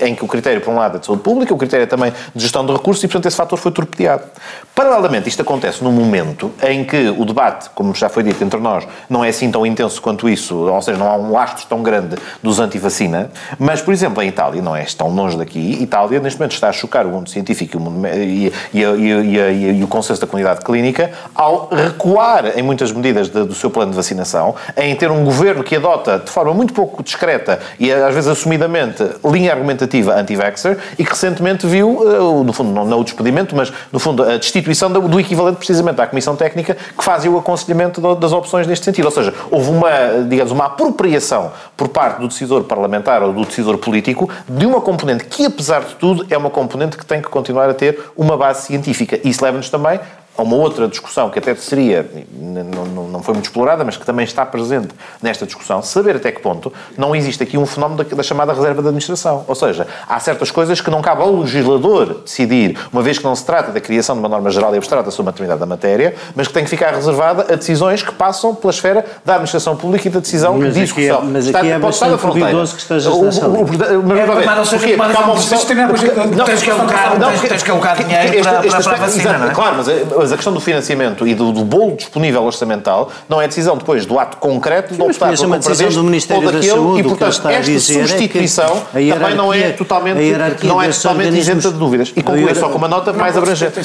em 0.00 0.14
que 0.14 0.24
o 0.24 0.28
critério, 0.28 0.60
por 0.60 0.72
um 0.72 0.76
lado, 0.76 0.96
é 0.96 1.00
de 1.00 1.06
saúde 1.06 1.22
pública, 1.22 1.52
o 1.52 1.58
critério 1.58 1.84
é 1.84 1.86
também 1.86 2.12
de 2.34 2.42
gestão 2.42 2.64
de 2.64 2.72
recursos 2.72 3.02
e, 3.02 3.08
portanto, 3.08 3.26
esse 3.26 3.36
fator 3.36 3.58
foi 3.58 3.72
torpedeado. 3.72 4.24
Paralelamente, 4.74 5.28
isto 5.28 5.42
acontece 5.42 5.82
num 5.82 5.92
momento 5.92 6.52
em 6.62 6.84
que 6.84 7.08
o 7.16 7.24
debate, 7.24 7.70
como 7.70 7.94
já 7.94 8.08
foi 8.08 8.22
dito 8.22 8.42
entre 8.42 8.60
nós, 8.60 8.86
não 9.08 9.24
é 9.24 9.28
assim 9.28 9.50
tão 9.50 9.66
intenso 9.66 10.00
quanto 10.00 10.28
isso, 10.28 10.54
ou 10.56 10.82
seja, 10.82 10.98
não 10.98 11.08
há 11.08 11.16
um 11.16 11.32
lastro 11.32 11.66
tão 11.66 11.82
grande 11.82 12.16
dos 12.42 12.60
anti-vacina, 12.60 13.30
mas, 13.58 13.82
por 13.82 13.92
exemplo, 13.92 14.22
em 14.22 14.28
Itália, 14.28 14.62
não 14.62 14.74
é 14.74 14.84
tão 14.84 15.08
longe 15.08 15.36
daqui, 15.36 15.78
Itália, 15.80 16.20
neste 16.20 16.38
momento, 16.38 16.52
está 16.52 16.68
a 16.68 16.72
chocar 16.72 17.06
o 17.06 17.10
mundo 17.10 17.28
científico 17.28 17.78
e 18.14 18.52
e, 18.72 18.82
e, 18.82 19.78
e 19.78 19.84
o 19.84 19.88
consenso 19.88 20.20
da 20.20 20.26
comunidade 20.26 20.64
clínica 20.64 21.10
ao 21.34 21.68
recuar 21.68 22.58
em 22.58 22.62
muitas 22.62 22.92
medidas 22.92 23.28
de, 23.28 23.44
do 23.44 23.54
seu 23.54 23.70
plano 23.70 23.90
de 23.90 23.96
vacinação, 23.96 24.54
em 24.76 24.94
ter 24.94 25.10
um 25.10 25.24
governo 25.24 25.64
que 25.64 25.76
adota 25.76 26.18
de 26.18 26.30
forma 26.30 26.52
muito 26.54 26.72
pouco 26.72 27.02
discreta 27.02 27.58
e, 27.78 27.92
às 27.92 28.14
vezes, 28.14 28.28
assumidamente, 28.28 29.02
linha 29.24 29.52
argumentativa 29.52 29.87
anti-vaxxer 29.96 30.78
e 30.98 31.04
que 31.04 31.10
recentemente 31.10 31.66
viu, 31.66 32.02
eh, 32.06 32.44
no 32.44 32.52
fundo, 32.52 32.72
não 32.84 33.00
o 33.00 33.04
despedimento, 33.04 33.54
mas 33.54 33.72
no 33.92 33.98
fundo 33.98 34.22
a 34.22 34.36
destituição 34.36 34.90
do 34.90 35.20
equivalente 35.20 35.58
precisamente 35.58 36.00
à 36.00 36.06
Comissão 36.06 36.36
Técnica 36.36 36.76
que 36.96 37.04
fazia 37.04 37.30
o 37.30 37.38
aconselhamento 37.38 38.00
das 38.16 38.32
opções 38.32 38.66
neste 38.66 38.84
sentido. 38.84 39.06
Ou 39.06 39.10
seja, 39.10 39.34
houve 39.50 39.70
uma, 39.70 39.90
digamos, 40.28 40.52
uma 40.52 40.66
apropriação 40.66 41.52
por 41.76 41.88
parte 41.88 42.20
do 42.20 42.28
decisor 42.28 42.64
parlamentar 42.64 43.22
ou 43.22 43.32
do 43.32 43.44
decisor 43.44 43.78
político 43.78 44.28
de 44.48 44.66
uma 44.66 44.80
componente 44.80 45.24
que, 45.24 45.46
apesar 45.46 45.80
de 45.80 45.94
tudo, 45.94 46.26
é 46.30 46.36
uma 46.36 46.50
componente 46.50 46.96
que 46.96 47.06
tem 47.06 47.20
que 47.20 47.28
continuar 47.28 47.68
a 47.70 47.74
ter 47.74 47.98
uma 48.16 48.36
base 48.36 48.66
científica. 48.66 49.18
Isso 49.24 49.44
leva-nos 49.44 49.70
também 49.70 50.00
a 50.38 50.42
uma 50.42 50.54
outra 50.54 50.86
discussão 50.86 51.28
que 51.30 51.38
até 51.40 51.52
seria, 51.56 52.08
não, 52.32 53.08
não 53.08 53.22
foi 53.22 53.34
muito 53.34 53.46
explorada, 53.46 53.84
mas 53.84 53.96
que 53.96 54.06
também 54.06 54.24
está 54.24 54.46
presente 54.46 54.90
nesta 55.20 55.44
discussão, 55.44 55.82
saber 55.82 56.14
até 56.14 56.30
que 56.30 56.40
ponto 56.40 56.72
não 56.96 57.14
existe 57.14 57.42
aqui 57.42 57.58
um 57.58 57.66
fenómeno 57.66 58.04
da, 58.04 58.16
da, 58.16 58.22
chamada 58.22 58.52
reserva 58.52 58.80
de 58.80 58.86
administração. 58.86 59.44
Ou 59.48 59.54
seja, 59.56 59.88
há 60.08 60.20
certas 60.20 60.52
coisas 60.52 60.80
que 60.80 60.90
não 60.90 61.02
cabe 61.02 61.22
ao 61.22 61.40
legislador 61.40 62.20
decidir, 62.24 62.78
uma 62.92 63.02
vez 63.02 63.18
que 63.18 63.24
não 63.24 63.34
se 63.34 63.44
trata 63.44 63.72
da 63.72 63.80
criação 63.80 64.14
de 64.14 64.20
uma 64.20 64.28
norma 64.28 64.48
geral 64.48 64.72
e 64.74 64.78
abstrata 64.78 65.10
sobre 65.10 65.26
uma 65.26 65.32
determinada 65.32 65.66
matéria, 65.66 66.14
mas 66.36 66.46
que 66.46 66.54
tem 66.54 66.62
que 66.62 66.70
ficar 66.70 66.94
reservada 66.94 67.52
a 67.52 67.56
decisões 67.56 68.04
que 68.04 68.12
passam 68.12 68.54
pela 68.54 68.72
esfera 68.72 69.04
da 69.24 69.32
administração 69.32 69.76
pública 69.76 70.06
e 70.06 70.10
da 70.10 70.20
decisão 70.20 70.56
mas 70.56 70.72
de 70.72 70.80
discussão. 70.82 71.18
Aqui 71.18 71.26
é, 71.26 71.30
mas 71.32 71.48
aqui 71.48 71.68
é 71.68 71.78
bastante 71.80 72.24
duvidoso 72.24 72.76
que 72.76 72.82
esteja 72.82 73.10
nessa 73.10 73.48
o, 73.48 73.62
o, 73.62 73.66
Mas, 74.06 74.46
mas 74.46 74.56
não 74.56 74.64
sei 74.64 74.78
Tens 77.48 77.62
que 77.64 77.70
alocar 77.70 77.96
dinheiro 77.96 78.44
para 78.44 78.94
a 78.94 78.96
vacina, 78.98 79.38
não 79.38 79.48
é? 79.48 79.50
Claro, 79.50 79.76
mas 79.78 79.88
mas 80.28 80.32
a 80.32 80.36
questão 80.36 80.52
do 80.52 80.60
financiamento 80.60 81.26
e 81.26 81.34
do, 81.34 81.52
do 81.52 81.64
bolo 81.64 81.96
disponível 81.96 82.44
orçamental 82.44 83.10
não 83.28 83.40
é 83.40 83.48
decisão 83.48 83.78
depois 83.78 84.04
do 84.04 84.18
ato 84.18 84.36
concreto 84.36 84.94
de 84.94 85.02
optar 85.02 85.34
por 85.34 85.46
uma 85.46 85.58
decisão 85.58 85.90
do 85.90 86.04
Ministério 86.04 86.52
da 86.52 86.62
Saúde, 86.62 87.00
e, 87.00 87.02
portanto, 87.02 87.48
esta 87.48 87.80
substituição 87.80 88.82
é 88.94 89.12
também 89.12 89.34
não 89.34 89.52
é 89.52 89.70
totalmente, 89.70 90.20
não 90.64 90.82
é 90.82 90.88
totalmente 90.88 91.38
isenta 91.38 91.70
de 91.70 91.78
dúvidas. 91.78 92.12
E 92.14 92.22
concluir 92.22 92.54
só 92.56 92.68
com 92.68 92.76
uma 92.76 92.88
nota 92.88 93.12
mais 93.12 93.36
abrangente. 93.36 93.78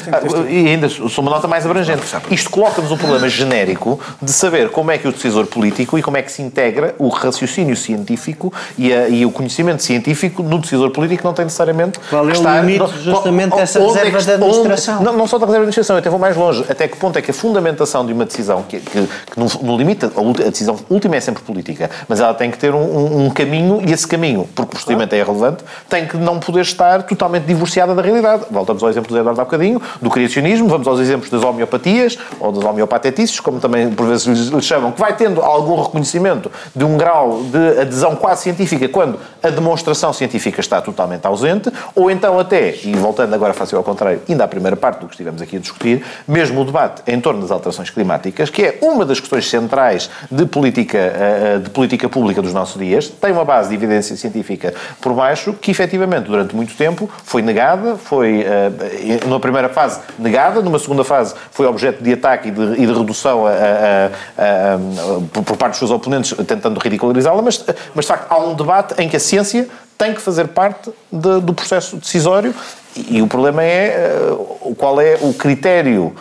E 0.50 0.68
ainda 0.68 0.90
só 0.90 1.22
uma 1.22 1.32
nota 1.32 1.48
mais 1.48 1.66
abrangente. 1.66 2.04
Isto 2.30 2.50
coloca-nos 2.50 2.92
o 2.92 2.98
problema 2.98 3.30
genérico 3.30 4.00
de 4.22 4.32
saber 4.32 4.70
como 4.70 4.92
é 4.92 4.98
que 4.98 5.08
o 5.08 5.12
decisor 5.12 5.46
político 5.46 5.98
e 5.98 6.02
como 6.02 6.18
é 6.18 6.22
que 6.22 6.32
se 6.32 6.42
integra 6.42 6.96
o 7.00 7.08
raciocínio 7.08 7.78
científico 7.78 8.52
e, 8.78 8.94
a, 8.94 9.08
e 9.08 9.26
o 9.26 9.32
conhecimento 9.32 9.82
científico 9.82 10.44
no 10.44 10.60
decisor 10.60 10.90
político 10.92 11.24
não 11.24 11.34
tem 11.34 11.46
necessariamente 11.46 12.00
Qual 12.10 12.28
é 12.30 12.34
o 12.34 12.62
limite 12.62 13.00
justamente 13.02 13.56
dessa 13.56 13.80
reserva 13.80 14.18
é 14.18 14.38
da 14.38 14.46
administração? 14.46 14.96
Onde, 14.96 15.06
não, 15.06 15.14
não 15.14 15.28
só 15.28 15.38
da 15.38 15.46
reserva 15.46 15.66
da 15.66 15.70
administração, 15.70 15.96
eu 15.96 16.00
até 16.00 16.10
vou 16.10 16.20
mais 16.20 16.33
longe. 16.38 16.66
Até 16.70 16.88
que 16.88 16.98
ponto 16.98 17.18
é 17.18 17.22
que 17.22 17.32
a 17.32 17.34
fundamentação 17.34 18.06
de 18.06 18.14
uma 18.14 18.26
decisão, 18.26 18.64
que, 18.64 18.80
que, 18.80 19.08
que 19.08 19.40
no, 19.40 19.48
no, 19.62 19.78
limite, 19.78 20.06
a, 20.06 20.50
decisão 20.50 20.78
última 20.90 21.16
é 21.16 21.20
sempre 21.20 21.44
política, 21.44 21.90
mas 22.08 22.20
ela 22.20 22.34
tem 22.34 22.52
que 22.52 22.58
ter 22.58 22.74
um, 22.74 22.82
um, 22.82 23.26
um 23.26 23.30
caminho 23.30 23.82
e 23.86 23.92
esse 23.92 24.08
caminho, 24.08 24.48
porque 24.56 24.64
o 24.64 24.66
procedimento 24.66 25.14
é 25.16 25.20
irrelevante, 25.20 25.64
tem 25.90 26.06
que 26.08 26.18
não 26.18 26.40
poder 26.40 26.62
estar 26.62 27.04
totalmente 27.04 27.46
divorciada 27.46 27.94
da 27.94 28.02
realidade. 28.02 28.46
Voltamos 28.50 28.82
ao 28.84 28.90
exemplo 28.90 29.12
do 29.12 29.18
Eduardo 29.18 29.42
há 29.42 29.44
bocadinho, 29.44 29.82
do 30.02 30.10
criacionismo, 30.10 30.68
vamos 30.68 30.88
aos 30.88 31.00
exemplos 31.00 31.30
das 31.30 31.44
homeopatias, 31.44 32.18
ou 32.40 32.52
das 32.52 32.64
homeopatetices, 32.64 33.40
como 33.40 33.60
também 33.60 33.90
por 33.92 34.08
vezes 34.08 34.26
lhes 34.26 34.66
chamam, 34.66 34.92
que 34.92 35.00
vai 35.00 35.16
tendo 35.16 35.42
algum 35.42 35.82
reconhecimento 35.82 36.52
de 36.76 36.84
um 36.84 36.98
grau 36.98 37.44
de 37.44 37.82
adesão 37.82 38.16
quase 38.16 38.44
científica 38.44 38.88
quando 38.90 39.20
a 39.42 39.50
demonstração 39.50 40.14
científica 40.14 40.60
está 40.60 40.82
totalmente 40.82 41.26
ausente, 41.26 41.72
ou 41.96 42.10
então 42.10 42.40
até, 42.40 42.76
e 42.84 42.94
voltando 42.96 43.34
agora 43.34 43.52
a 43.52 43.54
fazer 43.54 43.76
ao 43.76 43.84
contrário, 43.84 44.22
ainda 44.28 44.44
à 44.44 44.48
primeira 44.48 44.76
parte 44.76 45.00
do 45.00 45.08
que 45.08 45.14
estivemos 45.14 45.42
aqui 45.42 45.58
a 45.58 45.60
discutir, 45.60 46.04
mesmo 46.28 46.62
o 46.62 46.66
debate 46.66 47.02
em 47.08 47.20
torno 47.20 47.42
das 47.42 47.52
alterações 47.52 47.90
climáticas, 47.90 48.50
que 48.50 48.64
é 48.64 48.78
uma 48.82 49.06
das 49.06 49.20
questões 49.20 49.50
centrais 49.50 50.10
de 50.30 50.46
política, 50.46 50.98
eh, 50.98 51.60
de 51.64 51.70
política 51.70 52.10
pública 52.10 52.42
dos 52.42 52.54
nossos 52.54 52.80
dias, 52.80 53.08
tem 53.08 53.32
uma 53.32 53.46
base 53.46 53.70
de 53.70 53.76
evidência 53.76 54.16
científica 54.16 54.74
por 55.02 55.14
baixo, 55.14 55.54
que 55.54 55.72
efetivamente 55.72 56.26
durante 56.26 56.56
muito 56.56 56.76
tempo 56.76 57.10
foi 57.24 57.42
negada, 57.42 57.96
foi 57.96 58.42
eh, 58.42 59.20
numa 59.26 59.40
primeira 59.40 59.70
fase 59.70 60.00
negada, 60.18 60.62
numa 60.62 60.80
segunda 60.80 61.04
fase 61.04 61.34
foi 61.52 61.66
objeto 61.66 62.04
de 62.04 62.14
ataque 62.14 62.50
e 62.50 62.52
de, 62.52 62.82
e 62.82 62.86
de 62.86 62.94
redução 62.94 63.46
a, 63.46 63.52
a, 63.52 64.76
a, 64.76 65.42
por 65.42 65.58
parte 65.58 65.72
dos 65.74 65.80
seus 65.80 65.92
oponentes 65.92 66.34
tentando 66.46 66.80
ridicularizá-la, 66.80 67.42
mas, 67.42 67.64
mas 67.94 68.06
de 68.06 68.08
facto 68.08 68.32
há 68.32 68.38
um 68.38 68.54
debate 68.54 69.02
em 69.02 69.10
que 69.10 69.16
a 69.16 69.20
ciência 69.20 69.68
tem 69.98 70.14
que 70.14 70.22
fazer 70.22 70.48
parte 70.50 70.92
de, 71.12 71.40
do 71.42 71.54
processo 71.54 71.98
decisório 71.98 72.54
e, 72.96 73.22
o 73.22 73.28
problema 73.28 73.64
é 73.64 74.32
uh, 74.32 74.76
qual 74.76 75.02
é 75.02 75.18
o 75.22 75.34
critério, 75.34 76.16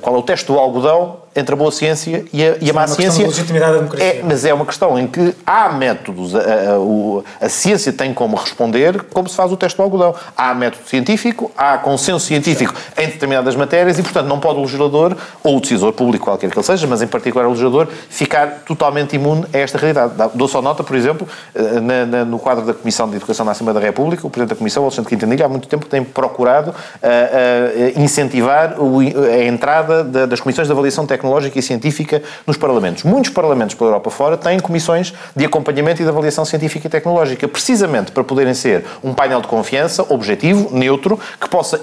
qual 0.00 0.16
é 0.16 0.18
o 0.18 0.22
teste 0.22 0.46
do 0.46 0.58
algodão 0.58 1.24
entre 1.36 1.52
a 1.52 1.56
boa 1.56 1.72
ciência 1.72 2.24
e 2.32 2.42
a, 2.42 2.56
e 2.60 2.70
a 2.70 2.72
má 2.72 2.86
ciência. 2.86 3.26
legitimidade 3.26 3.72
da 3.72 3.78
democracia. 3.78 4.06
É, 4.06 4.22
mas 4.22 4.44
é 4.44 4.54
uma 4.54 4.64
questão 4.64 4.98
em 4.98 5.06
que 5.06 5.34
há 5.44 5.68
métodos, 5.70 6.34
a, 6.34 6.38
a, 6.38 7.46
a, 7.46 7.48
ciência 7.48 7.92
tem 7.92 8.14
como 8.14 8.36
responder 8.36 9.02
como 9.12 9.28
se 9.28 9.34
faz 9.34 9.50
o 9.50 9.56
teste 9.56 9.76
do 9.76 9.82
algodão. 9.82 10.14
Há 10.36 10.54
método 10.54 10.88
científico, 10.88 11.50
há 11.56 11.78
consenso 11.78 12.24
científico 12.24 12.74
em 12.96 13.06
determinadas 13.06 13.56
matérias 13.56 13.98
e, 13.98 14.02
portanto, 14.02 14.26
não 14.26 14.38
pode 14.38 14.58
o 14.58 14.62
legislador, 14.62 15.16
ou 15.42 15.56
o 15.56 15.60
decisor 15.60 15.92
público, 15.92 16.26
qualquer 16.26 16.50
que 16.50 16.56
ele 16.56 16.64
seja, 16.64 16.86
mas 16.86 17.02
em 17.02 17.06
particular 17.06 17.46
o 17.46 17.50
legislador, 17.50 17.88
ficar 18.08 18.62
totalmente 18.64 19.16
imune 19.16 19.44
a 19.52 19.58
esta 19.58 19.76
realidade. 19.76 20.12
Dou 20.34 20.46
só 20.46 20.62
nota, 20.62 20.84
por 20.84 20.94
exemplo, 20.94 21.26
eh, 21.54 21.80
na, 21.80 22.06
na, 22.06 22.24
no 22.24 22.38
quadro 22.38 22.64
da 22.64 22.74
Comissão 22.74 23.08
de 23.08 23.16
Educação 23.16 23.44
na 23.44 23.52
Assembleia 23.52 23.80
da 23.80 23.84
República, 23.84 24.26
o 24.26 24.30
Presidente 24.30 24.50
da 24.50 24.56
Comissão, 24.56 24.84
Alexandre 24.84 25.10
Quintanilha, 25.10 25.46
há 25.46 25.48
muito 25.48 25.66
tempo 25.66 25.86
tem 25.86 26.04
procurado 26.04 26.70
uh, 26.70 26.74
uh, 26.74 28.00
incentivar 28.00 28.80
o, 28.80 29.00
a 29.00 29.44
entrada 29.44 29.63
de, 30.04 30.26
das 30.26 30.40
comissões 30.40 30.68
de 30.68 30.72
avaliação 30.72 31.06
tecnológica 31.06 31.58
e 31.58 31.62
científica 31.62 32.22
nos 32.46 32.56
parlamentos. 32.56 33.04
Muitos 33.04 33.30
parlamentos 33.30 33.74
pela 33.74 33.90
Europa 33.90 34.10
fora 34.10 34.36
têm 34.36 34.60
comissões 34.60 35.14
de 35.34 35.44
acompanhamento 35.44 36.02
e 36.02 36.04
de 36.04 36.10
avaliação 36.10 36.44
científica 36.44 36.86
e 36.86 36.90
tecnológica, 36.90 37.48
precisamente 37.48 38.12
para 38.12 38.22
poderem 38.24 38.54
ser 38.54 38.84
um 39.02 39.14
painel 39.14 39.40
de 39.40 39.48
confiança, 39.48 40.04
objetivo, 40.08 40.68
neutro, 40.72 41.18
que 41.40 41.48
possa, 41.48 41.80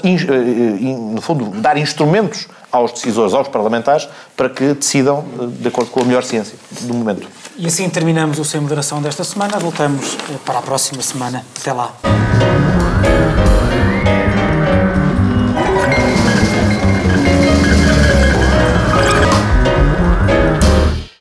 no 1.13 1.21
fundo, 1.21 1.45
dar 1.59 1.77
instrumentos 1.77 2.47
aos 2.71 2.93
decisores, 2.93 3.33
aos 3.33 3.47
parlamentares, 3.47 4.07
para 4.35 4.49
que 4.49 4.73
decidam 4.73 5.25
de 5.59 5.67
acordo 5.67 5.91
com 5.91 6.01
a 6.01 6.05
melhor 6.05 6.23
ciência 6.23 6.57
do 6.81 6.93
momento. 6.93 7.27
E 7.57 7.67
assim 7.67 7.89
terminamos 7.89 8.39
o 8.39 8.45
Sem 8.45 8.61
Moderação 8.61 9.01
desta 9.01 9.23
semana. 9.23 9.59
Voltamos 9.59 10.17
para 10.45 10.59
a 10.59 10.61
próxima 10.61 11.01
semana. 11.01 11.45
Até 11.59 11.73
lá. 11.73 11.93